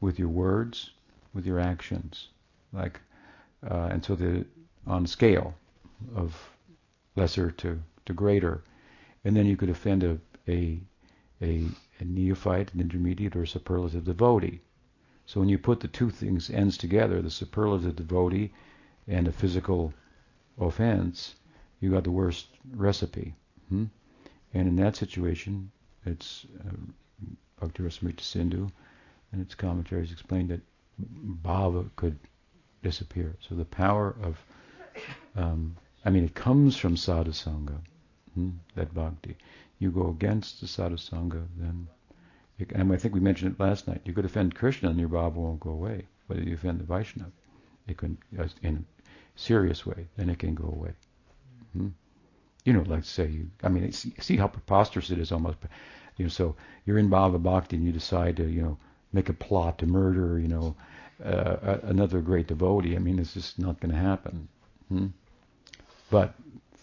with 0.00 0.18
your 0.18 0.28
words, 0.28 0.90
with 1.36 1.46
your 1.46 1.60
actions, 1.60 2.28
like, 2.72 3.00
uh, 3.70 3.88
and 3.92 4.04
so 4.04 4.16
the 4.16 4.44
on 4.86 5.06
scale 5.06 5.54
of 6.14 6.34
lesser 7.14 7.50
to, 7.50 7.80
to 8.06 8.12
greater, 8.12 8.64
and 9.24 9.36
then 9.36 9.46
you 9.46 9.56
could 9.56 9.70
offend 9.70 10.02
a, 10.02 10.18
a 10.48 10.80
a, 11.42 11.64
a 12.00 12.04
neophyte, 12.04 12.72
an 12.72 12.80
intermediate, 12.80 13.36
or 13.36 13.42
a 13.42 13.46
superlative 13.46 14.04
devotee. 14.04 14.60
So 15.26 15.40
when 15.40 15.48
you 15.48 15.58
put 15.58 15.80
the 15.80 15.88
two 15.88 16.10
things 16.10 16.50
ends 16.50 16.78
together, 16.78 17.20
the 17.20 17.30
superlative 17.30 17.96
devotee 17.96 18.52
and 19.06 19.28
a 19.28 19.32
physical 19.32 19.92
offense, 20.58 21.34
you 21.80 21.90
got 21.90 22.04
the 22.04 22.10
worst 22.10 22.46
recipe. 22.74 23.34
Hmm? 23.68 23.84
And 24.54 24.68
in 24.68 24.76
that 24.76 24.96
situation, 24.96 25.70
it's 26.06 26.46
uh, 26.66 26.70
Bhakti 27.60 27.82
Rasamrita 27.82 28.20
Sindhu 28.20 28.70
and 29.32 29.40
its 29.40 29.54
commentaries 29.54 30.12
explain 30.12 30.48
that 30.48 30.60
bhava 30.98 31.90
could 31.96 32.18
disappear. 32.82 33.36
So 33.40 33.54
the 33.54 33.64
power 33.64 34.16
of, 34.22 34.38
um, 35.36 35.76
I 36.04 36.10
mean, 36.10 36.24
it 36.24 36.34
comes 36.34 36.76
from 36.76 36.96
sadhusanga, 36.96 37.78
hmm, 38.34 38.50
that 38.74 38.94
bhakti. 38.94 39.36
You 39.78 39.90
go 39.90 40.08
against 40.08 40.60
the 40.60 40.66
sadhusanga, 40.66 41.46
then, 41.56 41.88
it, 42.58 42.72
and 42.72 42.92
I 42.92 42.96
think 42.96 43.14
we 43.14 43.20
mentioned 43.20 43.52
it 43.52 43.60
last 43.62 43.86
night. 43.86 44.02
You 44.04 44.12
could 44.12 44.24
offend 44.24 44.54
Krishna 44.54 44.90
and 44.90 44.98
your 44.98 45.08
bhava 45.08 45.34
won't 45.34 45.60
go 45.60 45.70
away. 45.70 46.06
Whether 46.26 46.42
you 46.42 46.54
offend 46.54 46.80
the 46.80 46.84
Vaishnava, 46.84 47.30
it 47.86 47.98
can, 47.98 48.18
in 48.62 48.76
a 48.76 48.84
serious 49.38 49.86
way, 49.86 50.08
then 50.16 50.30
it 50.30 50.38
can 50.38 50.54
go 50.54 50.64
away. 50.64 50.92
Hmm? 51.72 51.88
You 52.64 52.72
know, 52.72 52.84
let's 52.86 53.08
say 53.08 53.28
you, 53.28 53.50
I 53.62 53.68
mean, 53.68 53.92
see, 53.92 54.12
see 54.18 54.36
how 54.36 54.48
preposterous 54.48 55.10
it 55.10 55.18
is 55.18 55.30
almost. 55.30 55.58
You 56.16 56.24
know, 56.24 56.28
so 56.30 56.56
you're 56.84 56.98
in 56.98 57.10
Bhava 57.10 57.40
Bhakti 57.40 57.76
and 57.76 57.84
you 57.84 57.92
decide 57.92 58.38
to, 58.38 58.48
you 58.48 58.62
know, 58.62 58.78
make 59.16 59.28
a 59.28 59.32
plot 59.32 59.78
to 59.78 59.86
murder, 59.86 60.38
you 60.38 60.48
know, 60.48 60.76
uh, 61.24 61.78
another 61.82 62.20
great 62.20 62.46
devotee. 62.46 62.94
I 62.96 62.98
mean, 62.98 63.18
it's 63.18 63.34
just 63.34 63.58
not 63.58 63.80
going 63.80 63.94
to 63.94 63.98
happen. 64.10 64.48
Hmm? 64.88 65.06
But 66.10 66.34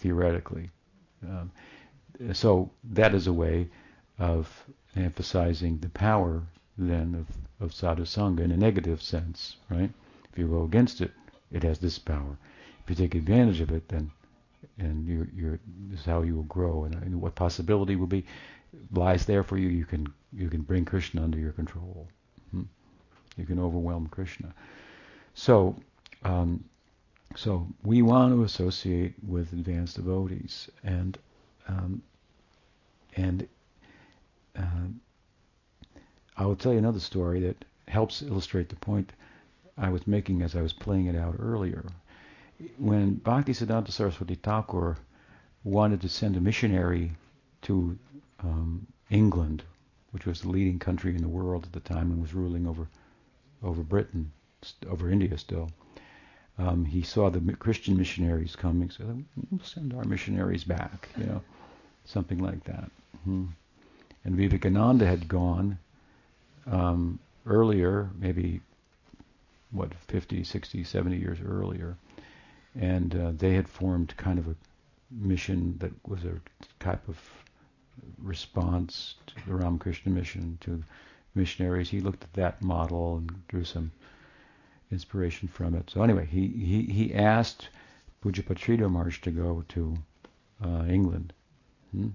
theoretically, 0.02 0.70
um, 1.30 1.52
so 2.34 2.70
that 2.84 3.14
is 3.14 3.28
a 3.28 3.34
way 3.34 3.70
of 4.20 4.50
emphasizing 4.96 5.78
the 5.78 5.90
power 5.90 6.44
then 6.78 7.16
of, 7.16 7.28
of 7.66 7.74
sadhu 7.74 8.04
sangha 8.04 8.42
in 8.42 8.52
a 8.52 8.58
negative 8.58 9.02
sense, 9.02 9.58
right? 9.70 9.92
If 10.32 10.38
you 10.40 10.48
go 10.48 10.64
against 10.64 11.02
it, 11.02 11.12
it 11.52 11.64
has 11.64 11.80
this 11.80 12.00
power. 12.00 12.38
If 12.84 12.90
you 12.90 12.96
take 12.96 13.16
advantage 13.16 13.62
of 13.62 13.72
it, 13.72 13.88
then 13.88 14.12
and 14.78 15.08
you're, 15.08 15.28
you're, 15.36 15.60
this 15.90 16.00
is 16.00 16.06
how 16.06 16.24
you 16.24 16.36
will 16.36 16.44
grow, 16.44 16.86
and, 16.86 16.96
and 16.96 17.22
what 17.22 17.36
possibility 17.36 17.96
will 17.96 18.08
be 18.08 18.26
lies 18.92 19.26
there 19.26 19.44
for 19.44 19.58
you. 19.58 19.70
You 19.70 19.86
can 19.86 20.12
you 20.32 20.50
can 20.50 20.62
bring 20.62 20.86
Krishna 20.86 21.22
under 21.22 21.38
your 21.38 21.52
control. 21.52 22.08
Hmm? 22.54 22.64
You 23.38 23.46
can 23.46 23.60
overwhelm 23.60 24.08
Krishna. 24.08 24.54
So, 25.34 25.76
um, 26.24 26.64
so 27.36 27.68
we 27.84 28.04
want 28.04 28.34
to 28.34 28.44
associate 28.44 29.16
with 29.28 29.52
advanced 29.54 29.96
devotees, 29.96 30.70
and 30.84 31.18
um, 31.68 32.04
and 33.16 33.48
uh, 34.56 34.88
I 36.38 36.46
will 36.46 36.56
tell 36.56 36.74
you 36.74 36.78
another 36.78 37.00
story 37.00 37.40
that 37.42 37.66
helps 37.88 38.22
illustrate 38.22 38.70
the 38.70 38.76
point 38.76 39.12
I 39.78 39.90
was 39.90 40.06
making 40.06 40.44
as 40.44 40.56
I 40.56 40.62
was 40.62 40.74
playing 40.74 41.08
it 41.08 41.16
out 41.16 41.36
earlier. 41.40 41.84
When 42.78 43.16
Bhaktisiddhanta 43.16 43.92
Saraswati 43.92 44.36
Thakur 44.36 44.98
wanted 45.64 46.02
to 46.02 46.10
send 46.10 46.38
a 46.38 46.42
missionary 46.42 47.14
to 47.64 47.98
um, 48.40 48.86
England, 49.10 49.64
which 50.14 50.28
was 50.28 50.42
the 50.42 50.50
leading 50.50 50.78
country 50.78 51.16
in 51.16 51.22
the 51.22 51.28
world 51.28 51.66
at 51.66 51.74
the 51.74 51.80
time 51.80 52.12
and 52.12 52.22
was 52.22 52.36
ruling 52.36 52.68
over 52.68 52.88
over 53.64 53.82
Britain, 53.82 54.32
over 54.88 55.10
India 55.10 55.38
still. 55.38 55.72
Um, 56.60 56.86
he 56.86 57.02
saw 57.02 57.30
the 57.30 57.54
Christian 57.56 57.98
missionaries 57.98 58.56
coming, 58.56 58.92
so 58.92 59.04
we'll 59.50 59.64
send 59.64 59.94
our 59.94 60.04
missionaries 60.04 60.64
back, 60.64 61.10
you 61.18 61.26
know, 61.26 61.42
something 62.06 62.40
like 62.40 62.64
that. 62.66 62.92
Mm-hmm. 63.22 63.46
And 64.26 64.36
Vivekananda 64.36 65.08
had 65.08 65.28
gone 65.28 65.80
um, 66.68 67.20
earlier, 67.48 68.10
maybe 68.20 68.62
what 69.72 69.94
50, 70.08 70.44
60, 70.44 70.84
70 70.84 71.18
years 71.18 71.40
earlier, 71.44 71.98
and 72.80 73.16
uh, 73.16 73.32
they 73.36 73.56
had 73.56 73.68
formed 73.68 74.16
kind 74.18 74.38
of 74.38 74.48
a 74.48 74.56
mission 75.10 75.78
that 75.80 75.92
was 76.08 76.24
a 76.24 76.40
type 76.80 77.08
of 77.08 77.18
response 78.18 79.16
to 79.28 79.36
the 79.48 79.54
Ramakrishna 79.54 80.12
mission 80.12 80.58
to 80.62 80.84
missionaries. 81.36 81.90
He 81.90 82.00
looked 82.02 82.24
at 82.24 82.34
that 82.34 82.62
model 82.62 83.18
and 83.18 83.48
drew 83.48 83.64
some 83.64 83.92
inspiration 84.92 85.48
from 85.48 85.76
it. 85.76 85.90
So 85.90 86.04
anyway, 86.04 86.26
he 86.26 86.48
he, 86.48 86.84
he 86.84 87.14
asked 87.14 87.70
Pujyapad 88.24 88.58
Sridhar 88.58 88.90
Maharaj 88.90 89.20
to 89.22 89.32
go 89.32 89.64
to 89.70 89.98
uh, 90.64 90.86
England. 90.88 91.34
Hmm? 91.92 92.10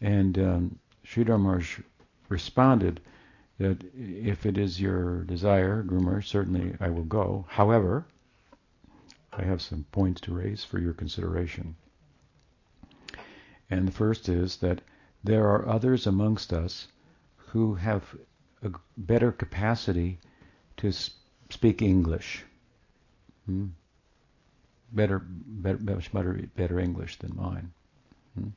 And 0.00 0.38
um, 0.38 0.78
Sridhar 1.04 1.40
Maharaj 1.40 1.80
responded 2.28 3.00
that 3.58 3.82
if 3.94 4.46
it 4.46 4.58
is 4.58 4.80
your 4.80 5.24
desire, 5.24 5.82
Guru 5.82 6.20
certainly 6.20 6.74
I 6.80 6.88
will 6.88 7.04
go. 7.04 7.44
However, 7.48 8.04
I 9.32 9.42
have 9.42 9.62
some 9.62 9.84
points 9.92 10.20
to 10.22 10.34
raise 10.34 10.64
for 10.64 10.78
your 10.78 10.92
consideration. 10.92 11.76
And 13.72 13.88
the 13.88 13.92
first 13.92 14.28
is 14.28 14.58
that 14.58 14.82
there 15.24 15.48
are 15.48 15.66
others 15.66 16.06
amongst 16.06 16.52
us 16.52 16.88
who 17.36 17.76
have 17.76 18.14
a 18.62 18.70
better 18.98 19.32
capacity 19.32 20.18
to 20.76 20.92
speak 21.48 21.80
English. 21.80 22.44
Hmm? 23.46 23.68
Better, 24.92 25.20
better, 25.26 25.78
much 25.78 26.12
better, 26.12 26.38
better 26.54 26.78
English 26.78 27.18
than 27.20 27.34
mine. 27.34 27.72
Hmm? 28.34 28.48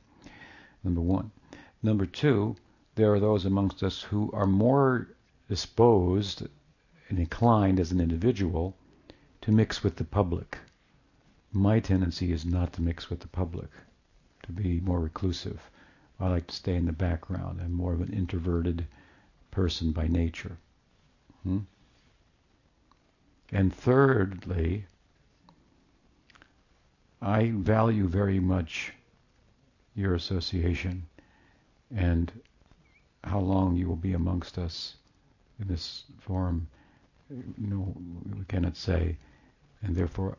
Number 0.84 1.00
one. 1.00 1.30
Number 1.82 2.04
two, 2.04 2.54
there 2.96 3.14
are 3.14 3.20
those 3.20 3.46
amongst 3.46 3.82
us 3.82 4.02
who 4.02 4.30
are 4.34 4.46
more 4.46 5.16
disposed 5.48 6.46
and 7.08 7.18
inclined 7.18 7.80
as 7.80 7.90
an 7.90 8.02
individual 8.02 8.76
to 9.40 9.50
mix 9.50 9.82
with 9.82 9.96
the 9.96 10.04
public. 10.04 10.58
My 11.52 11.80
tendency 11.80 12.32
is 12.32 12.44
not 12.44 12.74
to 12.74 12.82
mix 12.82 13.08
with 13.08 13.20
the 13.20 13.28
public 13.28 13.70
to 14.46 14.52
be 14.52 14.80
more 14.80 15.00
reclusive. 15.00 15.60
I 16.18 16.28
like 16.28 16.46
to 16.46 16.54
stay 16.54 16.76
in 16.76 16.86
the 16.86 16.92
background. 16.92 17.60
I'm 17.60 17.72
more 17.72 17.92
of 17.92 18.00
an 18.00 18.12
introverted 18.12 18.86
person 19.50 19.92
by 19.92 20.06
nature. 20.08 20.56
Hmm? 21.42 21.60
And 23.52 23.74
thirdly, 23.74 24.86
I 27.20 27.50
value 27.54 28.08
very 28.08 28.40
much 28.40 28.92
your 29.94 30.14
association 30.14 31.06
and 31.94 32.32
how 33.24 33.40
long 33.40 33.76
you 33.76 33.88
will 33.88 33.96
be 33.96 34.12
amongst 34.12 34.58
us 34.58 34.96
in 35.60 35.68
this 35.68 36.04
forum. 36.18 36.68
You 37.30 37.44
know, 37.58 37.94
we 38.38 38.44
cannot 38.44 38.76
say, 38.76 39.16
and 39.82 39.94
therefore 39.94 40.38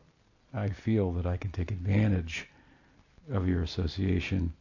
I 0.54 0.68
feel 0.70 1.12
that 1.12 1.26
I 1.26 1.36
can 1.36 1.50
take 1.50 1.70
advantage 1.70 2.48
of 3.30 3.48
your 3.48 3.62
association, 3.62 4.52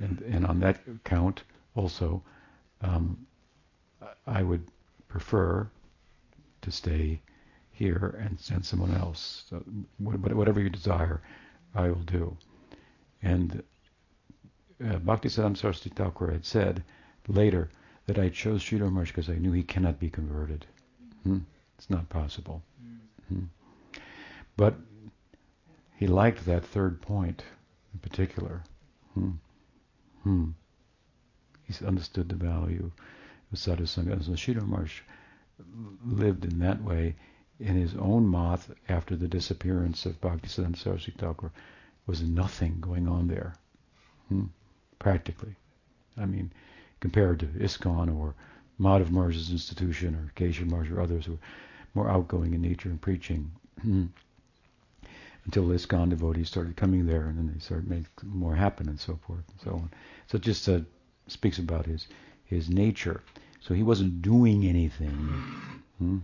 and, 0.00 0.20
and 0.20 0.46
on 0.46 0.60
that 0.60 0.78
count 1.04 1.42
also, 1.74 2.22
um, 2.82 3.26
I 4.26 4.42
would 4.42 4.64
prefer 5.08 5.68
to 6.62 6.70
stay 6.70 7.20
here 7.72 8.18
and 8.24 8.40
send 8.40 8.64
someone 8.64 8.94
else. 8.94 9.44
So 9.50 9.62
whatever 9.98 10.60
you 10.60 10.70
desire, 10.70 11.20
I 11.74 11.88
will 11.88 12.06
do. 12.06 12.36
And 13.22 13.62
uh, 14.82 14.98
Bhaktisiddhanta 14.98 15.58
Saraswati 15.58 15.90
Thakur 15.90 16.30
had 16.30 16.44
said 16.44 16.82
later 17.28 17.70
that 18.06 18.18
I 18.18 18.28
chose 18.28 18.62
Sridhar 18.62 18.90
Maharaj 18.90 19.10
because 19.10 19.28
I 19.28 19.36
knew 19.36 19.52
he 19.52 19.62
cannot 19.62 19.98
be 19.98 20.10
converted. 20.10 20.66
Hmm? 21.22 21.38
It's 21.76 21.90
not 21.90 22.08
possible. 22.08 22.62
Hmm? 23.28 23.44
But 24.56 24.74
he 25.96 26.06
liked 26.06 26.46
that 26.46 26.64
third 26.64 27.02
point 27.02 27.42
in 27.96 28.10
particular. 28.10 28.62
Hmm. 29.14 29.30
Hmm. 30.22 30.50
He 31.64 31.84
understood 31.84 32.28
the 32.28 32.34
value 32.34 32.90
of 33.52 33.58
sadhusanga. 33.58 34.22
So 34.22 34.32
Sridhar 34.32 34.66
Maharaj 34.66 35.00
lived 36.04 36.44
in 36.44 36.58
that 36.58 36.82
way 36.82 37.16
in 37.58 37.74
his 37.74 37.94
own 37.94 38.30
math 38.30 38.70
after 38.88 39.16
the 39.16 39.28
disappearance 39.28 40.04
of 40.04 40.20
Bhaktisiddhanta 40.20 40.76
Saraswati 40.76 41.12
Thakur 41.18 41.50
was 42.06 42.22
nothing 42.22 42.78
going 42.80 43.08
on 43.08 43.28
there. 43.28 43.54
Hmm? 44.28 44.44
Practically. 44.98 45.56
I 46.18 46.26
mean, 46.26 46.52
compared 47.00 47.40
to 47.40 47.46
ISKCON 47.46 48.14
or 48.14 48.34
Madhav 48.78 49.10
Maharaj's 49.10 49.50
institution 49.50 50.14
or 50.14 50.32
Keshav 50.36 50.68
Maharaj 50.70 50.90
or 50.90 51.00
others 51.00 51.24
who 51.24 51.32
were 51.32 51.38
more 51.94 52.10
outgoing 52.10 52.52
in 52.52 52.60
nature 52.60 52.90
and 52.90 53.00
preaching. 53.00 53.50
Until 55.46 55.68
ISKCON 55.68 56.10
devotees 56.10 56.48
started 56.48 56.76
coming 56.76 57.06
there 57.06 57.28
and 57.28 57.38
then 57.38 57.52
they 57.52 57.60
started 57.60 57.88
making 57.88 58.08
more 58.24 58.56
happen 58.56 58.88
and 58.88 58.98
so 58.98 59.16
forth 59.24 59.44
and 59.48 59.60
so 59.62 59.70
on. 59.70 59.90
So 60.26 60.36
it 60.36 60.42
just 60.42 60.68
uh, 60.68 60.80
speaks 61.28 61.58
about 61.58 61.86
his 61.86 62.08
his 62.44 62.68
nature. 62.68 63.22
So 63.60 63.72
he 63.72 63.84
wasn't 63.84 64.22
doing 64.22 64.66
anything. 64.66 65.12
Hmm? 65.98 66.18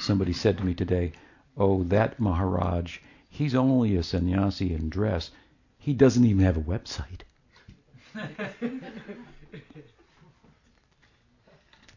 Somebody 0.00 0.34
said 0.34 0.58
to 0.58 0.64
me 0.64 0.74
today, 0.74 1.12
"Oh, 1.56 1.82
that 1.84 2.20
Maharaj, 2.20 2.98
he's 3.30 3.54
only 3.54 3.96
a 3.96 4.02
sannyasi 4.02 4.74
in 4.74 4.90
dress. 4.90 5.30
He 5.78 5.94
doesn't 5.94 6.26
even 6.26 6.44
have 6.44 6.58
a 6.58 6.60
website." 6.60 7.22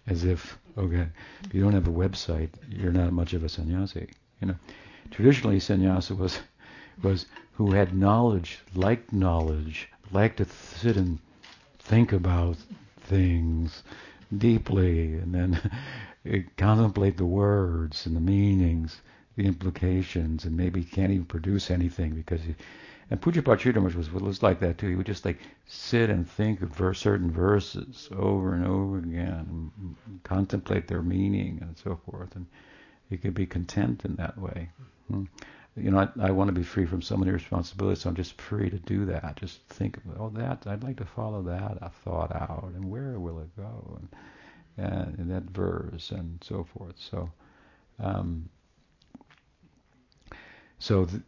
As 0.07 0.23
if, 0.23 0.57
okay, 0.77 1.07
if 1.43 1.53
you 1.53 1.61
don't 1.61 1.73
have 1.73 1.87
a 1.89 1.91
website, 1.91 2.49
you're 2.69 2.93
not 2.93 3.11
much 3.11 3.33
of 3.33 3.43
a 3.43 3.49
sannyasi. 3.49 4.07
You 4.39 4.47
know, 4.47 4.55
traditionally 5.11 5.59
sannyasa 5.59 6.15
was 6.15 6.39
was 7.01 7.25
who 7.53 7.71
had 7.71 7.95
knowledge, 7.95 8.59
liked 8.73 9.13
knowledge, 9.13 9.87
liked 10.11 10.37
to 10.37 10.45
sit 10.45 10.97
and 10.97 11.19
think 11.79 12.11
about 12.13 12.57
things 12.99 13.83
deeply, 14.37 15.15
and 15.15 15.33
then 15.33 15.71
contemplate 16.57 17.17
the 17.17 17.25
words 17.25 18.05
and 18.05 18.15
the 18.15 18.21
meanings, 18.21 19.01
the 19.35 19.45
implications, 19.45 20.45
and 20.45 20.55
maybe 20.55 20.83
can't 20.83 21.11
even 21.11 21.25
produce 21.25 21.69
anything 21.69 22.13
because 22.13 22.41
he, 22.41 22.55
and 23.09 23.19
Sridhar 23.21 23.93
was, 23.93 24.09
was 24.09 24.41
like 24.41 24.61
that 24.61 24.77
too. 24.77 24.87
He 24.87 24.95
would 24.95 25.05
just 25.05 25.25
like 25.25 25.39
sit 25.67 26.09
and 26.09 26.29
think 26.29 26.61
of 26.61 26.97
certain 26.97 27.29
verses 27.29 28.09
over 28.15 28.53
and 28.53 28.65
over 28.65 28.99
again, 28.99 29.71
and 29.77 30.23
contemplate 30.23 30.87
their 30.87 31.01
meaning 31.01 31.59
and 31.61 31.77
so 31.77 31.99
forth, 32.09 32.35
and 32.35 32.45
he 33.09 33.17
could 33.17 33.33
be 33.33 33.45
content 33.45 34.05
in 34.05 34.15
that 34.15 34.37
way. 34.37 34.69
Hmm. 35.09 35.25
You 35.75 35.89
know, 35.89 35.99
I, 35.99 36.27
I, 36.27 36.31
want 36.31 36.49
to 36.49 36.53
be 36.53 36.63
free 36.63 36.85
from 36.85 37.01
so 37.01 37.15
many 37.15 37.31
responsibilities, 37.31 38.01
so 38.01 38.09
I'm 38.09 38.15
just 38.15 38.39
free 38.41 38.69
to 38.69 38.77
do 38.77 39.05
that. 39.05 39.37
Just 39.37 39.61
think 39.69 39.97
oh, 40.19 40.29
that 40.31 40.67
I'd 40.67 40.83
like 40.83 40.97
to 40.97 41.05
follow 41.05 41.41
that 41.43 41.77
I 41.81 41.87
thought 42.03 42.35
out, 42.35 42.71
and 42.75 42.91
where 42.91 43.17
will 43.17 43.39
it 43.39 43.55
go? 43.55 43.97
And, 43.97 44.09
and, 44.77 45.19
and 45.19 45.31
that 45.31 45.43
verse 45.43 46.11
and 46.11 46.43
so 46.43 46.65
forth. 46.65 46.95
So, 46.97 47.31
um, 47.99 48.49
so 50.79 51.05
the, 51.05 51.21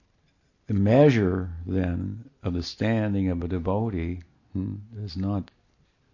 the, 0.67 0.73
measure 0.73 1.49
then 1.65 2.29
of 2.43 2.53
the 2.53 2.63
standing 2.63 3.29
of 3.29 3.43
a 3.43 3.47
devotee 3.47 4.23
hmm, 4.51 4.75
is 4.97 5.15
not 5.15 5.51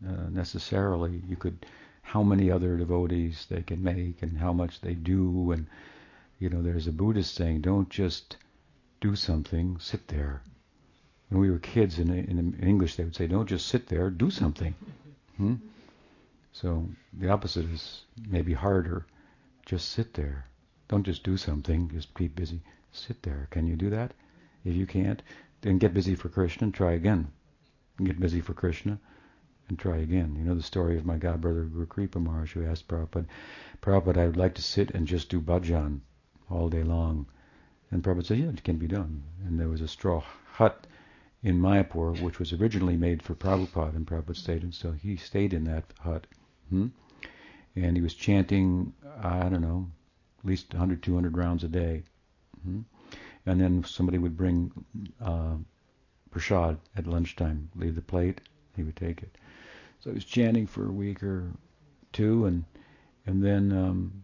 uh, 0.08 0.30
necessarily 0.30 1.22
you 1.28 1.36
could 1.36 1.66
how 2.02 2.24
many 2.24 2.50
other 2.50 2.78
devotees 2.78 3.46
they 3.50 3.62
can 3.62 3.84
make 3.84 4.22
and 4.22 4.38
how 4.38 4.54
much 4.54 4.82
they 4.82 4.94
do 4.94 5.52
and 5.52 5.68
you 6.40 6.50
know 6.50 6.62
there's 6.62 6.88
a 6.88 6.92
Buddhist 6.92 7.36
saying 7.36 7.62
don't 7.62 7.90
just 7.90 8.38
do 9.02 9.16
something 9.16 9.78
sit 9.80 10.08
there 10.08 10.42
when 11.30 11.40
we 11.42 11.52
were 11.52 11.60
kids 11.60 12.00
in, 12.00 12.10
in 12.10 12.58
English 12.62 12.96
they 12.96 13.04
would 13.04 13.16
say 13.16 13.28
don't 13.28 13.50
just 13.50 13.68
sit 13.68 13.88
there 13.88 14.10
do 14.10 14.32
something 14.32 14.74
hmm? 15.38 15.56
So 16.52 16.90
the 17.14 17.30
opposite 17.30 17.66
is 17.66 18.06
maybe 18.28 18.54
harder. 18.54 19.06
Just 19.66 19.90
sit 19.90 20.16
there. 20.16 20.48
Don't 20.88 21.06
just 21.06 21.24
do 21.24 21.38
something. 21.38 21.90
Just 21.90 22.14
be 22.16 22.28
busy. 22.28 22.62
Sit 22.92 23.22
there. 23.22 23.48
Can 23.52 23.68
you 23.68 23.76
do 23.76 23.90
that? 23.92 24.14
If 24.66 24.76
you 24.76 24.86
can't, 24.86 25.22
then 25.62 25.78
get 25.78 25.94
busy 25.94 26.16
for 26.16 26.28
Krishna 26.28 26.66
and 26.66 26.74
try 26.74 26.94
again. 26.94 27.32
Get 28.04 28.20
busy 28.20 28.42
for 28.42 28.54
Krishna 28.54 29.00
and 29.68 29.78
try 29.78 29.98
again. 29.98 30.36
You 30.36 30.44
know 30.44 30.56
the 30.56 30.64
story 30.64 30.98
of 30.98 31.06
my 31.06 31.18
godbrother 31.18 31.72
Guru 31.72 31.86
Kripa 31.86 32.20
Maharaj 32.20 32.54
who 32.54 32.66
asked 32.66 32.88
Prabhupada, 32.88 33.28
Prabhupada, 33.82 34.18
I 34.18 34.26
would 34.26 34.38
like 34.38 34.56
to 34.56 34.62
sit 34.62 34.92
and 34.92 35.08
just 35.08 35.30
do 35.30 35.40
bhajan 35.40 36.02
all 36.50 36.70
day 36.70 36.84
long. 36.84 37.26
And 37.92 38.04
Prabhupada 38.04 38.26
said, 38.26 38.40
yeah, 38.40 38.50
it 38.50 38.64
can 38.64 38.78
be 38.78 38.88
done. 38.88 39.24
And 39.46 39.60
there 39.60 39.70
was 39.70 39.82
a 39.82 39.88
straw 39.88 40.24
hut 40.54 40.86
in 41.42 41.60
Mayapur, 41.60 42.22
which 42.22 42.40
was 42.40 42.54
originally 42.54 42.98
made 42.98 43.24
for 43.24 43.34
Prabhupada, 43.34 43.96
and 43.96 44.06
Prabhupada 44.06 44.36
stayed, 44.36 44.64
and 44.64 44.74
so 44.74 44.92
he 44.92 45.16
stayed 45.16 45.54
in 45.54 45.64
that 45.66 45.86
hut. 46.00 46.28
Hmm? 46.70 46.88
And 47.76 47.96
he 47.96 48.02
was 48.02 48.14
chanting, 48.14 48.94
I 49.22 49.50
don't 49.50 49.62
know, 49.62 49.90
at 50.40 50.46
least 50.46 50.74
100, 50.74 51.02
200 51.02 51.38
rounds 51.38 51.64
a 51.64 51.68
day. 51.68 52.04
Hmm? 52.64 52.82
And 53.46 53.60
then 53.60 53.84
somebody 53.84 54.18
would 54.18 54.38
bring 54.38 54.72
uh, 55.22 55.56
prasad 56.30 56.78
at 56.96 57.08
lunchtime, 57.08 57.70
leave 57.76 57.96
the 57.96 58.02
plate, 58.02 58.42
he 58.76 58.84
would 58.84 58.96
take 58.96 59.24
it. 59.24 59.38
So 60.00 60.10
he 60.12 60.16
was 60.16 60.26
chanting 60.26 60.68
for 60.68 60.88
a 60.88 60.92
week 60.92 61.24
or 61.24 61.52
two, 62.14 62.46
and 62.46 62.64
and 63.26 63.44
then 63.44 63.72
um, 63.72 64.24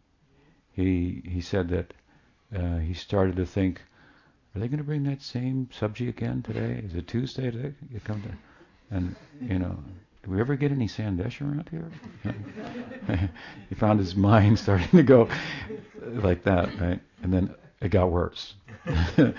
he 0.72 1.22
he 1.26 1.42
said 1.42 1.70
that 1.70 1.94
uh, 2.56 2.78
he 2.78 2.94
started 2.94 3.36
to 3.36 3.46
think, 3.46 3.82
are 4.56 4.60
they 4.60 4.68
going 4.68 4.78
to 4.78 4.84
bring 4.84 5.04
that 5.04 5.22
same 5.22 5.70
subject 5.72 6.18
again 6.18 6.42
today? 6.42 6.82
Is 6.86 6.96
it 6.96 7.08
Tuesday 7.08 7.52
today? 7.52 7.74
You 7.92 8.00
come 8.00 8.22
to, 8.22 8.96
and 8.96 9.16
you 9.42 9.60
know, 9.60 9.78
do 10.24 10.32
we 10.32 10.40
ever 10.40 10.56
get 10.56 10.72
any 10.72 10.88
Sandesh 10.88 11.42
around 11.42 11.70
here? 11.70 11.92
he 13.70 13.76
found 13.76 14.00
his 14.00 14.16
mind 14.16 14.58
starting 14.58 14.88
to 14.90 15.04
go 15.04 15.28
like 16.02 16.44
that, 16.44 16.80
right? 16.80 17.00
And 17.22 17.34
then 17.34 17.54
it 17.82 17.90
got 17.90 18.12
worse. 18.12 18.56
and 19.18 19.36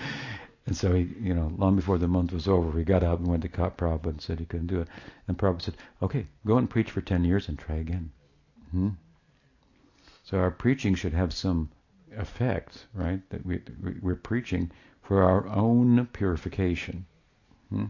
so 0.73 0.95
he, 0.95 1.09
you 1.21 1.35
know, 1.35 1.53
long 1.57 1.77
before 1.77 1.99
the 1.99 2.07
month 2.07 2.33
was 2.33 2.47
over, 2.47 2.77
he 2.79 2.85
got 2.85 3.03
up 3.03 3.19
and 3.19 3.29
went 3.29 3.43
to 3.43 3.49
Prabhupada 3.49 4.07
and 4.07 4.21
said 4.21 4.39
he 4.39 4.45
couldn't 4.45 4.67
do 4.67 4.81
it. 4.81 4.89
And 5.27 5.39
Prabhupada 5.39 5.63
said, 5.63 5.77
okay, 6.03 6.27
go 6.47 6.59
and 6.59 6.69
preach 6.69 6.91
for 6.91 7.01
10 7.01 7.25
years 7.25 7.49
and 7.49 7.59
try 7.59 7.77
again. 7.77 8.13
Hmm? 8.71 8.91
So 10.25 10.39
our 10.39 10.51
preaching 10.51 10.95
should 10.95 11.15
have 11.15 11.33
some 11.33 11.71
effect, 12.17 12.87
right? 12.95 13.21
That 13.31 13.45
we, 13.45 13.61
we're 14.01 14.17
preaching 14.17 14.71
for 15.03 15.23
our 15.23 15.47
own 15.49 16.07
purification. 16.13 17.07
Hmm? 17.71 17.87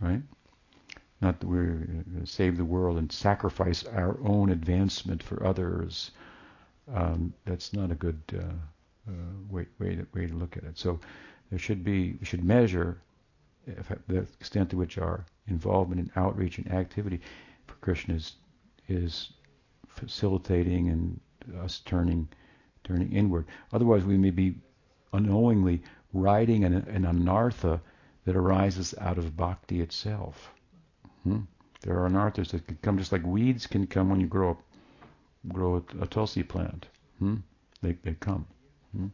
Right? 0.00 0.22
Not 1.20 1.40
that 1.40 1.48
we're 1.48 1.64
going 1.64 2.20
to 2.20 2.26
save 2.26 2.56
the 2.56 2.64
world 2.64 2.98
and 2.98 3.10
sacrifice 3.10 3.84
our 3.84 4.18
own 4.24 4.50
advancement 4.50 5.22
for 5.22 5.44
others. 5.44 6.12
Um, 6.94 7.34
that's 7.44 7.72
not 7.72 7.90
a 7.90 7.96
good 7.96 8.20
uh, 8.32 9.10
uh, 9.10 9.12
way, 9.50 9.66
way, 9.78 9.96
to, 9.96 10.06
way 10.14 10.26
to 10.26 10.34
look 10.34 10.56
at 10.56 10.64
it. 10.64 10.78
So 10.78 11.00
there 11.50 11.58
should 11.58 11.82
be, 11.82 12.16
we 12.20 12.24
should 12.24 12.44
measure 12.44 13.00
the 14.06 14.18
extent 14.40 14.70
to 14.70 14.76
which 14.76 14.96
our 14.96 15.26
involvement 15.48 16.00
in 16.00 16.10
outreach 16.16 16.58
and 16.58 16.70
activity 16.72 17.20
for 17.66 17.74
Krishna 17.74 18.14
is, 18.14 18.36
is 18.88 19.32
facilitating 19.88 20.88
and 20.88 21.20
us 21.60 21.80
turning 21.84 22.28
turning 22.88 23.12
inward. 23.12 23.46
Otherwise, 23.72 24.04
we 24.04 24.16
may 24.16 24.30
be 24.30 24.56
unknowingly 25.12 25.82
riding 26.12 26.64
an, 26.64 26.74
an 26.74 27.04
anartha 27.04 27.80
that 28.24 28.36
arises 28.36 28.94
out 29.00 29.18
of 29.18 29.36
bhakti 29.36 29.80
itself. 29.80 30.50
Hmm? 31.22 31.40
There 31.82 32.02
are 32.02 32.08
anarthas 32.08 32.50
that 32.50 32.66
can 32.66 32.78
come 32.82 32.98
just 32.98 33.12
like 33.12 33.24
weeds 33.24 33.66
can 33.66 33.86
come 33.86 34.10
when 34.10 34.20
you 34.20 34.26
grow 34.26 34.58
grow 35.46 35.76
a, 35.76 36.02
a 36.02 36.06
tulsi 36.06 36.42
plant. 36.42 36.86
Hmm? 37.18 37.36
They, 37.82 37.92
they 38.02 38.14
come. 38.14 38.46
Hmm? 38.92 39.06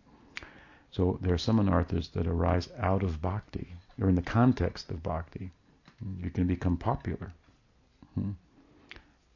So 0.91 1.19
there 1.21 1.35
are 1.35 1.39
some 1.39 1.59
anarthas 1.59 2.11
that 2.13 2.27
arise 2.27 2.69
out 2.79 3.03
of 3.03 3.21
bhakti, 3.21 3.75
or 4.01 4.09
in 4.09 4.15
the 4.15 4.23
context 4.23 4.91
of 4.91 5.03
bhakti. 5.03 5.51
You 6.23 6.31
can 6.31 6.47
become 6.47 6.77
popular. 6.77 7.33
Hmm? 8.15 8.31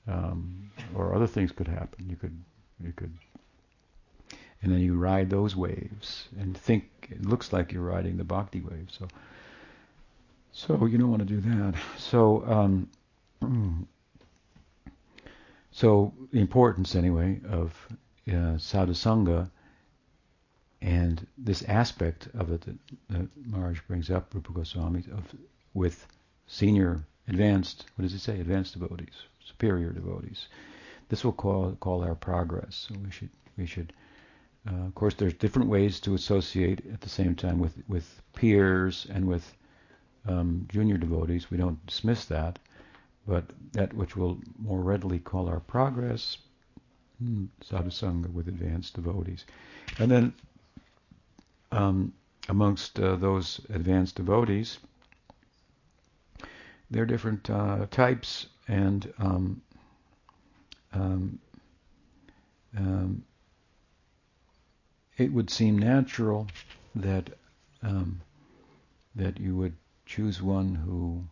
Um, 0.06 0.70
or 0.94 1.14
other 1.14 1.26
things 1.26 1.52
could 1.52 1.68
happen. 1.68 2.08
You 2.08 2.16
could, 2.16 2.36
you 2.82 2.92
could, 2.92 3.12
and 4.62 4.72
then 4.72 4.80
you 4.80 4.96
ride 4.96 5.30
those 5.30 5.54
waves 5.54 6.28
and 6.38 6.56
think 6.56 6.84
it 7.10 7.24
looks 7.24 7.52
like 7.52 7.72
you're 7.72 7.82
riding 7.82 8.16
the 8.16 8.24
bhakti 8.24 8.60
wave. 8.60 8.88
So, 8.90 9.08
so 10.52 10.86
you 10.86 10.98
don't 10.98 11.10
want 11.10 11.26
to 11.26 11.40
do 11.40 11.40
that. 11.40 11.74
So, 11.96 12.44
um, 12.46 12.88
so 15.70 16.12
the 16.32 16.40
importance 16.40 16.94
anyway 16.94 17.40
of 17.48 17.72
uh, 18.28 18.58
sadhusanga 18.58 19.50
and 20.80 21.26
this 21.36 21.62
aspect 21.62 22.28
of 22.38 22.52
it 22.52 22.60
that, 22.62 22.76
that 23.10 23.28
Maharaj 23.46 23.80
brings 23.88 24.10
up, 24.10 24.32
Rupa 24.34 24.52
Goswami, 24.52 25.04
of 25.12 25.24
with 25.74 26.06
senior, 26.46 27.04
advanced, 27.26 27.84
what 27.96 28.02
does 28.02 28.12
he 28.12 28.18
say? 28.18 28.40
Advanced 28.40 28.74
devotees, 28.74 29.14
superior 29.44 29.90
devotees. 29.90 30.46
This 31.08 31.24
will 31.24 31.32
call 31.32 31.72
call 31.80 32.04
our 32.04 32.14
progress. 32.14 32.86
So 32.88 32.94
we 33.02 33.10
should 33.10 33.30
we 33.56 33.66
should. 33.66 33.92
Uh, 34.66 34.86
of 34.86 34.94
course, 34.94 35.14
there's 35.14 35.34
different 35.34 35.68
ways 35.68 36.00
to 36.00 36.14
associate 36.14 36.82
at 36.92 37.00
the 37.00 37.08
same 37.08 37.34
time 37.34 37.58
with 37.58 37.74
with 37.88 38.20
peers 38.34 39.06
and 39.10 39.26
with 39.26 39.54
um, 40.26 40.66
junior 40.68 40.98
devotees. 40.98 41.50
We 41.50 41.56
don't 41.56 41.84
dismiss 41.86 42.24
that, 42.26 42.58
but 43.26 43.44
that 43.72 43.94
which 43.94 44.16
we'll 44.16 44.38
more 44.58 44.80
readily 44.80 45.18
call 45.18 45.48
our 45.48 45.60
progress, 45.60 46.38
hmm, 47.18 47.46
sadhusanga 47.64 48.30
with 48.32 48.48
advanced 48.48 48.94
devotees, 48.94 49.44
and 49.98 50.10
then 50.10 50.32
um, 51.72 52.12
amongst 52.48 52.98
uh, 52.98 53.16
those 53.16 53.60
advanced 53.70 54.16
devotees, 54.16 54.78
there 56.90 57.02
are 57.02 57.06
different 57.06 57.48
uh, 57.50 57.86
types, 57.90 58.46
and 58.66 59.12
um, 59.18 59.62
um, 60.92 61.38
um, 62.76 63.24
it 65.18 65.32
would 65.32 65.50
seem 65.50 65.76
natural 65.76 66.46
that 66.94 67.30
um, 67.82 68.20
that 69.14 69.38
you 69.38 69.56
would 69.56 69.76
choose 70.06 70.40
one 70.40 70.74
who 70.74 71.24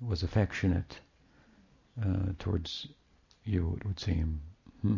was 0.00 0.22
affectionate 0.22 1.00
uh, 2.02 2.32
towards 2.38 2.88
you. 3.44 3.76
It 3.80 3.86
would 3.86 4.00
seem. 4.00 4.40
Hmm. 4.82 4.96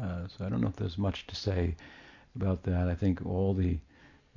Uh, 0.00 0.28
so 0.28 0.44
I 0.44 0.48
don't 0.48 0.60
know 0.60 0.68
if 0.68 0.76
there's 0.76 0.98
much 0.98 1.26
to 1.26 1.34
say 1.36 1.74
about 2.34 2.62
that. 2.64 2.88
I 2.88 2.94
think 2.94 3.24
all 3.24 3.54
the 3.54 3.78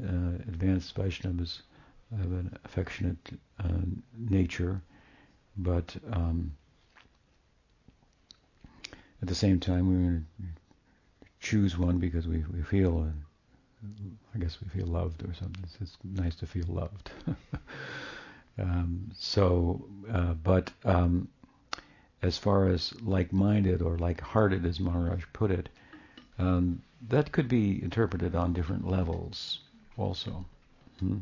uh, 0.02 0.36
advanced 0.48 0.96
Vaishnavas 0.96 1.62
have 2.18 2.32
an 2.32 2.58
affectionate 2.64 3.30
uh, 3.64 3.68
nature, 4.18 4.82
but 5.58 5.96
um, 6.12 6.54
at 9.22 9.28
the 9.28 9.36
same 9.36 9.60
time, 9.60 10.26
to 10.42 10.59
choose 11.40 11.78
one 11.78 12.00
because 12.00 12.28
we, 12.28 12.44
we 12.54 12.62
feel, 12.62 13.12
I 14.36 14.38
guess 14.38 14.58
we 14.62 14.70
feel 14.70 14.88
loved 14.88 15.24
or 15.24 15.34
something. 15.34 15.64
It's, 15.64 15.78
it's 15.82 15.98
nice 16.04 16.36
to 16.36 16.48
feel 16.48 16.66
loved. 16.68 17.12
um, 18.60 19.12
so, 19.18 19.86
uh, 20.12 20.34
but 20.34 20.72
um, 20.84 21.30
as 22.22 22.38
far 22.38 22.68
as 22.68 22.94
like-minded 23.02 23.82
or 23.82 23.98
like-hearted, 23.98 24.66
as 24.66 24.80
Maharaj 24.80 25.24
put 25.34 25.52
it, 25.52 25.70
um, 26.38 26.82
that 27.08 27.32
could 27.32 27.48
be 27.48 27.82
interpreted 27.82 28.36
on 28.36 28.54
different 28.54 28.88
levels 28.88 29.60
also. 29.98 30.46
Hmm. 31.00 31.18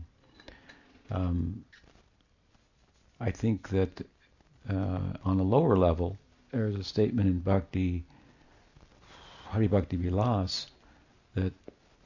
Um, 1.12 1.64
I 3.20 3.32
think 3.32 3.70
that 3.70 4.06
uh, 4.70 5.00
on 5.24 5.40
a 5.40 5.44
lower 5.44 5.78
level, 5.78 6.18
there's 6.52 6.76
a 6.76 6.84
statement 6.84 7.28
in 7.30 7.40
Bhakti, 7.40 8.04
Hari 9.50 9.68
Bhakti 9.68 9.98
Vilas, 9.98 10.68
that 11.36 11.54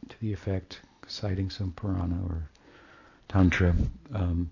to 0.10 0.20
the 0.20 0.34
effect, 0.34 0.82
citing 1.08 1.50
some 1.50 1.72
Purana 1.72 2.20
or 2.28 2.50
Tantra, 3.28 3.76
um, 4.14 4.52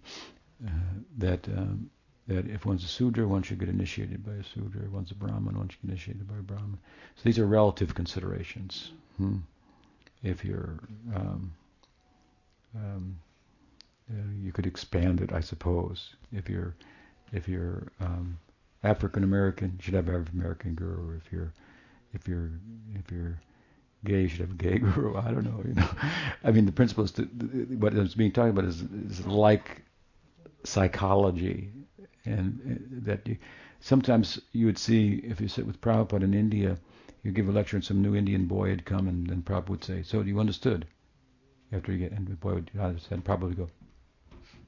uh, 0.66 0.70
that 1.18 1.48
um, 1.50 1.90
that 2.28 2.48
if 2.48 2.66
one's 2.66 2.84
a 2.84 2.88
Sudra, 2.88 3.28
one 3.28 3.42
should 3.42 3.60
get 3.60 3.70
initiated 3.70 4.24
by 4.24 4.34
a 4.34 4.44
Sudra. 4.44 4.84
If 4.86 4.92
one's 4.92 5.12
a 5.12 5.16
Brahmin, 5.16 5.58
one 5.58 5.68
should 5.68 5.82
get 5.82 5.90
initiated 5.90 6.28
by 6.28 6.38
a 6.38 6.42
Brahmin. 6.44 6.78
So 7.16 7.22
these 7.24 7.40
are 7.40 7.46
relative 7.48 7.96
considerations. 7.96 8.92
Hmm. 9.18 9.38
If 10.22 10.46
you're, 10.46 10.80
um, 11.16 11.52
um, 12.76 13.20
uh, 14.12 14.32
you 14.44 14.52
could 14.52 14.68
expand 14.68 15.22
it, 15.22 15.34
I 15.34 15.40
suppose. 15.40 16.16
If 16.32 16.50
you're, 16.50 16.76
if 17.34 17.48
you're 17.48 17.92
um, 18.00 18.38
African 18.84 19.24
American, 19.24 19.74
you 19.78 19.84
should 19.84 19.96
have 19.96 20.08
African 20.08 20.40
American 20.40 20.76
guru. 20.76 21.18
If 21.18 21.32
you're, 21.32 21.52
if 22.14 22.28
you're, 22.28 22.52
if 22.96 23.12
you're 23.12 23.40
gay, 24.06 24.22
you 24.22 24.28
should 24.28 24.42
have 24.42 24.52
a 24.52 24.54
gay 24.54 24.78
guru. 24.80 25.18
I 25.18 25.32
don't 25.32 25.44
know. 25.44 25.62
You 25.66 25.74
know, 25.76 25.90
I 26.44 26.52
mean, 26.52 26.66
the 26.66 26.72
principle 26.72 27.04
is 27.04 27.12
to, 27.14 27.24
what 27.24 27.94
is 27.94 28.16
being 28.16 28.32
talked 28.32 28.50
about 28.50 28.66
is, 28.66 28.82
is 28.82 29.26
like 29.26 29.84
psychology 30.64 31.72
and 32.26 32.60
uh, 32.66 33.06
that 33.06 33.28
you, 33.28 33.38
sometimes 33.80 34.40
you 34.52 34.66
would 34.66 34.78
see 34.78 35.22
if 35.24 35.40
you 35.40 35.48
sit 35.48 35.66
with 35.66 35.82
Prabhupada 35.82 36.24
in 36.24 36.34
India, 36.34 36.78
you 37.24 37.32
give 37.32 37.50
a 37.50 37.52
lecture 37.52 37.78
and 37.78 37.84
some 37.84 38.02
new 38.02 38.16
Indian 38.16 38.46
boy 38.46 38.70
had 38.70 38.86
come 38.86 39.08
and 39.08 39.28
then 39.28 39.42
Prabhupada 39.42 39.70
would 39.70 39.84
say, 39.84 40.04
so 40.04 40.22
you 40.22 40.40
understood? 40.40 40.86
After 41.72 41.92
you 41.92 42.00
get, 42.00 42.14
and 42.14 42.28
the 42.28 42.34
boy 42.34 42.56
would 42.56 42.72
and 42.74 43.24
probably 43.24 43.54
go, 43.54 43.70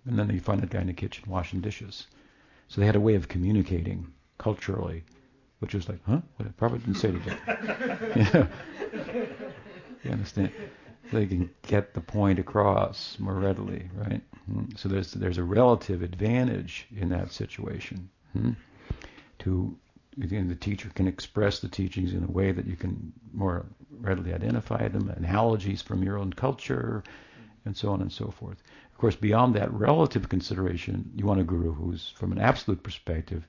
and 0.06 0.20
then 0.20 0.30
you 0.30 0.40
find 0.40 0.62
that 0.62 0.70
guy 0.70 0.82
in 0.82 0.88
the 0.88 0.94
kitchen 0.94 1.24
washing 1.28 1.60
dishes. 1.60 2.06
So 2.68 2.80
they 2.80 2.86
had 2.86 2.96
a 2.96 3.02
way 3.02 3.16
of 3.16 3.28
communicating 3.28 4.14
culturally, 4.38 5.04
which 5.62 5.74
was 5.74 5.88
like, 5.88 6.00
huh? 6.06 6.22
What 6.38 6.58
Prabhupada 6.58 6.86
didn't 6.86 6.96
say 6.96 7.12
that. 7.12 7.40
yeah. 8.16 8.48
You 10.04 10.12
understand? 10.12 10.52
they 11.12 11.26
can 11.26 11.50
get 11.64 11.94
the 11.94 12.02
point 12.02 12.40
across 12.40 13.18
more 13.20 13.36
readily, 13.36 13.90
right? 13.96 14.22
Hmm. 14.46 14.66
So 14.76 14.90
there's 14.90 15.12
there's 15.14 15.38
a 15.38 15.44
relative 15.44 16.02
advantage 16.02 16.88
in 16.96 17.10
that 17.10 17.32
situation. 17.32 18.10
Hmm? 18.34 18.52
To 19.40 19.78
again, 20.22 20.48
the 20.48 20.56
teacher 20.56 20.90
can 20.94 21.08
express 21.08 21.60
the 21.60 21.68
teachings 21.68 22.14
in 22.14 22.24
a 22.24 22.32
way 22.32 22.52
that 22.52 22.66
you 22.66 22.76
can 22.76 23.14
more 23.34 23.66
readily 24.00 24.34
identify 24.34 24.88
them, 24.88 25.10
analogies 25.10 25.82
from 25.82 26.04
your 26.04 26.18
own 26.18 26.34
culture, 26.34 27.04
and 27.66 27.76
so 27.76 27.92
on 27.92 28.02
and 28.02 28.12
so 28.12 28.32
forth. 28.32 28.62
Of 28.92 28.98
course, 28.98 29.16
beyond 29.16 29.56
that 29.56 29.72
relative 29.74 30.30
consideration, 30.30 31.12
you 31.16 31.26
want 31.26 31.40
a 31.40 31.44
guru 31.44 31.74
who's, 31.74 32.10
from 32.10 32.32
an 32.32 32.40
absolute 32.40 32.84
perspective, 32.84 33.48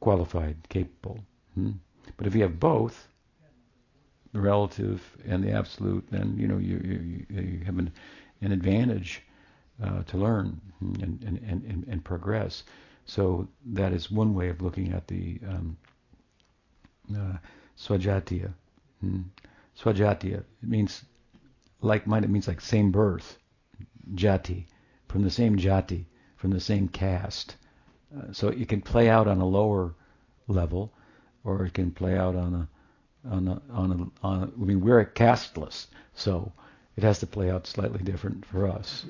qualified, 0.00 0.56
capable. 0.68 1.20
Hmm? 1.54 1.72
But 2.16 2.26
if 2.26 2.34
you 2.34 2.42
have 2.42 2.58
both, 2.58 3.08
the 4.32 4.40
relative 4.40 5.02
and 5.26 5.44
the 5.44 5.52
absolute, 5.52 6.06
then 6.10 6.34
you 6.38 6.48
know 6.48 6.58
you 6.58 6.78
you, 6.84 7.26
you 7.40 7.64
have 7.64 7.78
an, 7.78 7.92
an 8.40 8.52
advantage 8.52 9.22
uh, 9.82 10.02
to 10.04 10.16
learn 10.16 10.60
and, 10.80 11.22
and, 11.22 11.38
and, 11.46 11.84
and 11.88 12.04
progress. 12.04 12.64
So 13.04 13.48
that 13.66 13.92
is 13.92 14.10
one 14.10 14.34
way 14.34 14.48
of 14.48 14.62
looking 14.62 14.92
at 14.92 15.06
the 15.08 15.38
um, 15.48 15.76
uh, 17.14 17.36
swajatiya. 17.76 18.52
Hmm. 19.00 19.22
Swajatiya 19.78 20.38
it 20.38 20.46
means 20.62 21.04
like 21.80 22.06
minded. 22.06 22.30
It 22.30 22.32
means 22.32 22.48
like 22.48 22.60
same 22.60 22.90
birth, 22.90 23.38
jati, 24.14 24.66
from 25.08 25.22
the 25.22 25.30
same 25.30 25.56
jati, 25.56 26.04
from 26.36 26.50
the 26.50 26.60
same 26.60 26.88
caste. 26.88 27.56
Uh, 28.16 28.32
so 28.32 28.48
it 28.48 28.68
can 28.68 28.80
play 28.80 29.08
out 29.08 29.26
on 29.26 29.40
a 29.40 29.46
lower 29.46 29.94
level, 30.46 30.92
or 31.44 31.64
it 31.64 31.74
can 31.74 31.90
play 31.90 32.16
out 32.16 32.36
on 32.36 32.54
a 32.54 32.68
on 33.30 33.48
a, 33.48 33.62
on 33.72 33.92
a, 33.92 34.26
on 34.26 34.42
a, 34.42 34.46
I 34.46 34.64
mean, 34.64 34.80
we're 34.80 35.00
a 35.00 35.06
casteless, 35.06 35.86
so 36.14 36.52
it 36.96 37.04
has 37.04 37.20
to 37.20 37.26
play 37.26 37.50
out 37.50 37.66
slightly 37.66 38.02
different 38.02 38.44
for 38.44 38.68
us. 38.68 39.04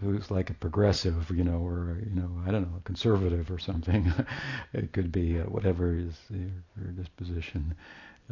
Who's 0.00 0.30
like 0.30 0.50
a 0.50 0.54
progressive, 0.54 1.30
you 1.30 1.44
know, 1.44 1.58
or 1.58 1.98
you 2.02 2.14
know, 2.14 2.30
I 2.46 2.50
don't 2.50 2.62
know, 2.62 2.78
a 2.78 2.80
conservative 2.84 3.50
or 3.50 3.58
something. 3.58 4.10
it 4.72 4.92
could 4.92 5.12
be 5.12 5.38
uh, 5.38 5.44
whatever 5.44 5.94
is 5.94 6.14
your, 6.30 6.50
your 6.82 6.92
disposition. 6.92 7.74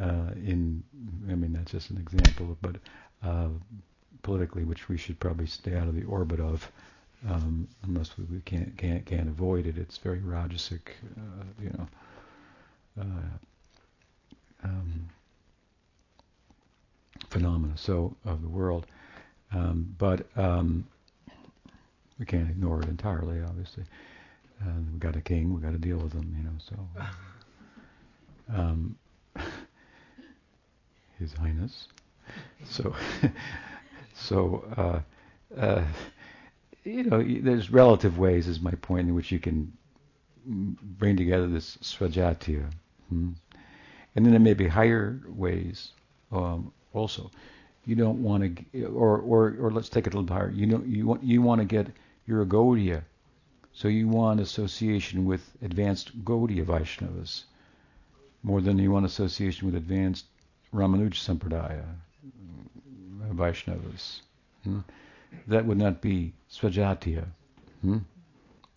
Uh, 0.01 0.31
in, 0.35 0.83
I 1.29 1.35
mean, 1.35 1.53
that's 1.53 1.71
just 1.71 1.91
an 1.91 1.97
example, 1.97 2.57
but 2.61 2.77
uh, 3.23 3.49
politically, 4.23 4.63
which 4.63 4.89
we 4.89 4.97
should 4.97 5.19
probably 5.19 5.45
stay 5.45 5.75
out 5.75 5.87
of 5.87 5.95
the 5.95 6.05
orbit 6.05 6.39
of, 6.39 6.71
um, 7.29 7.67
unless 7.83 8.17
we, 8.17 8.23
we, 8.25 8.39
can't 8.41 8.75
can't 8.77 9.05
can't 9.05 9.27
avoid 9.27 9.67
it. 9.67 9.77
It's 9.77 9.97
very 9.97 10.19
rajasic, 10.19 10.81
uh, 11.17 11.43
you 11.61 11.69
know. 11.71 11.87
Uh, 12.99 13.37
um, 14.63 15.09
phenomena 17.29 17.77
so 17.77 18.15
of 18.25 18.41
the 18.41 18.49
world, 18.49 18.85
um, 19.53 19.95
but 19.97 20.25
um, 20.35 20.85
we 22.17 22.25
can't 22.25 22.49
ignore 22.49 22.81
it 22.81 22.89
entirely. 22.89 23.41
Obviously, 23.41 23.83
uh, 24.61 24.71
we've 24.91 24.99
got 24.99 25.15
a 25.15 25.21
king, 25.21 25.53
we've 25.53 25.63
got 25.63 25.71
to 25.71 25.77
deal 25.77 25.97
with 25.97 26.13
him 26.13 26.35
You 26.37 26.43
know, 26.43 26.57
so. 26.69 27.03
Um, 28.51 28.97
His 31.19 31.33
Highness. 31.33 31.87
So, 32.65 32.95
so 34.15 34.63
uh, 34.75 35.01
uh, 35.59 35.85
you 36.83 37.03
know, 37.03 37.23
there's 37.23 37.69
relative 37.69 38.17
ways, 38.17 38.47
is 38.47 38.59
my 38.59 38.71
point, 38.71 39.07
in 39.09 39.15
which 39.15 39.31
you 39.31 39.39
can 39.39 39.73
bring 40.45 41.17
together 41.17 41.47
this 41.47 41.77
svajatiya. 41.77 42.71
Hmm? 43.09 43.31
And 44.15 44.25
then 44.25 44.31
there 44.31 44.39
may 44.39 44.53
be 44.53 44.67
higher 44.67 45.21
ways 45.27 45.91
um, 46.31 46.71
also. 46.93 47.31
You 47.85 47.95
don't 47.95 48.21
want 48.21 48.65
to, 48.71 48.85
or, 48.85 49.19
or, 49.19 49.55
or 49.59 49.71
let's 49.71 49.89
take 49.89 50.07
it 50.07 50.13
a 50.13 50.19
little 50.19 50.35
higher. 50.35 50.51
You 50.51 50.65
know, 50.67 50.83
you 50.85 51.05
want 51.07 51.23
you 51.23 51.41
want 51.41 51.61
to 51.61 51.65
get 51.65 51.87
your 52.27 52.45
Gaudiya, 52.45 53.01
so 53.73 53.87
you 53.87 54.07
want 54.07 54.39
association 54.39 55.25
with 55.25 55.49
advanced 55.61 56.23
Gaudiya 56.23 56.65
Vaishnavas 56.65 57.43
more 58.43 58.61
than 58.61 58.77
you 58.77 58.91
want 58.91 59.05
association 59.05 59.65
with 59.65 59.75
advanced 59.75 60.25
Ramanuja 60.73 61.15
Sampradaya 61.15 61.85
Vaishnavas. 63.33 64.21
Hmm? 64.63 64.79
That 65.47 65.65
would 65.65 65.77
not 65.77 66.01
be 66.01 66.33
Svajatiya. 66.51 67.25
Hmm? 67.81 67.99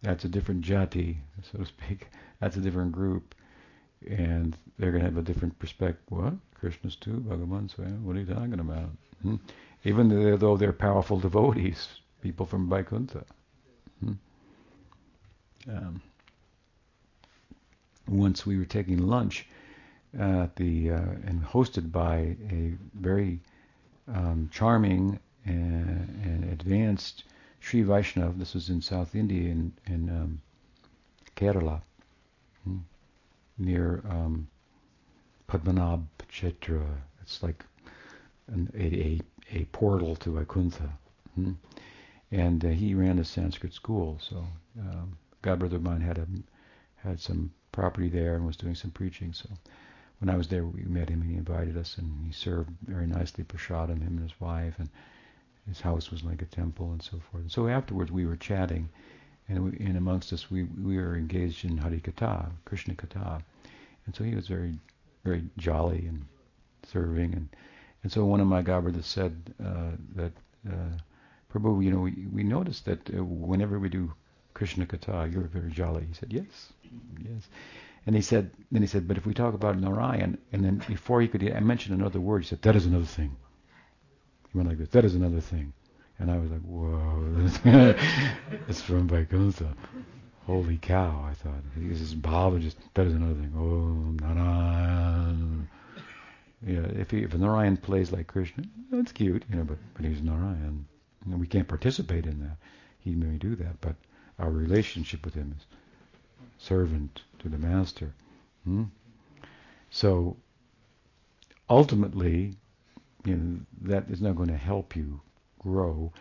That's 0.03 0.25
a 0.25 0.29
different 0.29 0.65
jati, 0.65 1.17
so 1.51 1.59
to 1.59 1.67
speak. 1.67 2.09
That's 2.41 2.57
a 2.57 2.61
different 2.61 2.93
group. 2.93 3.35
And 4.09 4.57
they're 4.79 4.91
going 4.91 5.05
to 5.05 5.09
have 5.09 5.19
a 5.19 5.23
different 5.23 5.59
perspective. 5.59 6.03
What? 6.09 6.35
Krishna's 6.55 6.97
too? 6.97 7.25
Bhagavan's 7.29 7.77
What 7.77 8.17
are 8.17 8.21
you 8.21 8.27
talking 8.27 8.61
about? 8.61 8.91
Hmm? 9.23 9.37
Even 9.85 10.39
though 10.39 10.57
they're 10.57 10.73
powerful 10.73 11.19
devotees, 11.19 11.89
people 12.21 12.47
from 12.47 12.69
Vaikuntha. 12.69 13.25
Hmm? 14.01 14.13
Um, 15.69 16.03
once 18.09 18.45
we 18.45 18.59
were 18.59 18.65
taking 18.65 18.99
lunch 18.99 19.47
at 20.19 20.57
the 20.57 20.91
uh, 20.91 20.97
and 21.27 21.45
hosted 21.45 21.91
by 21.91 22.37
a 22.51 22.75
very 22.95 23.41
um, 24.09 24.51
charming 24.53 25.19
and, 25.45 26.21
and, 26.25 26.53
advanced 26.53 27.25
Sri 27.63 27.85
Vaishnav. 27.85 28.39
This 28.39 28.55
was 28.55 28.69
in 28.69 28.83
South 28.83 29.15
India 29.15 29.49
in, 29.49 29.73
in 29.87 30.11
um, 30.11 30.41
Kerala, 31.37 31.81
hmm, 32.65 32.79
near 33.57 34.03
um, 34.09 34.49
Padmanabh. 35.49 36.05
It's 37.23 37.43
like 37.43 37.65
an, 38.49 38.69
a, 38.75 38.85
a, 38.85 39.21
a 39.61 39.65
portal 39.67 40.17
to 40.17 40.33
Vaikuntha. 40.33 40.91
Hmm. 41.37 41.53
And 42.33 42.65
uh, 42.65 42.71
he 42.71 42.95
ran 42.95 43.21
a 43.21 43.25
Sanskrit 43.25 43.73
school, 43.73 44.19
so 44.21 44.45
um, 44.81 45.17
godbrother 45.43 45.77
of 45.77 45.83
mine 45.83 46.01
had 46.01 46.19
a 46.19 46.27
had 46.97 47.21
some 47.21 47.53
property 47.71 48.09
there 48.09 48.35
and 48.35 48.45
was 48.45 48.57
doing 48.57 48.75
some 48.75 48.91
preaching. 48.91 49.33
So 49.33 49.49
when 50.19 50.29
I 50.29 50.37
was 50.37 50.49
there, 50.49 50.65
we 50.65 50.83
met 50.83 51.09
him 51.09 51.21
and 51.23 51.31
he 51.31 51.37
invited 51.37 51.77
us, 51.77 51.97
and 51.97 52.27
he 52.27 52.33
served 52.33 52.71
very 52.87 53.07
nicely 53.07 53.45
prashadam, 53.45 54.03
him 54.03 54.17
and 54.19 54.29
his 54.29 54.41
wife, 54.41 54.75
and 54.79 54.89
his 55.69 55.81
house 55.81 56.11
was 56.11 56.23
like 56.23 56.43
a 56.43 56.47
temple 56.47 56.93
and 56.93 57.03
so 57.03 57.21
forth. 57.31 57.43
And 57.43 57.53
so 57.53 57.69
afterwards, 57.69 58.11
we 58.11 58.27
were 58.27 58.37
chatting, 58.37 58.89
and, 59.49 59.65
we, 59.65 59.87
and 59.87 59.97
amongst 59.97 60.33
us, 60.33 60.51
we 60.51 60.65
we 60.65 60.97
were 60.97 61.17
engaged 61.17 61.65
in 61.65 61.77
Hari 61.79 62.01
Katha, 62.01 62.51
Krishna 62.65 62.95
Katha, 62.95 63.43
and 64.07 64.15
so 64.15 64.25
he 64.25 64.35
was 64.35 64.49
very 64.49 64.75
very 65.25 65.45
jolly 65.59 66.07
and 66.07 66.25
serving, 66.85 67.35
and 67.35 67.49
and 68.03 68.13
so 68.13 68.25
one 68.25 68.41
of 68.41 68.47
my 68.47 68.63
godbrothers 68.63 69.05
said 69.05 69.55
uh, 69.65 69.93
that. 70.17 70.33
Uh, 70.69 70.97
Prabhu, 71.53 71.85
you 71.85 71.91
know, 71.91 72.01
we, 72.01 72.27
we 72.33 72.43
noticed 72.43 72.87
that 72.87 73.11
uh, 73.15 73.23
whenever 73.23 73.79
we 73.79 73.91
do 73.91 74.11
Krishna 74.55 74.87
Katha, 74.87 75.31
you're 75.31 75.43
very 75.43 75.71
jolly. 75.71 76.07
He 76.09 76.15
said, 76.15 76.33
yes, 76.33 76.73
yes. 77.19 77.47
And 78.07 78.17
he 78.17 78.23
said, 78.23 78.51
then 78.71 78.81
he 78.81 78.89
said, 78.89 79.07
but 79.07 79.19
if 79.19 79.27
we 79.27 79.35
talk 79.35 79.53
about 79.53 79.79
Narayan, 79.79 80.39
and 80.51 80.65
then 80.65 80.83
before 80.89 81.21
he 81.21 81.29
could, 81.29 81.45
I 81.53 81.61
mentioned 81.61 82.01
another 82.01 82.21
word. 82.21 82.43
He 82.43 82.49
said, 82.49 82.63
that 82.63 82.75
is 82.75 82.87
another 82.87 83.05
thing. 83.05 83.37
Went 84.55 84.69
like 84.69 84.79
this, 84.79 84.89
that 84.91 85.05
is 85.05 85.15
another 85.15 85.41
thing. 85.41 85.73
And 86.19 86.31
I 86.31 86.39
was 86.39 86.51
like, 86.51 86.61
whoa, 86.61 87.49
it's 88.69 88.83
from 88.83 89.09
Vaikuntha. 89.09 89.75
Holy 90.47 90.77
cow, 90.77 91.27
I 91.29 91.35
thought. 91.35 91.63
This 91.77 92.01
is 92.01 92.15
Bhava 92.15 92.61
just, 92.61 92.77
that 92.95 93.07
is 93.07 93.15
another 93.15 93.35
thing. 93.35 93.53
Oh, 93.57 94.27
Narayan. 94.27 95.69
Yeah, 96.67 96.81
if, 97.01 97.11
he, 97.11 97.23
if 97.23 97.35
Narayan 97.35 97.77
plays 97.77 98.13
like 98.13 98.27
Krishna, 98.27 98.65
that's 98.91 99.13
cute, 99.13 99.45
you 99.49 99.57
know, 99.57 99.65
but, 99.65 99.79
but 99.95 100.05
he's 100.05 100.21
Narayan. 100.21 100.85
And 101.25 101.41
we 101.41 101.47
can't 101.47 101.69
participate 101.69 102.27
in 102.27 102.41
that. 102.41 102.57
He 102.99 103.15
may 103.15 103.37
do 103.37 103.57
that, 103.57 103.81
but 103.81 103.97
our 104.39 104.51
relationship 104.51 105.25
with 105.25 105.35
him 105.35 105.55
is 105.57 105.67
servant 106.59 107.23
to 107.41 107.49
the 107.49 107.59
master. 107.59 108.13
Hmm? 108.65 108.85
So 109.91 110.37
ultimately, 111.69 112.55
you 113.25 113.37
know, 113.37 113.61
that 113.83 114.11
is 114.11 114.21
not 114.21 114.37
going 114.37 114.49
to 114.49 114.57
help 114.57 114.97
you 114.97 115.21
grow 115.59 116.13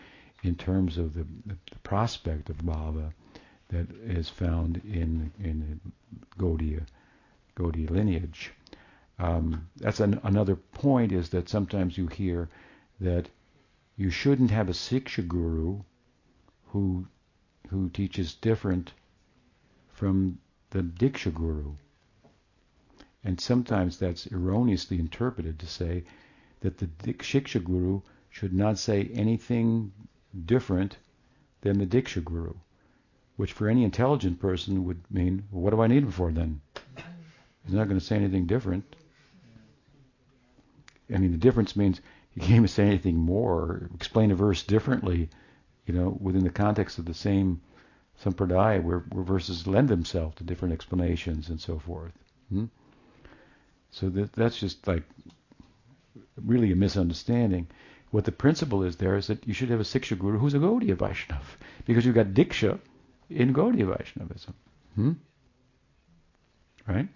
in 0.43 0.56
terms 0.56 0.97
of 0.97 1.14
the, 1.14 1.26
the, 1.45 1.56
prospect 1.84 2.49
of 2.49 2.58
bhava 2.58 3.12
that 3.70 3.88
is 4.06 4.30
found 4.30 4.82
in 4.86 5.32
in 5.43 5.60
the 5.60 6.41
Gaudiya 6.41 6.86
Gaudiya 7.56 7.89
lineage. 7.89 8.52
Um, 9.20 9.68
that's 9.78 9.99
an, 9.99 10.20
another 10.24 10.56
point 10.56 11.12
is 11.12 11.30
that 11.30 11.49
sometimes 11.49 11.97
you 11.97 12.08
hear 12.08 12.49
that 12.99 13.30
you 13.95 14.10
shouldn't 14.10 14.52
have 14.52 14.70
a 14.70 14.74
siksha 14.74 15.28
guru 15.28 15.82
who 16.68 17.06
who 17.70 17.89
teaches 17.89 18.34
different 18.34 18.91
from 19.89 20.39
the 20.72 20.82
Diksha 20.82 21.34
Guru. 21.34 21.76
And 23.24 23.39
sometimes 23.39 23.97
that's 23.97 24.28
erroneously 24.28 24.99
interpreted 24.99 25.60
to 25.60 25.68
say 25.68 26.04
that 26.62 26.78
the 26.78 26.88
Diksha 26.88 27.64
Guru 27.64 28.01
should 28.30 28.53
not 28.53 28.80
say 28.80 29.09
anything 29.14 29.91
different 30.45 30.97
than 31.62 31.78
the 31.78 31.86
Diksha 31.86 32.24
Guru, 32.24 32.53
which 33.36 33.51
for 33.51 33.68
any 33.68 33.84
intelligent 33.84 34.39
person 34.39 34.86
would 34.86 35.01
mean, 35.12 35.43
well, 35.51 35.62
what 35.62 35.72
do 35.72 35.82
I 35.82 35.88
need 35.88 36.03
him 36.03 36.12
for 36.12 36.32
then? 36.32 36.62
He's 37.66 37.74
not 37.74 37.88
going 37.88 37.99
to 37.99 38.05
say 38.05 38.16
anything 38.16 38.47
different. 38.47 38.95
I 41.14 41.18
mean, 41.18 41.32
the 41.32 41.38
difference 41.38 41.76
means 41.76 41.99
he 42.32 42.39
can't 42.39 42.70
say 42.70 42.86
anything 42.86 43.18
more, 43.18 43.89
explain 43.93 44.32
a 44.32 44.36
verse 44.36 44.64
differently, 44.64 45.30
you 45.86 45.93
know, 45.93 46.18
within 46.22 46.43
the 46.43 46.49
context 46.49 46.97
of 46.97 47.05
the 47.05 47.14
same 47.14 47.62
sampradaya 48.24 48.82
where, 48.82 48.99
where 48.99 49.24
verses 49.24 49.68
lend 49.68 49.89
themselves 49.89 50.36
to 50.36 50.43
different 50.43 50.74
explanations 50.74 51.49
and 51.49 51.59
so 51.59 51.80
forth. 51.80 52.14
Hmm? 52.49 52.66
So 53.89 54.09
that, 54.09 54.32
that's 54.34 54.59
just 54.59 54.88
like 54.88 55.03
really 56.43 56.72
a 56.72 56.76
misunderstanding. 56.76 57.68
What 58.12 58.26
the 58.26 58.32
principle 58.32 58.84
is 58.84 58.97
there 58.97 59.16
is 59.16 59.28
that 59.28 59.47
you 59.47 59.53
should 59.53 59.70
have 59.70 59.80
a 59.80 59.84
Siksha 59.84 60.18
Guru 60.18 60.38
who's 60.38 60.53
a 60.53 60.59
Gaudiya 60.59 60.97
because 61.86 62.05
you've 62.05 62.16
got 62.16 62.28
Diksha 62.28 62.80
in 63.30 63.53
Gaudiya 63.53 63.95
Vaishnavism. 63.95 64.53
Hmm? 64.95 65.12
Right? 66.88 67.07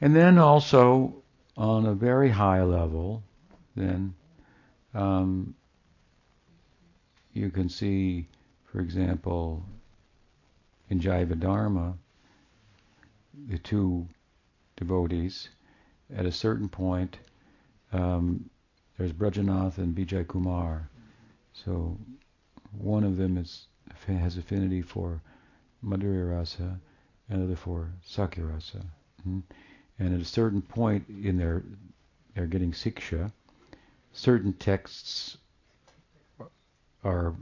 And 0.00 0.14
then 0.14 0.38
also, 0.38 1.22
on 1.56 1.86
a 1.86 1.94
very 1.94 2.28
high 2.28 2.62
level, 2.62 3.22
then 3.74 4.14
um, 4.94 5.54
you 7.32 7.50
can 7.50 7.68
see 7.68 8.28
for 8.72 8.80
example, 8.80 9.64
in 10.90 11.00
Jaiva 11.00 11.38
Dharma, 11.38 11.96
the 13.48 13.58
two 13.58 14.06
devotees, 14.76 15.48
at 16.14 16.26
a 16.26 16.32
certain 16.32 16.68
point, 16.68 17.18
um, 17.92 18.48
there's 18.96 19.12
Brajanath 19.12 19.78
and 19.78 19.94
Vijay 19.94 20.26
Kumar. 20.26 20.88
So 21.52 21.96
one 22.72 23.04
of 23.04 23.16
them 23.16 23.36
is 23.36 23.66
has 24.06 24.36
affinity 24.36 24.80
for 24.80 25.20
Madhurya 25.84 26.30
Rasa, 26.30 26.78
another 27.28 27.56
for 27.56 27.90
Sakya 28.04 28.44
Rasa. 28.44 28.78
Mm-hmm. 29.20 29.40
And 29.98 30.14
at 30.14 30.20
a 30.20 30.24
certain 30.24 30.62
point 30.62 31.04
in 31.08 31.36
their 31.36 31.62
they're 32.34 32.46
getting 32.46 32.72
siksha, 32.72 33.32
certain 34.12 34.52
texts 34.52 35.36
are 37.04 37.34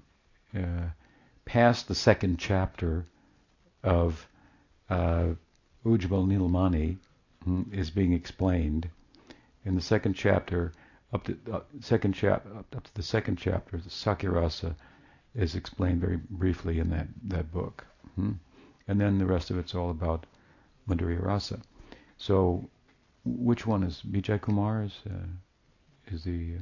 uh, 0.56 0.88
past 1.44 1.88
the 1.88 1.94
second 1.94 2.38
chapter 2.38 3.04
of 3.82 4.26
uh, 4.88 5.28
Ujjval 5.84 6.26
Nilmani 6.26 6.96
is 7.72 7.90
being 7.90 8.12
explained. 8.12 8.88
In 9.64 9.74
the 9.74 9.80
second 9.80 10.14
chapter, 10.14 10.72
up 11.12 11.24
to 11.24 11.38
uh, 11.52 11.60
second 11.80 12.12
chap 12.12 12.46
up 12.74 12.84
to 12.84 12.94
the 12.94 13.02
second 13.02 13.36
chapter, 13.36 13.78
the 13.78 13.90
Sakyarasa 13.90 14.74
is 15.34 15.54
explained 15.54 16.00
very 16.00 16.18
briefly 16.30 16.78
in 16.78 16.90
that 16.90 17.08
that 17.24 17.52
book, 17.52 17.84
hmm? 18.14 18.32
and 18.88 19.00
then 19.00 19.18
the 19.18 19.26
rest 19.26 19.50
of 19.50 19.58
it's 19.58 19.74
all 19.74 19.90
about 19.90 20.26
Madhurya 20.88 21.22
Rasa. 21.22 21.60
So, 22.16 22.68
which 23.24 23.66
one 23.66 23.82
is 23.82 24.02
Vijay 24.02 24.40
Kumar? 24.40 24.84
Is 24.84 25.00
uh, 25.08 26.14
is 26.14 26.24
the 26.24 26.56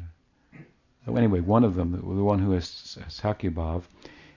uh, 1.06 1.14
anyway 1.14 1.40
one 1.40 1.64
of 1.64 1.74
them, 1.74 1.92
the, 1.92 2.24
one 2.24 2.38
who 2.38 2.52
has 2.52 2.98
Sakyabhav, 3.08 3.84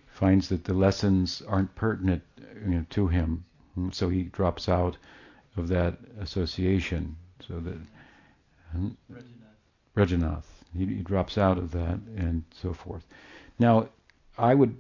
finds 0.08 0.50
that 0.50 0.64
the 0.64 0.74
lessons 0.74 1.41
aren't 1.48 1.76
pertinent 1.76 2.24
you 2.66 2.76
know, 2.76 2.86
to 2.89 3.08
him, 3.08 3.45
so 3.91 4.10
he 4.10 4.24
drops 4.24 4.68
out 4.68 4.98
of 5.58 5.68
that 5.70 5.97
association. 6.20 7.16
So 7.47 7.60
that 7.60 7.78
Hmm? 8.72 8.89
Brajanath. 9.95 10.45
He, 10.74 10.86
he 10.86 11.01
drops 11.01 11.38
out 11.38 11.58
of 11.58 11.72
that 11.72 11.99
and 12.16 12.43
so 12.53 12.74
forth. 12.74 13.05
Now, 13.60 13.89
I 14.38 14.53
would 14.53 14.76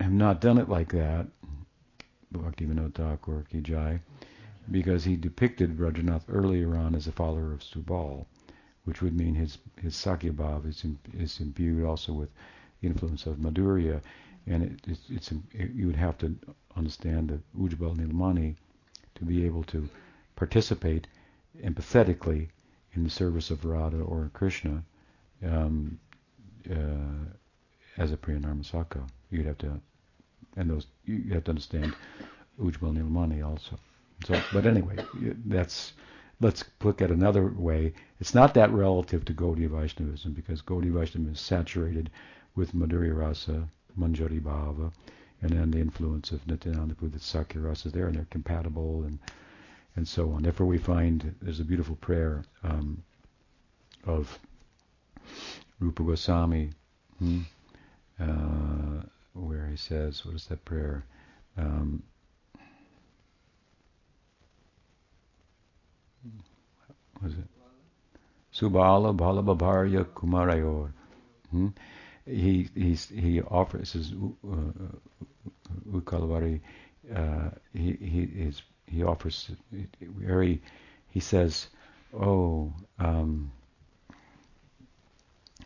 have 0.00 0.12
not 0.12 0.40
done 0.40 0.58
it 0.58 0.68
like 0.68 0.92
that, 0.92 1.26
Thakur 2.94 3.44
because 4.70 5.04
he 5.04 5.16
depicted 5.16 5.78
Brajanath 5.78 6.24
earlier 6.28 6.76
on 6.76 6.94
as 6.94 7.06
a 7.06 7.12
follower 7.12 7.52
of 7.52 7.60
Subal, 7.60 8.26
which 8.84 9.00
would 9.00 9.16
mean 9.16 9.34
his 9.34 9.58
his 9.80 9.94
Sakyabhav 9.94 10.66
is, 10.66 10.84
is 11.14 11.40
imbued 11.40 11.84
also 11.84 12.12
with 12.12 12.28
influence 12.82 13.24
of 13.26 13.38
Madhurya, 13.38 14.02
and 14.46 14.62
it, 14.64 14.80
it's, 14.86 15.08
it's 15.08 15.32
it, 15.52 15.70
you 15.70 15.86
would 15.86 15.96
have 15.96 16.18
to 16.18 16.36
understand 16.76 17.28
the 17.28 17.40
Ujjval 17.58 17.96
Nilmani 17.96 18.56
to 19.14 19.24
be 19.24 19.46
able 19.46 19.64
to 19.64 19.88
participate 20.38 21.08
empathetically 21.64 22.48
in 22.94 23.02
the 23.02 23.10
service 23.10 23.50
of 23.50 23.64
Radha 23.64 24.00
or 24.00 24.30
Krishna 24.32 24.84
um, 25.44 25.98
uh, 26.70 27.24
as 27.96 28.12
a 28.12 28.16
Priyanarmasaka. 28.16 29.00
You'd 29.30 29.46
have 29.46 29.58
to, 29.58 29.80
and 30.56 30.70
those 30.70 30.86
you 31.04 31.34
have 31.34 31.44
to 31.44 31.50
understand 31.50 31.92
Ujjval 32.60 32.96
Nilmani 32.96 33.44
also. 33.44 33.76
So, 34.26 34.40
but 34.52 34.64
anyway, 34.64 34.96
that's 35.46 35.92
let's 36.40 36.64
look 36.84 37.02
at 37.02 37.10
another 37.10 37.48
way. 37.48 37.92
It's 38.20 38.34
not 38.34 38.54
that 38.54 38.72
relative 38.72 39.24
to 39.24 39.34
Gaudiya 39.34 39.70
Vaishnavism 39.70 40.32
because 40.34 40.62
Gaudiya 40.62 40.92
Vaishnavism 40.92 41.32
is 41.32 41.40
saturated 41.40 42.10
with 42.54 42.74
Madhurya 42.74 43.16
Rasa, 43.16 43.68
Manjari 43.98 44.40
Bhava, 44.40 44.92
and 45.42 45.50
then 45.50 45.72
the 45.72 45.80
influence 45.80 46.30
of 46.30 46.46
Nityananda 46.46 46.94
Buddha 46.94 47.18
Sakhya 47.18 47.64
Rasa 47.64 47.88
is 47.88 47.94
there, 47.94 48.06
and 48.06 48.16
they're 48.16 48.26
compatible 48.30 49.02
and 49.02 49.18
and 49.98 50.06
so 50.06 50.30
on. 50.30 50.44
Therefore, 50.44 50.68
we 50.68 50.78
find 50.78 51.34
there's 51.42 51.58
a 51.58 51.64
beautiful 51.64 51.96
prayer 51.96 52.44
um, 52.62 53.02
of 54.04 54.38
Rupa 55.80 56.04
Goswami, 56.04 56.70
hmm, 57.18 57.40
uh, 58.20 59.02
where 59.32 59.66
he 59.66 59.76
says, 59.76 60.24
what 60.24 60.36
is 60.36 60.46
that 60.46 60.64
prayer? 60.64 61.04
Um, 61.56 62.04
was 67.20 67.32
it? 67.32 67.48
Subala 68.54 69.16
Balabhabharya 69.16 70.04
Kumarayor. 70.04 70.92
Hmm? 71.50 71.68
He 72.24 72.68
he's, 72.74 73.08
he 73.08 73.42
offers 73.42 73.94
his 73.94 74.12
uh, 74.12 74.56
Ukalavari. 75.90 76.60
Uh, 77.12 77.50
he 77.72 77.96
he 78.00 78.20
is 78.22 78.62
he 78.90 79.02
offers 79.02 79.50
very. 80.00 80.62
He 81.10 81.20
says, 81.20 81.68
"Oh, 82.12 82.72
um, 82.98 83.52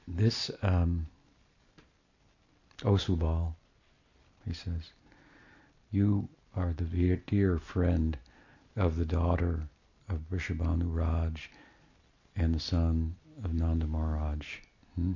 this 0.07 0.51
um, 0.63 1.07
O 2.85 2.93
Subal," 2.93 3.55
he 4.47 4.53
says, 4.53 4.93
"you 5.91 6.29
are 6.55 6.73
the 6.77 6.85
dear, 6.85 7.23
dear 7.27 7.59
friend 7.59 8.19
of 8.77 8.97
the 8.97 9.07
daughter 9.07 9.69
of 10.09 10.29
Vrishabhanu 10.31 10.95
Raj 10.95 11.51
and 12.37 12.55
the 12.55 12.61
son 12.61 13.15
of 13.45 13.55
Nanda 13.55 13.87
Maharaj. 13.87 14.47
Hmm? 14.95 15.13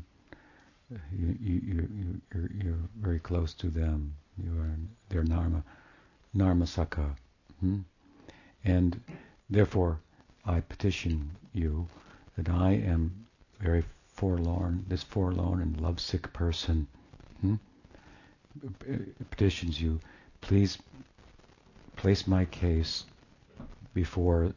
You, 0.90 1.36
you, 1.40 1.60
you, 1.64 2.20
you're, 2.32 2.50
you're, 2.62 2.88
very 3.00 3.18
close 3.18 3.54
to 3.54 3.68
them. 3.68 4.14
You 4.38 4.52
are 4.58 4.76
their 5.08 5.24
Narma, 5.24 5.62
Narmasaka. 6.34 7.16
Hmm? 7.60 7.80
And 8.66 9.00
therefore, 9.48 10.00
I 10.44 10.58
petition 10.60 11.30
you 11.52 11.86
that 12.36 12.48
I 12.48 12.72
am 12.72 13.26
very 13.60 13.84
forlorn, 14.08 14.84
this 14.88 15.04
forlorn 15.04 15.62
and 15.62 15.80
lovesick 15.80 16.32
person 16.32 16.88
hmm? 17.40 17.54
petitions 19.30 19.80
you, 19.80 20.00
please 20.40 20.78
place 21.94 22.26
my 22.26 22.44
case 22.46 23.04
before 23.94 24.52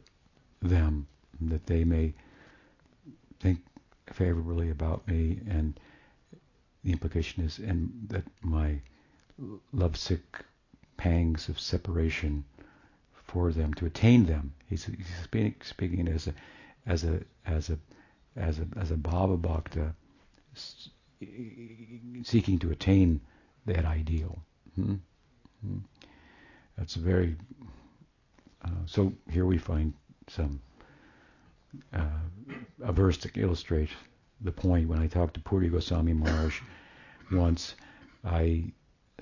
them, 0.60 1.06
that 1.40 1.66
they 1.66 1.84
may 1.84 2.12
think 3.38 3.60
favorably 4.12 4.70
about 4.70 5.06
me, 5.06 5.40
and 5.48 5.78
the 6.82 6.90
implication 6.90 7.44
is, 7.44 7.58
and 7.60 7.90
that 8.08 8.24
my 8.42 8.80
lovesick 9.72 10.44
pangs 10.96 11.48
of 11.48 11.60
separation 11.60 12.44
for 13.32 13.52
them 13.52 13.72
to 13.74 13.86
attain 13.86 14.26
them. 14.26 14.52
He's, 14.68 14.84
he's 14.84 15.06
speaking, 15.22 15.54
speaking 15.62 16.08
as 16.08 16.26
a 16.26 16.34
as 16.86 17.04
a 17.04 17.20
as 17.46 17.70
a 17.70 17.78
as 18.36 18.58
a 18.58 18.66
as 18.78 18.90
a 18.90 18.96
bhakta 18.96 19.94
seeking 22.24 22.58
to 22.58 22.70
attain 22.70 23.20
that 23.66 23.84
ideal. 23.84 24.42
Hmm? 24.74 24.94
Hmm? 25.64 25.78
That's 26.76 26.94
very. 26.94 27.36
Uh, 28.64 28.70
so 28.86 29.12
here 29.30 29.46
we 29.46 29.58
find 29.58 29.94
some 30.28 30.60
uh, 31.94 32.02
a 32.82 32.92
verse 32.92 33.16
to 33.18 33.30
illustrate 33.34 33.90
the 34.40 34.52
point. 34.52 34.88
When 34.88 34.98
I 34.98 35.06
talked 35.06 35.34
to 35.34 35.40
Puri 35.40 35.68
Goswami 35.68 36.14
Maharaj 36.14 36.60
once, 37.30 37.74
I 38.24 38.72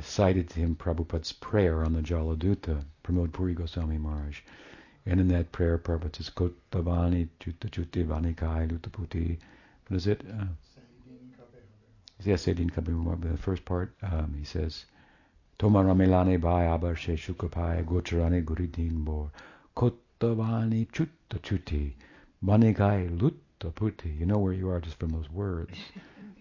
cited 0.00 0.48
to 0.50 0.60
him 0.60 0.76
Prabhupada's 0.76 1.32
prayer 1.32 1.84
on 1.84 1.92
the 1.92 2.00
Jaladuta, 2.00 2.82
Pramod 3.04 3.32
Puri 3.32 3.54
Goswami 3.54 3.98
Maharaj. 3.98 4.40
And 5.06 5.20
in 5.20 5.28
that 5.28 5.52
prayer, 5.52 5.78
Prabhupada 5.78 6.16
says, 6.16 6.30
Kotavani 6.30 7.28
Chutti 7.40 8.04
Vanikai 8.04 8.70
Lutaputi. 8.70 9.38
What 9.88 9.96
is 9.96 10.06
it? 10.06 10.22
Uh, 10.28 10.44
yes, 12.24 12.46
Sedin 12.46 12.70
Kabir, 12.70 12.94
the 13.20 13.38
first 13.38 13.64
part, 13.64 13.92
um, 14.02 14.34
he 14.38 14.44
says, 14.44 14.84
Toma 15.58 15.82
Ramelane 15.82 16.40
Bhai 16.40 16.66
Abar 16.66 16.96
She 16.96 17.12
Shukapai 17.12 17.84
Gocharane 17.84 18.44
Guridin 18.44 19.04
Bor 19.04 19.30
Kotavani 19.76 20.86
Chutta 20.92 21.40
Chutti 21.40 21.94
Vanikai 22.44 23.08
Lutaputi. 23.18 24.18
You 24.18 24.26
know 24.26 24.38
where 24.38 24.52
you 24.52 24.68
are 24.68 24.80
just 24.80 24.98
from 24.98 25.10
those 25.10 25.30
words. 25.30 25.78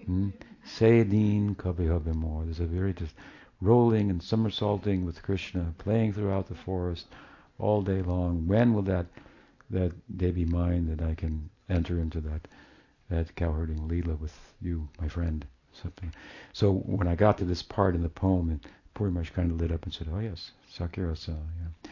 Hmm? 0.06 0.30
Sedin 0.66 1.58
Kabir 1.58 2.00
There's 2.00 2.60
a 2.60 2.66
very 2.66 2.94
just 2.94 3.14
rolling 3.62 4.10
and 4.10 4.22
somersaulting 4.22 5.06
with 5.06 5.24
Krishna, 5.24 5.74
playing 5.78 6.14
throughout 6.14 6.48
the 6.48 6.56
forest 6.56 7.08
all 7.60 7.82
day 7.82 8.02
long. 8.02 8.48
When 8.48 8.74
will 8.74 8.84
that 8.84 9.08
that 9.70 9.92
day 10.18 10.32
be 10.32 10.46
mine 10.46 10.88
that 10.88 11.06
I 11.06 11.16
can 11.16 11.50
enter 11.70 12.00
into 12.00 12.22
that 12.22 12.48
that 13.10 13.36
cowherding 13.36 13.88
leela 13.88 14.20
with 14.20 14.38
you, 14.62 14.88
my 15.00 15.08
friend? 15.08 15.46
Something. 15.74 16.12
So 16.54 16.74
when 16.74 17.08
I 17.08 17.16
got 17.16 17.38
to 17.38 17.46
this 17.46 17.62
part 17.62 17.94
in 17.94 18.02
the 18.02 18.10
poem, 18.10 18.50
and 18.50 18.60
Puri 18.96 19.12
Maharaj 19.12 19.30
kind 19.30 19.52
of 19.52 19.62
lit 19.62 19.72
up 19.72 19.84
and 19.84 19.94
said, 19.94 20.08
"Oh 20.12 20.20
yes, 20.20 20.52
Sakhyarasa." 20.76 21.30
Yeah. 21.30 21.92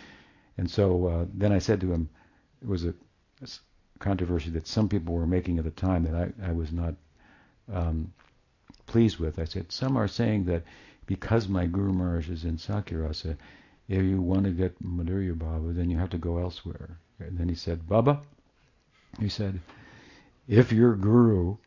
And 0.58 0.70
so 0.70 1.08
uh, 1.08 1.26
then 1.34 1.52
I 1.52 1.60
said 1.60 1.82
to 1.82 1.92
him, 1.92 2.10
it 2.62 2.68
was 2.68 2.86
a, 2.86 2.94
a, 3.42 3.48
controversy 4.00 4.50
that 4.52 4.68
some 4.68 4.90
people 4.90 5.14
were 5.14 5.28
making 5.28 5.58
at 5.58 5.66
the 5.66 5.72
time 5.72 6.04
that 6.04 6.16
I, 6.16 6.50
I 6.50 6.52
was 6.52 6.72
not 6.72 6.96
um, 7.72 8.14
pleased 8.86 9.20
with. 9.20 9.40
I 9.40 9.46
said, 9.46 9.72
some 9.72 9.98
are 9.98 10.08
saying 10.08 10.46
that 10.46 10.64
because 11.06 11.48
my 11.48 11.66
Guru 11.66 11.94
Maharaj 11.94 12.30
is 12.30 12.46
in 12.46 12.58
Sakhyarasa, 12.58 13.38
if 13.88 14.04
you 14.04 14.22
want 14.22 14.46
to 14.46 14.52
get 14.52 14.82
Madhurya 14.84 15.36
Bhava, 15.36 15.76
then 15.76 15.90
you 15.90 15.98
have 15.98 16.10
to 16.10 16.18
go 16.18 16.40
elsewhere. 16.40 16.98
And 17.20 17.38
then 17.38 17.48
he 17.48 17.56
said, 17.56 17.88
Baba, 17.88 18.22
he 19.20 19.30
said, 19.30 19.60
if 20.48 20.72
your 20.72 20.96
Guru 20.96 21.58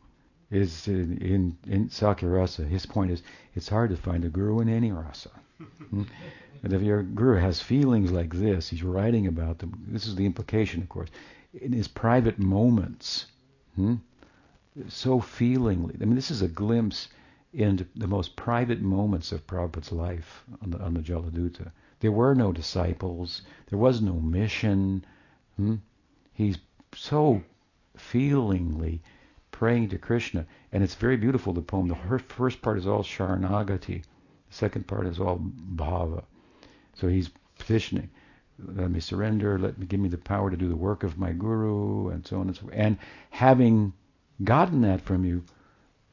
is 0.51 0.87
in, 0.87 1.17
in, 1.19 1.57
in 1.67 1.89
Sakirasa, 1.89 2.67
his 2.67 2.85
point 2.85 3.11
is, 3.11 3.23
it's 3.55 3.69
hard 3.69 3.89
to 3.91 3.97
find 3.97 4.25
a 4.25 4.29
Guru 4.29 4.59
in 4.59 4.69
any 4.69 4.91
rasa. 4.91 5.29
Hmm? 5.89 6.03
But 6.61 6.73
if 6.73 6.81
your 6.81 7.03
Guru 7.03 7.39
has 7.39 7.61
feelings 7.61 8.11
like 8.11 8.33
this, 8.33 8.69
he's 8.69 8.83
writing 8.83 9.27
about 9.27 9.59
them, 9.59 9.85
this 9.87 10.05
is 10.05 10.15
the 10.15 10.25
implication, 10.25 10.81
of 10.81 10.89
course, 10.89 11.09
in 11.53 11.71
his 11.71 11.87
private 11.87 12.37
moments, 12.37 13.27
hmm? 13.75 13.95
so 14.87 15.19
feelingly. 15.19 15.95
I 16.01 16.05
mean, 16.05 16.15
this 16.15 16.31
is 16.31 16.41
a 16.41 16.47
glimpse 16.47 17.07
into 17.53 17.85
the 17.95 18.07
most 18.07 18.35
private 18.35 18.81
moments 18.81 19.31
of 19.31 19.47
Prabhupada's 19.47 19.91
life 19.91 20.43
on 20.61 20.71
the, 20.71 20.79
on 20.79 20.93
the 20.93 21.01
Jaladuta. 21.01 21.71
There 21.99 22.11
were 22.11 22.35
no 22.35 22.51
disciples. 22.51 23.41
There 23.69 23.79
was 23.79 24.01
no 24.01 24.13
mission. 24.13 25.05
Hmm? 25.57 25.75
He's 26.33 26.57
so 26.95 27.41
feelingly 27.97 29.01
praying 29.51 29.89
to 29.89 29.97
Krishna. 29.97 30.45
And 30.71 30.83
it's 30.83 30.95
very 30.95 31.17
beautiful, 31.17 31.53
the 31.53 31.61
poem. 31.61 31.87
The 31.87 32.21
first 32.27 32.61
part 32.61 32.77
is 32.77 32.87
all 32.87 33.03
Sharanagati. 33.03 34.03
The 34.03 34.03
second 34.49 34.87
part 34.87 35.07
is 35.07 35.19
all 35.19 35.39
Bhava. 35.75 36.23
So 36.93 37.07
he's 37.07 37.29
petitioning. 37.57 38.09
Let 38.59 38.91
me 38.91 38.99
surrender. 38.99 39.57
Let 39.57 39.77
me 39.77 39.85
give 39.85 39.99
me 39.99 40.09
the 40.09 40.17
power 40.17 40.49
to 40.49 40.57
do 40.57 40.67
the 40.67 40.75
work 40.75 41.03
of 41.03 41.17
my 41.17 41.31
guru, 41.31 42.09
and 42.09 42.25
so 42.25 42.39
on 42.39 42.47
and 42.47 42.55
so 42.55 42.63
forth. 42.63 42.73
And 42.75 42.97
having 43.29 43.93
gotten 44.43 44.81
that 44.81 45.01
from 45.01 45.25
you, 45.25 45.43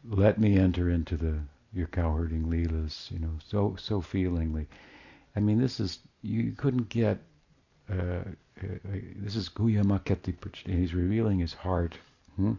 let 0.09 0.39
me 0.39 0.59
enter 0.59 0.91
into 0.91 1.17
the 1.17 1.39
your 1.73 1.89
cowherding 1.89 2.45
leelas, 2.45 3.11
you 3.11 3.19
know, 3.19 3.39
so 3.45 3.77
so 3.79 4.01
feelingly. 4.01 4.67
I 5.35 5.41
mean, 5.41 5.61
this 5.61 5.81
is 5.81 5.99
you 6.23 6.53
couldn't 6.53 6.89
get. 6.89 7.19
Uh, 7.91 8.23
uh, 8.63 8.79
this 9.17 9.37
is 9.37 9.49
guhyam 9.49 9.87
akhyati. 9.87 10.35
He's 10.65 10.95
revealing 10.95 11.39
his 11.39 11.53
heart. 11.53 11.99
Hmm? 12.37 12.55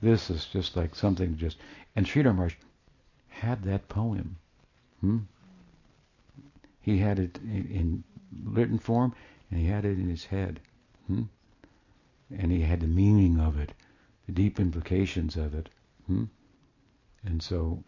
This 0.00 0.30
is 0.30 0.46
just 0.46 0.76
like 0.76 0.94
something 0.94 1.36
just. 1.36 1.58
And 1.96 2.06
Sridhar 2.06 2.34
Maharaj 2.34 2.54
had 3.28 3.62
that 3.64 3.88
poem. 3.88 4.36
Hmm? 5.00 5.18
He 6.80 6.98
had 6.98 7.18
it 7.18 7.38
in, 7.38 7.68
in, 7.70 8.04
written 8.44 8.78
form, 8.78 9.14
and 9.50 9.60
he 9.60 9.66
had 9.66 9.84
it 9.84 9.98
in 9.98 10.08
his 10.08 10.24
head. 10.24 10.60
Hmm? 11.06 11.24
And 12.30 12.52
he 12.52 12.60
had 12.60 12.80
the 12.80 12.86
meaning 12.86 13.40
of 13.40 13.58
it, 13.58 13.72
the 14.26 14.32
deep 14.32 14.60
implications 14.60 15.36
of 15.36 15.54
it. 15.54 15.68
And 17.24 17.42
so, 17.42 17.82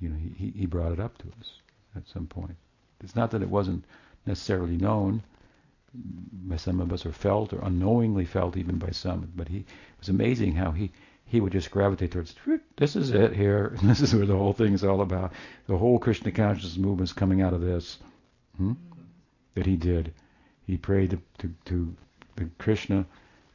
you 0.00 0.08
know, 0.08 0.16
he, 0.36 0.50
he 0.50 0.66
brought 0.66 0.92
it 0.92 1.00
up 1.00 1.18
to 1.18 1.28
us 1.40 1.60
at 1.96 2.08
some 2.08 2.26
point. 2.26 2.56
It's 3.02 3.16
not 3.16 3.30
that 3.30 3.42
it 3.42 3.50
wasn't 3.50 3.84
necessarily 4.26 4.76
known 4.76 5.22
by 5.94 6.56
some 6.56 6.80
of 6.80 6.92
us 6.92 7.06
or 7.06 7.12
felt 7.12 7.52
or 7.52 7.60
unknowingly 7.62 8.24
felt 8.24 8.56
even 8.56 8.78
by 8.78 8.90
some, 8.90 9.30
but 9.36 9.48
he 9.48 9.58
it 9.58 9.66
was 10.00 10.08
amazing 10.08 10.54
how 10.54 10.72
he 10.72 10.90
he 11.26 11.40
would 11.40 11.52
just 11.52 11.70
gravitate 11.70 12.10
towards 12.10 12.34
this 12.76 12.96
is 12.96 13.10
it 13.10 13.34
here, 13.34 13.76
this 13.82 14.00
is 14.00 14.14
where 14.14 14.26
the 14.26 14.36
whole 14.36 14.52
thing 14.52 14.72
is 14.74 14.84
all 14.84 15.00
about. 15.00 15.32
The 15.66 15.78
whole 15.78 15.98
Krishna 15.98 16.30
consciousness 16.32 16.76
movement 16.76 17.08
is 17.08 17.12
coming 17.12 17.42
out 17.42 17.54
of 17.54 17.60
this. 17.60 17.98
Hmm? 18.56 18.72
That 19.54 19.66
he 19.66 19.76
did. 19.76 20.12
He 20.66 20.76
prayed 20.76 21.10
to, 21.38 21.50
to, 21.64 21.94
to 22.36 22.50
Krishna, 22.58 23.06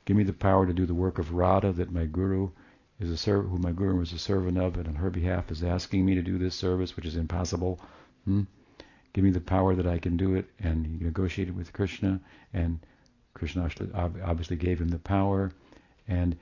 give 0.05 0.17
me 0.17 0.23
the 0.23 0.33
power 0.33 0.65
to 0.65 0.73
do 0.73 0.85
the 0.85 0.93
work 0.93 1.19
of 1.19 1.33
Radha 1.33 1.71
that 1.73 1.91
my 1.91 2.05
guru 2.05 2.49
is 2.99 3.09
a 3.09 3.17
serv- 3.17 3.49
who 3.49 3.57
my 3.57 3.71
guru 3.71 3.97
was 3.97 4.13
a 4.13 4.19
servant 4.19 4.57
of, 4.57 4.77
and 4.77 4.87
on 4.87 4.95
her 4.95 5.09
behalf 5.09 5.51
is 5.51 5.63
asking 5.63 6.05
me 6.05 6.15
to 6.15 6.21
do 6.21 6.37
this 6.37 6.55
service, 6.55 6.95
which 6.95 7.05
is 7.05 7.15
impossible. 7.15 7.79
Hmm? 8.25 8.43
Give 9.13 9.23
me 9.23 9.31
the 9.31 9.41
power 9.41 9.73
that 9.75 9.87
I 9.87 9.99
can 9.99 10.17
do 10.17 10.35
it. 10.35 10.49
And 10.59 10.85
he 10.85 11.03
negotiated 11.03 11.55
with 11.55 11.73
Krishna, 11.73 12.19
and 12.53 12.79
Krishna 13.33 13.69
obviously 13.93 14.57
gave 14.57 14.79
him 14.81 14.89
the 14.89 14.99
power, 14.99 15.51
and 16.07 16.35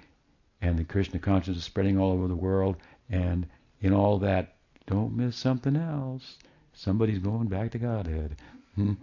and 0.60 0.78
the 0.78 0.84
Krishna 0.84 1.20
consciousness 1.20 1.60
is 1.60 1.64
spreading 1.64 2.00
all 2.00 2.12
over 2.12 2.28
the 2.28 2.36
world. 2.36 2.78
And 3.10 3.48
in 3.80 3.94
all 3.94 4.18
that, 4.20 4.56
don't 4.88 5.16
miss 5.16 5.36
something 5.38 5.76
else. 5.76 6.38
Somebody's 6.74 7.20
going 7.20 7.48
back 7.48 7.72
to 7.72 7.78
Godhead. 7.78 8.38
Hmm? 8.76 8.94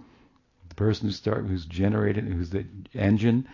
The 0.68 0.74
person 0.74 1.06
who 1.06 1.12
start, 1.12 1.46
who's 1.46 1.64
generated, 1.64 2.24
who's 2.24 2.50
the 2.50 2.66
engine, 2.92 3.48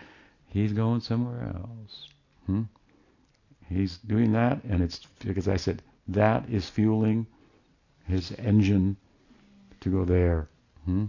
he's 0.47 0.73
going 0.73 1.01
somewhere 1.01 1.53
else. 1.55 2.09
Hmm? 2.47 2.63
He's 3.73 3.97
doing 3.99 4.33
that, 4.33 4.63
and 4.65 4.83
it's 4.83 4.99
because 5.23 5.47
I 5.47 5.55
said 5.55 5.81
that 6.09 6.49
is 6.49 6.67
fueling 6.67 7.25
his 8.05 8.33
engine 8.33 8.97
to 9.79 9.89
go 9.89 10.03
there. 10.03 10.49
Hmm? 10.85 11.05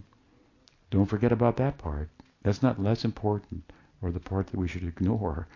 Don't 0.90 1.06
forget 1.06 1.32
about 1.32 1.56
that 1.56 1.78
part. 1.78 2.08
That's 2.42 2.62
not 2.62 2.80
less 2.80 3.04
important, 3.04 3.72
or 4.00 4.12
the 4.12 4.20
part 4.20 4.46
that 4.46 4.58
we 4.58 4.68
should 4.68 4.84
ignore. 4.84 5.48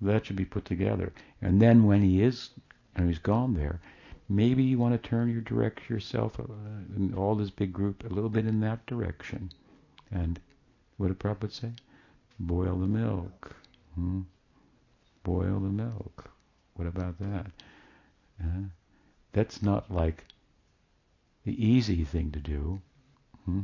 That 0.00 0.24
should 0.24 0.36
be 0.36 0.46
put 0.46 0.64
together. 0.64 1.12
And 1.42 1.60
then 1.60 1.84
when 1.84 2.02
he 2.02 2.22
is, 2.22 2.50
and 2.94 3.08
he's 3.08 3.18
gone 3.18 3.52
there, 3.52 3.80
maybe 4.28 4.62
you 4.62 4.78
want 4.78 5.00
to 5.00 5.08
turn 5.08 5.28
your 5.28 5.42
direct 5.42 5.90
yourself, 5.90 6.40
uh, 6.40 7.16
all 7.16 7.34
this 7.34 7.50
big 7.50 7.72
group, 7.72 8.02
a 8.04 8.14
little 8.14 8.30
bit 8.30 8.46
in 8.46 8.60
that 8.60 8.86
direction. 8.86 9.52
And 10.10 10.40
what 10.96 11.08
did 11.08 11.18
Prabhupada 11.18 11.52
say? 11.52 11.72
Boil 12.38 12.78
the 12.78 12.86
milk. 12.86 13.54
Hmm? 13.94 14.22
Boil 15.22 15.60
the 15.60 15.68
milk. 15.68 16.30
What 16.76 16.88
about 16.88 17.18
that? 17.18 17.46
Uh, 18.42 18.68
that's 19.32 19.62
not 19.62 19.90
like 19.90 20.24
the 21.44 21.64
easy 21.64 22.04
thing 22.04 22.30
to 22.32 22.40
do. 22.40 22.80
Hmm? 23.44 23.62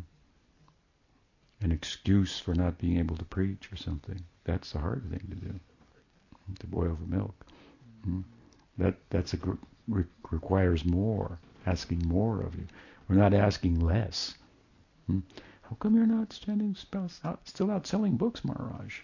An 1.60 1.72
excuse 1.72 2.38
for 2.40 2.54
not 2.54 2.78
being 2.78 2.98
able 2.98 3.16
to 3.16 3.24
preach 3.24 3.72
or 3.72 3.76
something. 3.76 4.20
That's 4.44 4.72
the 4.72 4.80
hard 4.80 5.08
thing 5.10 5.26
to 5.30 5.36
do 5.36 5.60
to 6.58 6.66
boil 6.66 6.96
the 7.00 7.16
milk. 7.16 7.46
Mm. 8.06 8.24
That 8.78 8.96
that's 9.10 9.34
a 9.34 9.38
re- 9.88 10.04
requires 10.30 10.84
more, 10.84 11.38
asking 11.66 12.06
more 12.06 12.42
of 12.42 12.54
you. 12.56 12.66
We're 13.08 13.16
not 13.16 13.34
asking 13.34 13.80
less. 13.80 14.34
Mm. 15.10 15.22
How 15.62 15.76
come 15.76 15.94
you're 15.94 16.06
not 16.06 16.32
standing 16.32 16.74
still 16.74 17.70
out 17.70 17.86
selling 17.86 18.16
books, 18.16 18.44
Maharaj? 18.44 19.00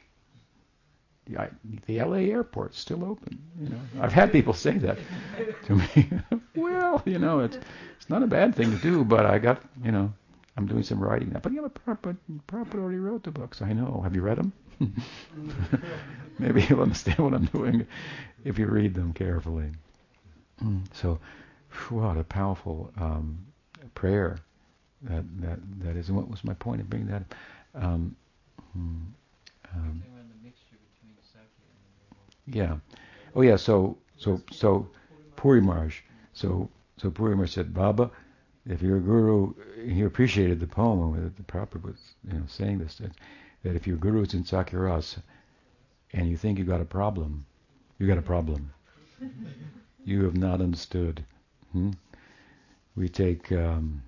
I, 1.37 1.49
the 1.87 2.01
LA 2.03 2.19
airport's 2.33 2.79
still 2.79 3.05
open. 3.05 3.39
You 3.61 3.71
know, 3.71 3.81
I've 4.01 4.13
had 4.13 4.33
people 4.33 4.55
say 4.55 4.79
that 4.79 4.99
to 5.67 5.75
me. 5.77 6.11
well, 6.57 7.03
you 7.05 7.19
know, 7.19 7.41
it's 7.41 7.59
it's 7.97 8.09
not 8.11 8.23
a 8.23 8.27
bad 8.27 8.55
thing 8.55 8.71
to 8.71 8.79
do, 8.79 9.05
but 9.05 9.27
I 9.27 9.39
got, 9.39 9.63
you 9.85 9.93
know, 9.93 10.13
I'm 10.57 10.67
doing 10.67 10.83
some 10.83 11.01
writing 11.01 11.31
now. 11.33 11.41
But 11.41 11.53
Prabhupada, 11.53 12.17
Prabhupada 12.49 12.81
already 12.81 12.99
wrote 12.99 13.25
the 13.25 13.31
books. 13.31 13.63
I 13.63 13.73
know. 13.73 14.01
Have 14.03 14.15
you 14.15 14.23
read 14.23 14.39
them? 14.39 14.53
Maybe 16.39 16.65
you'll 16.69 16.83
understand 16.83 17.19
what 17.19 17.35
I'm 17.35 17.47
doing 17.47 17.87
if 18.45 18.59
you 18.59 18.67
read 18.67 18.95
them 18.95 19.13
carefully. 19.13 19.71
So, 20.93 21.19
what 21.91 22.17
a 22.17 22.25
powerful 22.25 22.93
um, 22.99 23.47
prayer 23.95 24.39
that 25.03 25.25
that 25.41 25.59
that 25.81 25.97
is. 25.97 26.09
And 26.09 26.17
what 26.19 26.31
was 26.31 26.45
my 26.45 26.55
point 26.55 26.81
of 26.81 26.91
bringing 26.91 27.09
that? 27.09 27.25
Um, 27.75 28.17
hmm, 28.73 28.97
um, 29.75 30.03
yeah. 32.53 32.77
Oh 33.35 33.43
yeah. 33.43 33.57
So 33.57 33.99
so 34.17 34.41
so 34.51 34.89
Puri. 35.37 35.63
So 36.33 36.69
so 36.97 37.11
Puri 37.11 37.49
said, 37.49 37.73
Baba, 37.73 38.11
if 38.67 38.83
your 38.83 39.01
guru, 39.01 39.55
he 39.85 40.03
appreciated 40.03 40.61
the 40.61 40.67
poem 40.67 41.33
the 41.37 41.43
Prabhupada 41.43 41.83
was 41.83 42.15
you 42.27 42.39
know 42.39 42.45
saying 42.47 42.79
this 42.79 43.01
that 43.63 43.77
if 43.77 43.87
your 43.87 43.97
guru 43.97 44.23
is 44.23 44.35
in 44.35 44.45
Sakhyarasa 44.45 45.23
and 46.13 46.29
you 46.29 46.37
think 46.37 46.59
you 46.59 46.65
got 46.65 46.81
a 46.81 46.85
problem, 46.85 47.47
you 47.99 48.07
got 48.07 48.19
a 48.19 48.23
problem. 48.23 48.73
you 50.05 50.25
have 50.25 50.37
not 50.37 50.61
understood. 50.61 51.25
Hmm? 51.73 51.91
We 52.97 53.09
take 53.09 53.53
um, 53.53 54.03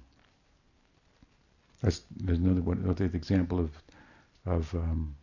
there's 1.83 2.03
another 2.39 2.63
one, 2.63 2.79
another 2.79 3.07
example 3.07 3.59
of 3.59 3.71
of 4.47 4.75
um, 4.75 5.15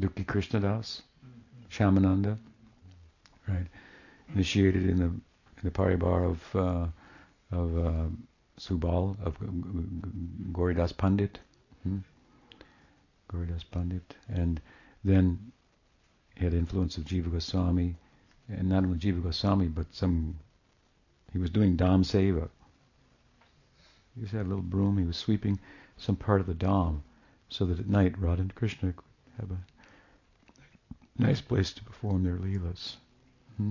Dukhi 0.00 0.24
Krishnadas, 0.24 1.02
Shyamananda, 1.70 2.36
right? 3.48 3.66
Initiated 4.34 4.88
in 4.88 4.98
the 4.98 5.04
in 5.04 5.62
the 5.62 5.70
paribar 5.70 6.24
of 6.24 6.56
uh, 6.56 6.86
of 7.52 7.78
uh, 7.78 8.06
Subal 8.58 9.16
of 9.24 9.38
Gauridas 10.52 10.96
Pandit. 10.96 11.38
Hmm? 11.82 11.98
Pandit, 13.70 14.16
and 14.28 14.60
then 15.04 15.52
he 16.34 16.44
had 16.44 16.52
influence 16.52 16.96
of 16.96 17.04
Jiva 17.04 17.30
Goswami, 17.30 17.94
and 18.48 18.68
not 18.68 18.82
only 18.82 18.98
Jiva 18.98 19.22
Goswami, 19.22 19.68
but 19.68 19.94
some. 19.94 20.38
He 21.32 21.38
was 21.38 21.50
doing 21.50 21.76
Dham 21.76 22.02
Seva. 22.02 22.48
He 24.16 24.22
just 24.22 24.32
had 24.32 24.46
a 24.46 24.48
little 24.48 24.64
broom. 24.64 24.98
He 24.98 25.04
was 25.04 25.16
sweeping 25.16 25.60
some 25.96 26.16
part 26.16 26.40
of 26.40 26.48
the 26.48 26.54
Dham, 26.54 27.02
so 27.48 27.64
that 27.66 27.78
at 27.78 27.88
night 27.88 28.18
Radha 28.18 28.42
and 28.42 28.54
Krishna 28.54 28.92
could 28.92 29.04
have 29.38 29.52
a 29.52 29.58
nice 31.18 31.40
place 31.40 31.72
to 31.72 31.84
perform 31.84 32.24
their 32.24 32.36
leelas. 32.36 32.96
Hmm. 33.56 33.70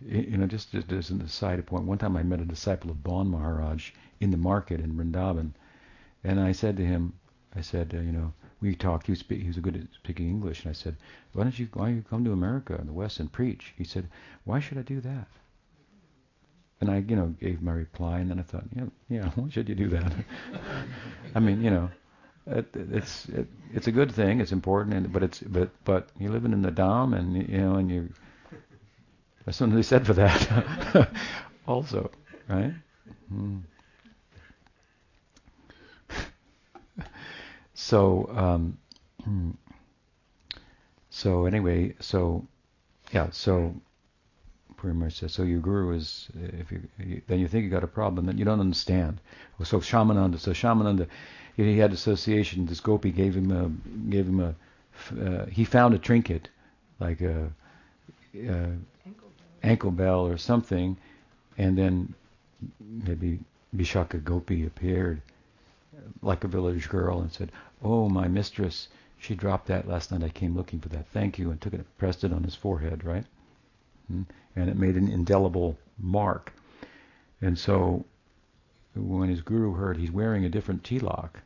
You 0.00 0.38
know, 0.38 0.46
just, 0.46 0.72
just 0.72 0.90
as 0.92 1.10
an 1.10 1.20
aside 1.20 1.64
point, 1.66 1.84
one 1.84 1.98
time 1.98 2.16
I 2.16 2.22
met 2.22 2.40
a 2.40 2.46
disciple 2.46 2.90
of 2.90 3.04
Bon 3.04 3.28
Maharaj 3.28 3.90
in 4.18 4.30
the 4.30 4.38
market 4.38 4.80
in 4.80 4.94
Vrindavan, 4.94 5.52
and 6.24 6.40
I 6.40 6.52
said 6.52 6.76
to 6.78 6.86
him, 6.86 7.12
I 7.54 7.60
said, 7.60 7.92
uh, 7.94 8.00
you 8.00 8.12
know, 8.12 8.32
we 8.60 8.74
talked. 8.74 9.06
He 9.06 9.12
was, 9.12 9.24
he 9.28 9.46
was 9.46 9.56
good 9.58 9.76
at 9.76 9.92
speaking 9.94 10.28
English, 10.28 10.62
and 10.64 10.70
I 10.70 10.72
said, 10.72 10.96
why 11.32 11.44
don't 11.44 11.58
you 11.58 11.68
why 11.72 11.86
don't 11.86 11.96
you 11.96 12.02
come 12.02 12.24
to 12.24 12.32
America 12.32 12.76
in 12.78 12.86
the 12.86 12.92
West 12.92 13.20
and 13.20 13.32
preach? 13.32 13.74
He 13.76 13.84
said, 13.84 14.08
why 14.44 14.60
should 14.60 14.78
I 14.78 14.82
do 14.82 15.00
that? 15.00 15.28
And 16.80 16.90
I, 16.90 16.98
you 16.98 17.16
know, 17.16 17.34
gave 17.40 17.60
my 17.60 17.72
reply, 17.72 18.20
and 18.20 18.30
then 18.30 18.38
I 18.38 18.42
thought, 18.42 18.64
yeah, 18.74 18.86
yeah, 19.08 19.30
why 19.34 19.48
should 19.50 19.68
you 19.68 19.74
do 19.74 19.88
that? 19.88 20.12
I 21.34 21.40
mean, 21.40 21.62
you 21.62 21.70
know, 21.70 21.90
it, 22.50 22.66
it's 22.74 23.28
it, 23.28 23.46
it's 23.72 23.86
a 23.86 23.92
good 23.92 24.12
thing. 24.12 24.40
It's 24.40 24.52
important, 24.52 24.94
and 24.96 25.12
but 25.12 25.22
it's 25.22 25.40
but 25.40 25.70
but 25.84 26.08
you're 26.18 26.32
living 26.32 26.52
in 26.52 26.62
the 26.62 26.70
Dham, 26.70 27.16
and 27.16 27.36
you 27.36 27.58
know, 27.58 27.76
and 27.76 27.90
you. 27.90 28.08
There's 29.44 29.56
something 29.56 29.72
to 29.72 29.78
be 29.78 29.82
said 29.82 30.06
for 30.06 30.12
that, 30.12 31.10
also, 31.66 32.10
right? 32.48 32.74
Hmm. 33.28 33.58
So, 37.72 38.30
um, 38.36 38.78
hmm. 39.24 39.52
so 41.08 41.46
anyway, 41.46 41.94
so 41.98 42.46
yeah, 43.10 43.30
so 43.30 43.74
pretty 44.76 44.96
much 44.96 45.18
says, 45.18 45.32
so 45.32 45.42
your 45.42 45.60
guru 45.60 45.96
is, 45.96 46.28
if 46.34 46.70
you, 46.70 46.82
then 47.26 47.38
you 47.38 47.48
think 47.48 47.64
you 47.64 47.70
got 47.70 47.82
a 47.82 47.88
problem, 47.88 48.26
that 48.26 48.38
you 48.38 48.44
don't 48.44 48.60
understand. 48.60 49.20
So 49.62 49.78
Shyamananda, 49.78 50.38
so 50.38 50.52
Shyamananda, 50.52 51.06
he 51.56 51.78
had 51.78 51.92
association. 51.92 52.66
This 52.66 52.80
gopi 52.80 53.10
gave 53.10 53.34
him 53.34 53.50
a, 53.50 53.68
gave 54.10 54.26
him 54.26 54.40
a, 54.40 54.54
uh, 55.20 55.46
he 55.46 55.64
found 55.64 55.94
a 55.94 55.98
trinket, 55.98 56.48
like 56.98 57.20
a, 57.20 57.50
a 58.36 58.68
ankle 59.62 59.90
bell 59.90 60.26
or 60.26 60.36
something, 60.36 60.96
and 61.58 61.76
then 61.76 62.14
maybe 62.80 63.38
Vishakha 63.74 64.22
Gopi 64.22 64.66
appeared 64.66 65.22
like 66.22 66.44
a 66.44 66.48
village 66.48 66.88
girl 66.88 67.20
and 67.20 67.32
said, 67.32 67.52
"Oh, 67.82 68.08
my 68.08 68.28
mistress, 68.28 68.88
she 69.18 69.34
dropped 69.34 69.66
that 69.66 69.86
last 69.86 70.10
night. 70.10 70.22
I 70.22 70.28
came 70.28 70.56
looking 70.56 70.80
for 70.80 70.88
that. 70.90 71.08
Thank 71.08 71.38
you, 71.38 71.50
and 71.50 71.60
took 71.60 71.74
it, 71.74 71.86
pressed 71.98 72.24
it 72.24 72.32
on 72.32 72.42
his 72.42 72.54
forehead, 72.54 73.04
right? 73.04 73.24
Hmm? 74.08 74.22
And 74.56 74.68
it 74.68 74.76
made 74.76 74.96
an 74.96 75.08
indelible 75.08 75.78
mark. 75.98 76.52
And 77.40 77.58
so, 77.58 78.04
when 78.94 79.28
his 79.28 79.40
guru 79.40 79.72
heard 79.72 79.96
he's 79.96 80.10
wearing 80.10 80.44
a 80.44 80.48
different 80.48 80.82
tilak, 80.82 81.42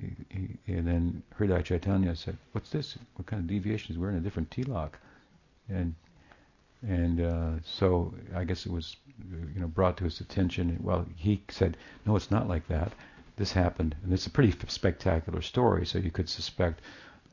he, 0.00 0.58
and 0.66 0.86
then 0.86 1.22
Hridaya 1.38 1.62
Chaitanya 1.62 2.16
said, 2.16 2.36
"What's 2.52 2.70
this? 2.70 2.98
What 3.14 3.26
kind 3.26 3.40
of 3.40 3.46
deviation? 3.46 3.92
is 3.92 3.98
wearing 3.98 4.16
a 4.16 4.20
different 4.20 4.50
tilak." 4.50 4.98
And 5.68 5.94
and 6.82 7.20
uh, 7.20 7.50
so 7.62 8.14
I 8.34 8.44
guess 8.44 8.66
it 8.66 8.72
was, 8.72 8.96
you 9.54 9.60
know, 9.60 9.68
brought 9.68 9.96
to 9.98 10.04
his 10.04 10.20
attention. 10.20 10.78
Well, 10.82 11.06
he 11.16 11.42
said, 11.48 11.76
"No, 12.06 12.16
it's 12.16 12.30
not 12.30 12.48
like 12.48 12.66
that. 12.68 12.92
This 13.36 13.52
happened, 13.52 13.94
and 14.02 14.12
it's 14.12 14.26
a 14.26 14.30
pretty 14.30 14.54
spectacular 14.68 15.42
story. 15.42 15.86
So 15.86 15.98
you 15.98 16.10
could 16.10 16.28
suspect, 16.28 16.80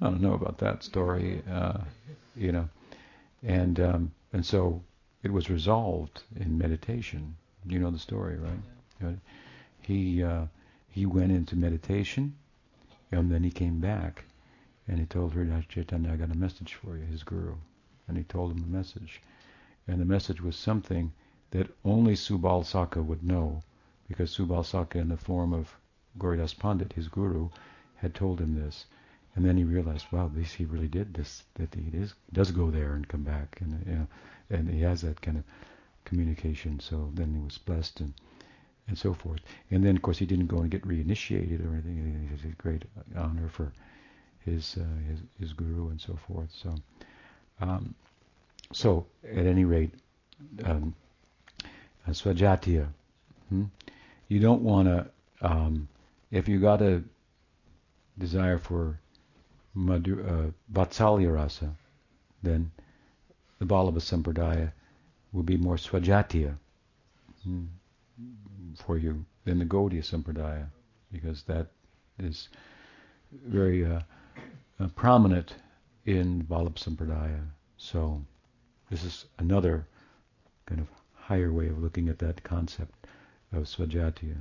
I 0.01 0.05
don't 0.05 0.21
know 0.21 0.33
about 0.33 0.57
that 0.59 0.83
story, 0.83 1.41
uh, 1.49 1.79
you 2.35 2.51
know." 2.51 2.69
And 3.43 3.79
um, 3.79 4.11
and 4.33 4.45
so 4.45 4.81
it 5.23 5.31
was 5.31 5.49
resolved 5.49 6.23
in 6.35 6.57
meditation. 6.57 7.35
You 7.65 7.79
know 7.79 7.91
the 7.91 7.99
story, 7.99 8.37
right? 8.37 8.59
He 9.81 10.23
uh, 10.23 10.45
he 10.89 11.05
went 11.05 11.31
into 11.31 11.55
meditation, 11.55 12.35
and 13.11 13.31
then 13.31 13.43
he 13.43 13.51
came 13.51 13.79
back, 13.79 14.25
and 14.87 14.99
he 14.99 15.05
told 15.05 15.33
Hridaya 15.33 15.67
Chaitanya, 15.67 16.13
"I 16.13 16.17
got 16.17 16.31
a 16.31 16.37
message 16.37 16.75
for 16.75 16.97
you," 16.97 17.05
his 17.05 17.23
guru, 17.23 17.55
and 18.07 18.17
he 18.17 18.23
told 18.23 18.51
him 18.51 18.59
the 18.59 18.77
message 18.77 19.21
and 19.87 19.99
the 19.99 20.05
message 20.05 20.41
was 20.41 20.55
something 20.55 21.11
that 21.49 21.75
only 21.83 22.13
Subal 22.13 22.63
Sakha 22.63 23.03
would 23.03 23.23
know, 23.23 23.61
because 24.07 24.31
Subal 24.31 24.63
Sakha, 24.63 25.01
in 25.01 25.09
the 25.09 25.17
form 25.17 25.53
of 25.53 25.75
Gauridas 26.17 26.53
Pandit, 26.53 26.93
his 26.93 27.07
guru, 27.07 27.49
had 27.95 28.13
told 28.13 28.39
him 28.39 28.55
this. 28.55 28.85
And 29.35 29.43
then 29.43 29.57
he 29.57 29.63
realized, 29.63 30.05
wow, 30.11 30.29
this 30.31 30.53
he 30.53 30.65
really 30.65 30.87
did 30.87 31.13
this. 31.13 31.43
That 31.55 31.73
he 31.73 31.89
is, 31.97 32.13
does 32.31 32.51
go 32.51 32.69
there 32.69 32.93
and 32.93 33.07
come 33.07 33.23
back, 33.23 33.59
and 33.59 33.83
you 33.85 33.95
know, 33.95 34.07
and 34.49 34.69
he 34.69 34.81
has 34.81 35.01
that 35.01 35.21
kind 35.21 35.37
of 35.37 35.43
communication. 36.05 36.79
So 36.79 37.09
then 37.13 37.33
he 37.33 37.39
was 37.39 37.57
blessed 37.57 38.01
and 38.01 38.13
and 38.91 38.99
so 38.99 39.13
forth. 39.13 39.39
And 39.71 39.85
then, 39.85 39.95
of 39.95 40.01
course, 40.01 40.17
he 40.17 40.25
didn't 40.25 40.47
go 40.47 40.57
and 40.57 40.69
get 40.69 40.85
reinitiated 40.85 41.65
or 41.65 41.71
anything. 41.71 42.27
It 42.27 42.33
was 42.33 42.43
a 42.43 42.55
great 42.61 42.83
honor 43.17 43.47
for 43.47 43.71
his 44.43 44.77
uh, 44.77 45.09
his, 45.09 45.19
his 45.39 45.53
guru 45.53 45.89
and 45.89 46.01
so 46.01 46.19
forth. 46.27 46.49
So. 46.51 46.75
Um, 47.61 47.95
so, 48.73 49.05
at 49.23 49.45
any 49.45 49.65
rate, 49.65 49.91
um, 50.63 50.93
uh, 52.07 52.11
swajatiya. 52.11 52.87
Hmm? 53.49 53.65
You 54.27 54.39
don't 54.39 54.61
want 54.61 54.87
to, 54.87 55.07
um, 55.41 55.87
if 56.31 56.47
you 56.47 56.59
got 56.59 56.81
a 56.81 57.03
desire 58.17 58.57
for 58.57 58.99
madhu, 59.75 60.21
uh, 60.21 60.51
vatsalya 60.73 61.33
rasa, 61.33 61.75
then 62.43 62.71
the 63.59 63.65
Vallabha 63.65 63.99
Sampradaya 63.99 64.71
will 65.31 65.43
be 65.43 65.57
more 65.57 65.75
swajatiya 65.75 66.57
hmm, 67.43 67.65
for 68.85 68.97
you 68.97 69.25
than 69.45 69.59
the 69.59 69.65
Gaudiya 69.65 70.01
Sampradaya, 70.01 70.67
because 71.11 71.43
that 71.43 71.67
is 72.19 72.49
very 73.31 73.85
uh, 73.85 74.01
uh, 74.79 74.87
prominent 74.95 75.55
in 76.05 76.43
Vallabha 76.43 76.77
Sampradaya. 76.77 77.41
So, 77.77 78.21
this 78.89 79.03
is 79.03 79.25
another 79.39 79.87
kind 80.65 80.81
of 80.81 80.87
higher 81.13 81.51
way 81.51 81.67
of 81.67 81.79
looking 81.81 82.09
at 82.09 82.19
that 82.19 82.43
concept 82.43 83.07
of 83.53 83.63
swajatiya. 83.63 84.37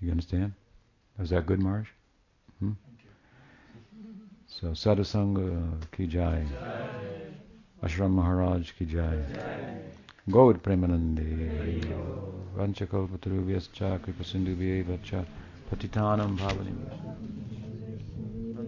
You 0.00 0.10
understand? 0.10 0.52
Is 1.18 1.30
that 1.30 1.46
good, 1.46 1.60
Marsh? 1.60 1.88
Hmm? 2.58 2.72
So 4.46 4.68
Sadhusanga 4.68 5.80
ki 5.92 6.06
jai. 6.06 6.44
Ashram 7.82 8.10
Maharaj 8.10 8.72
ki 8.72 8.84
jai. 8.86 9.18
Gaud 10.28 10.62
Premanande. 10.62 11.24
Vanchakalpatarubhyascha 12.56 13.98
kripasindubhyeva 13.98 14.98
cha 15.02 15.24
patitanam 15.68 16.36
bhavanim. 16.36 16.78